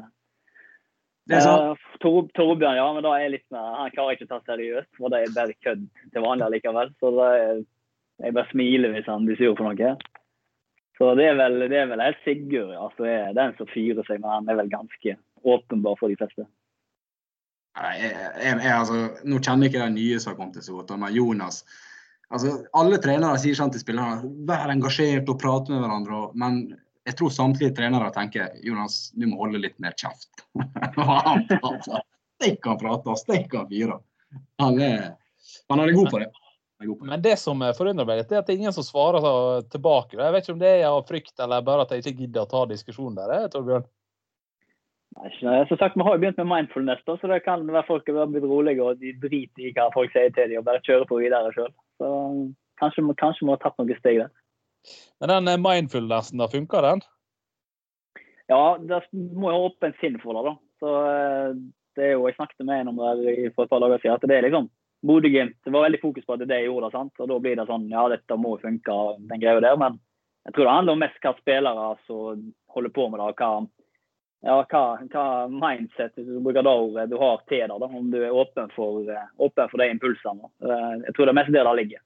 det 1.30 1.38
er 1.38 1.46
sånn. 1.46 1.78
Uh, 2.04 2.16
Torbjørn, 2.36 2.76
ja, 2.76 2.88
men 2.96 3.06
da 3.06 3.14
er 3.16 3.30
litt 3.32 3.46
mer, 3.54 3.70
han 3.80 3.94
klarer 3.94 4.18
ikke 4.18 4.26
å 4.28 4.34
ta 4.34 4.40
seriøst. 4.50 4.90
For 4.98 5.14
det 5.14 5.22
er 5.22 5.36
bare 5.38 5.56
kødd 5.64 5.86
til 6.12 6.26
vanlig 6.26 6.50
likevel. 6.58 6.92
Så 7.00 7.14
da 7.16 7.28
er, 7.38 7.62
jeg 8.26 8.36
bare 8.36 8.52
smiler 8.52 8.96
hvis 8.96 9.08
han 9.08 9.30
blir 9.30 9.40
sur 9.40 9.56
for 9.56 9.70
noe. 9.70 9.94
Så 11.00 11.14
det 11.18 11.30
er 11.30 11.38
vel, 11.40 11.62
det 11.72 11.78
er 11.80 11.88
vel 11.90 12.04
helt 12.04 12.20
Sigurd 12.26 12.76
altså, 12.78 13.08
er 13.10 13.38
den 13.38 13.56
som 13.58 13.70
fyrer 13.72 14.06
seg, 14.06 14.20
men 14.22 14.30
han 14.30 14.52
er 14.52 14.60
vel 14.60 14.70
ganske 14.72 15.16
åpenbar 15.44 15.98
for 16.00 16.12
de 16.12 16.18
fleste. 16.20 16.46
Jeg, 17.74 18.12
jeg, 18.12 18.58
jeg, 18.62 18.70
altså, 18.70 19.00
nå 19.26 19.40
kjenner 19.42 19.66
jeg 19.66 19.74
ikke 19.74 19.86
den 19.88 19.98
nye 19.98 20.20
som 20.22 20.34
har 20.34 20.38
kommet 20.38 20.60
til 20.60 20.66
så 20.68 20.76
godt, 20.78 20.94
men 21.02 21.16
Jonas 21.16 21.64
altså, 22.30 22.52
Alle 22.78 23.00
trenere 23.02 23.40
sier 23.42 23.58
sånn 23.58 23.74
til 23.74 23.82
spillerne 23.82 24.30
vær 24.50 24.70
engasjert 24.74 25.32
og 25.32 25.40
prate 25.42 25.74
med 25.74 25.82
hverandre. 25.82 26.28
Men 26.38 26.62
jeg 27.08 27.18
tror 27.20 27.34
samtlige 27.34 27.74
trenere 27.80 28.12
tenker 28.16 28.54
Jonas, 28.64 29.08
du 29.18 29.26
må 29.28 29.42
holde 29.42 29.64
litt 29.64 29.76
mer 29.84 29.98
kjeft. 30.00 30.46
Stikk 32.44 32.66
han 32.68 32.80
prater, 32.80 33.18
stikk 33.22 33.54
han 33.56 33.68
fyrer. 33.70 34.00
Han 34.60 34.80
er, 34.82 35.12
han 35.72 35.82
er 35.82 35.94
god 35.96 36.10
på 36.12 36.22
det. 36.24 36.32
Men 36.84 37.22
det 37.24 37.38
som 37.40 37.62
forundrer 37.78 38.08
meg 38.08 38.20
litt, 38.20 38.32
er 38.34 38.42
at 38.42 38.50
det 38.50 38.56
er 38.56 38.64
ingen 38.64 38.76
som 38.76 38.86
svarer 38.86 39.64
tilbake. 39.72 40.18
Jeg 40.20 40.36
vet 40.36 40.46
ikke 40.46 40.56
om 40.56 40.64
det 40.64 40.72
er 40.80 40.88
av 40.90 41.04
frykt 41.08 41.44
eller 41.44 41.64
bare 41.66 41.86
at 41.86 41.94
jeg 41.94 42.04
ikke 42.04 42.26
gidder 42.26 42.44
å 42.44 42.52
ta 42.52 42.64
diskusjonen 42.70 43.16
der, 43.20 43.48
Torbjørn? 43.54 43.86
Nei, 45.14 45.30
som 45.70 45.78
sagt, 45.78 45.96
Vi 45.96 46.04
har 46.04 46.16
jo 46.16 46.22
begynt 46.22 46.40
med 46.42 46.50
mindfulness, 46.50 47.04
da, 47.06 47.16
så 47.18 47.30
det 47.30 47.44
kan 47.46 47.66
være 47.68 47.86
folk 47.86 48.08
er 48.10 48.26
blitt 48.32 48.48
rolige 48.50 48.82
og 48.82 49.02
de 49.02 49.14
driter 49.22 49.68
i 49.68 49.74
hva 49.76 49.90
folk 49.94 50.12
sier 50.14 50.34
til 50.34 50.50
dem 50.50 50.62
og 50.64 50.66
bare 50.66 50.82
kjører 50.86 51.06
på 51.10 51.20
videre 51.22 51.52
sjøl. 51.54 51.70
Så 52.02 52.10
kanskje, 52.82 53.06
kanskje 53.20 53.46
vi 53.46 53.54
har 53.54 53.62
tatt 53.62 53.78
noen 53.78 54.00
steg 54.00 54.24
der. 54.24 54.32
Men 55.22 55.32
den 55.32 55.52
eh, 55.52 55.62
mindfulnessen, 55.62 56.42
da, 56.42 56.50
funker 56.52 56.88
den? 56.88 57.04
Ja, 58.52 58.78
det 58.82 59.04
må 59.14 59.52
jo 59.52 59.56
ha 59.56 59.68
åpent 59.70 60.00
sinn 60.02 60.18
for 60.24 60.36
det. 60.36 60.44
da. 60.50 60.56
Så 60.84 60.96
eh, 61.12 61.52
det 61.96 62.08
er 62.08 62.16
jo, 62.16 62.26
Jeg 62.28 62.40
snakket 62.40 62.66
med 62.66 62.82
en 62.82 62.92
om 62.94 63.04
det 63.22 63.54
for 63.54 63.68
et 63.68 63.72
par 63.72 63.84
dager 63.84 64.02
siden. 64.02 64.18
at 64.18 64.28
det 64.28 64.38
er 64.38 64.48
liksom, 64.48 64.72
Bodø-Glimt 65.04 65.56
det 65.64 65.72
var 65.72 65.86
veldig 65.86 66.00
fokus 66.02 66.26
på 66.26 66.34
at 66.34 66.42
det 66.42 66.48
er 66.48 66.54
det 66.56 66.60
jeg 66.64 66.72
gjorde. 66.72 66.92
sant? 66.92 67.14
Og 67.20 67.30
Da 67.30 67.40
blir 67.40 67.56
det 67.60 67.68
sånn 67.70 67.88
ja, 67.92 68.08
dette 68.10 68.40
må 68.40 68.58
funke, 68.60 68.98
den 69.30 69.44
greia 69.44 69.62
der. 69.62 69.78
Men 69.80 70.00
jeg 70.48 70.56
tror 70.56 70.66
det 70.68 70.76
handler 70.76 70.98
om 70.98 71.04
mest 71.06 71.24
hva 71.24 71.34
spillere 71.38 71.88
som 72.08 72.44
holder 72.76 72.94
på 72.98 73.08
med 73.10 73.20
det. 73.20 73.30
og 73.30 73.40
Hva, 73.40 73.52
ja, 74.44 74.56
hva, 74.68 74.84
hva 75.08 75.26
mindset 75.48 76.18
hvis 76.18 76.28
du 76.28 76.40
bruker 76.44 76.66
det 76.66 76.72
ordet, 76.72 77.06
du 77.12 77.16
har 77.22 77.44
til 77.48 77.62
det. 77.64 77.78
da, 77.80 77.88
Om 77.88 78.10
du 78.12 78.18
er 78.20 78.34
åpen 78.36 78.72
for, 78.76 79.00
eh, 79.08 79.30
åpen 79.40 79.70
for 79.72 79.80
de 79.80 79.88
impulsene. 79.94 80.50
Jeg 80.60 81.16
tror 81.16 81.30
det 81.30 81.32
er 81.32 81.38
mest 81.40 81.54
der 81.56 81.70
det 81.70 81.76
ligger. 81.80 82.02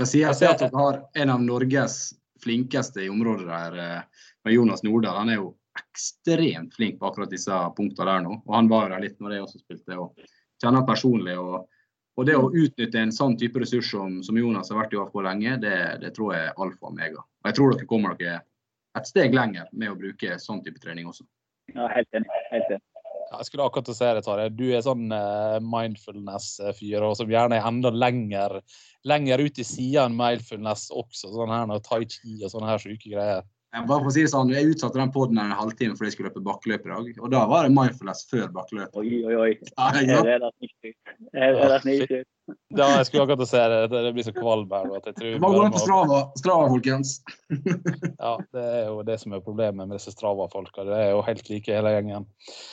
Jeg 0.00 0.08
ser 0.36 0.50
at 0.50 0.60
dere 0.60 0.76
har 0.76 1.00
en 1.22 1.32
av 1.32 1.40
Norges 1.44 1.96
flinkeste 2.44 3.04
i 3.04 3.08
området 3.12 3.48
der, 3.48 3.78
eh, 3.80 4.28
med 4.44 4.54
Jonas 4.54 4.84
Nordahl. 4.84 5.16
Han 5.16 5.32
er 5.32 5.40
jo 5.40 5.54
ekstremt 5.80 6.76
flink 6.76 7.00
på 7.00 7.08
akkurat 7.08 7.32
disse 7.32 7.56
punktene 7.76 8.12
der 8.12 8.22
nå. 8.28 8.42
Og 8.46 8.54
han 8.54 8.68
var 8.68 8.84
jo 8.84 8.94
der 8.94 9.04
litt 9.06 9.18
når 9.20 9.32
jeg 9.32 9.46
også 9.46 9.64
spilte. 9.64 9.98
og 9.98 10.14
Kjenner 10.60 10.86
personlig. 10.86 11.38
og, 11.38 11.66
og 12.16 12.26
det 12.26 12.36
å 12.36 12.52
utnytte 12.52 13.00
en 13.00 13.12
sånn 13.12 13.38
type 13.40 13.56
ressurs 13.56 13.90
som, 13.90 14.22
som 14.22 14.36
Jonas 14.36 14.68
har 14.68 14.82
vært 14.82 14.92
i 14.92 15.00
AFK 15.00 15.20
lenge, 15.24 15.56
det, 15.64 15.76
det, 16.04 16.12
tror 16.12 16.34
jeg 16.34 16.48
er 16.48 16.60
alfa 16.60 16.92
og 16.92 16.96
mega. 16.96 17.24
Og 17.24 17.48
jeg 17.48 17.56
tror 17.56 17.72
dere 17.72 17.88
kommer 17.88 18.16
dere 18.20 18.40
et 18.98 19.06
steg 19.06 19.32
lenger 19.32 19.68
med 19.72 19.92
å 19.92 19.96
bruke 19.96 20.36
sånn 20.42 20.60
type 20.64 20.80
trening 20.82 21.08
også. 21.08 21.24
Ja, 21.74 21.90
helt 21.94 22.16
enig. 22.16 22.38
Helt 22.50 22.70
enig. 22.70 22.84
Jeg 23.30 23.46
skulle 23.46 23.66
akkurat 23.68 23.86
si 23.94 24.06
det, 24.16 24.22
Tarjei. 24.26 24.50
Du 24.58 24.64
er 24.74 24.82
sånn 24.82 25.12
uh, 25.14 25.60
mindfulness-fyr 25.62 27.04
som 27.14 27.30
gjerne 27.30 27.60
er 27.60 27.68
enda 27.68 27.92
lenger, 27.94 28.56
lenger 29.06 29.44
ut 29.44 29.60
i 29.62 29.66
sida 29.66 30.08
enn 30.08 30.16
mindfulness 30.18 30.88
også. 30.90 31.30
Sånn 31.36 31.52
her 31.54 31.68
når 31.70 31.84
tai 31.86 32.00
chi 32.10 32.40
og 32.40 32.50
sånne 32.50 32.72
her 32.72 32.82
syke 32.82 33.12
greier. 33.12 33.46
Jeg 33.70 33.86
bare 33.86 34.02
for 34.02 34.10
å 34.10 34.12
si 34.14 34.24
det 34.24 34.32
sånn, 34.32 34.48
jeg 34.50 34.72
utsatte 34.72 34.98
den 34.98 35.12
poden 35.14 35.38
en 35.38 35.52
halvtime 35.54 35.94
fordi 35.94 36.08
jeg 36.08 36.16
skulle 36.16 36.32
løpe 36.32 36.42
bakkeløp 36.42 36.88
i 36.88 36.90
dag. 36.90 37.10
Og 37.22 37.30
da 37.30 37.44
var 37.46 37.68
det 37.68 37.74
mindfulness 37.76 38.24
før 38.26 38.48
bakkeløp. 38.56 38.96
Oi, 38.98 39.20
oi, 39.22 39.36
oi. 39.38 39.52
Er 39.78 39.94
snilt. 39.94 40.10
Her 41.36 41.54
er 41.54 41.70
da. 41.76 42.24
Ja, 42.74 42.88
jeg 42.96 43.06
skulle 43.06 43.28
akkurat 43.28 43.46
si 43.46 43.60
det. 43.70 43.78
Det 43.92 44.10
blir 44.16 44.26
så 44.26 44.34
kvalm 44.34 44.74
her. 44.74 44.88
At 44.96 45.06
jeg 45.06 45.18
tror 45.20 45.38
bare 45.44 45.54
gå 45.54 45.62
inn 45.68 45.76
på 45.76 45.84
Strava, 45.84 46.18
Strava 46.40 46.66
folkens. 46.72 47.14
ja, 48.24 48.34
det 48.56 48.66
er 48.66 48.84
jo 48.88 49.06
det 49.06 49.20
som 49.22 49.38
er 49.38 49.46
problemet 49.46 49.84
med 49.84 49.94
disse 50.00 50.16
Strava-folka. 50.16 50.88
Det 50.90 50.98
er 50.98 51.08
jo 51.12 51.22
helt 51.30 51.54
like 51.54 51.78
hele 51.78 51.94
gjengen. 51.94 52.26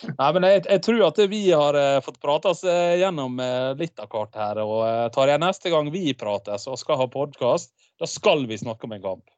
Nei, 0.10 0.34
men 0.34 0.50
jeg, 0.50 0.66
jeg 0.66 0.86
tror 0.90 1.08
at 1.12 1.24
vi 1.30 1.46
har 1.52 1.78
uh, 1.78 2.02
fått 2.10 2.22
prate 2.26 2.56
oss 2.56 2.66
uh, 2.66 2.98
gjennom 2.98 3.38
litt 3.78 4.02
av 4.02 4.10
kart 4.18 4.34
her. 4.40 4.66
Og 4.66 5.14
tar 5.14 5.30
jeg 5.30 5.46
neste 5.46 5.78
gang 5.78 5.94
vi 5.94 6.08
prates 6.18 6.66
og 6.66 6.82
skal 6.82 7.04
ha 7.06 7.12
podkast, 7.22 7.76
da 8.02 8.10
skal 8.10 8.48
vi 8.50 8.58
snakke 8.66 8.90
om 8.90 8.98
en 8.98 9.10
kamp. 9.12 9.37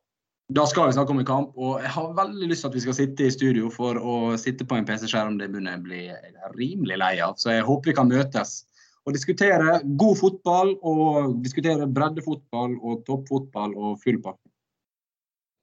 Da 0.49 0.63
skal 0.65 0.87
vi 0.89 0.95
snakke 0.95 1.13
om 1.13 1.19
en 1.21 1.27
kamp, 1.29 1.51
og 1.61 1.77
jeg 1.83 1.91
har 1.93 2.13
veldig 2.17 2.47
lyst 2.49 2.63
til 2.65 2.71
at 2.71 2.75
vi 2.79 2.81
skal 2.81 2.95
sitte 2.97 3.25
i 3.27 3.33
studio 3.33 3.67
for 3.69 3.99
å 4.01 4.15
sitte 4.41 4.65
på 4.65 4.79
en 4.79 4.87
PC-skjerm. 4.87 5.37
Det 5.37 5.51
begynner 5.51 5.75
jeg 5.75 5.81
å 5.81 5.85
bli 5.85 5.99
rimelig 6.57 6.97
lei 6.97 7.11
av. 7.21 7.35
Så 7.37 7.53
jeg 7.53 7.67
håper 7.67 7.91
vi 7.91 7.97
kan 7.99 8.09
møtes 8.09 8.63
og 9.05 9.13
diskutere 9.13 9.77
god 10.01 10.17
fotball, 10.17 10.73
og 10.81 11.35
diskutere 11.45 11.85
breddefotball 11.85 12.79
og 12.81 13.05
toppfotball 13.05 13.77
og 13.77 14.01
full 14.01 14.17
pakke. 14.25 14.41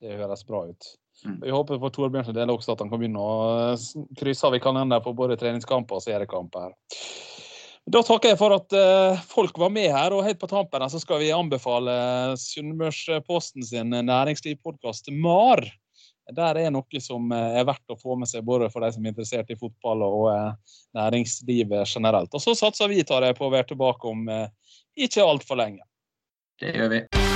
Det 0.03 0.21
høres 0.21 0.47
bra 0.47 0.63
ut. 0.71 0.89
Mm. 1.25 1.39
Vi 1.43 1.55
håper 1.55 1.79
for 1.83 1.95
Torbjørns 1.95 2.31
del 2.37 2.53
også 2.53 2.75
at 2.77 2.83
han 2.85 2.91
kan 2.93 3.01
begynne 3.01 3.23
å 3.23 3.75
krysse 4.21 4.47
av 4.47 4.55
i 4.55 4.61
kalenderen 4.63 5.03
på 5.03 5.15
både 5.17 5.39
treningskamper 5.41 5.99
og 5.99 6.05
seriekamper. 6.05 6.77
Da 7.87 8.03
takker 8.03 8.33
jeg 8.33 8.39
for 8.41 8.51
at 8.57 8.75
uh, 8.75 9.21
folk 9.31 9.59
var 9.63 9.71
med 9.71 9.93
her, 9.95 10.15
og 10.15 10.25
helt 10.27 10.41
på 10.43 10.49
tampen 10.51 10.83
så 10.91 10.99
skal 10.99 11.21
vi 11.23 11.31
anbefale 11.35 11.95
Sunnmørsposten 12.43 13.63
sin 13.67 13.95
næringslivspodkast 13.95 15.13
MAR. 15.15 15.63
Der 16.35 16.59
er 16.59 16.73
noe 16.75 16.99
som 16.99 17.31
eh, 17.31 17.61
er 17.61 17.69
verdt 17.69 17.95
å 17.95 17.99
få 18.01 18.17
med 18.19 18.27
seg, 18.27 18.43
både 18.43 18.67
for 18.73 18.83
de 18.83 18.91
som 18.97 19.05
er 19.07 19.13
interessert 19.13 19.53
i 19.55 19.59
fotball 19.61 20.03
og 20.03 20.27
næringslivet 20.99 21.87
generelt. 21.87 22.35
Og 22.35 22.43
så 22.43 22.57
satser 22.59 22.91
vi 22.91 23.07
tar 23.07 23.23
jeg 23.29 23.39
på 23.39 23.47
å 23.47 23.55
være 23.55 23.71
tilbake 23.71 24.11
om 24.11 24.27
ikke 24.99 25.23
altfor 25.23 25.63
lenge. 25.63 25.87
Det 26.59 26.75
gjør 26.75 26.95
vi. 26.97 27.36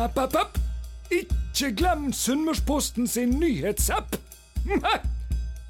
App, 0.00 0.16
app, 0.18 0.34
app. 0.36 0.58
Ikke 1.12 1.74
glem 1.76 2.12
Sunnmørsposten 2.12 3.06
sin 3.06 3.34
nyhetsapp! 3.40 4.16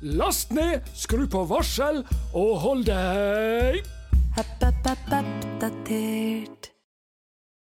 Last 0.01 0.53
ned, 0.55 0.87
skru 0.95 1.25
på 1.27 1.43
varsel 1.51 2.05
og 2.31 2.53
hold 2.63 2.85
deg 2.87 3.81
App, 4.39 4.55
app, 4.63 4.87
app, 4.87 5.11
oppdater. 5.19 6.71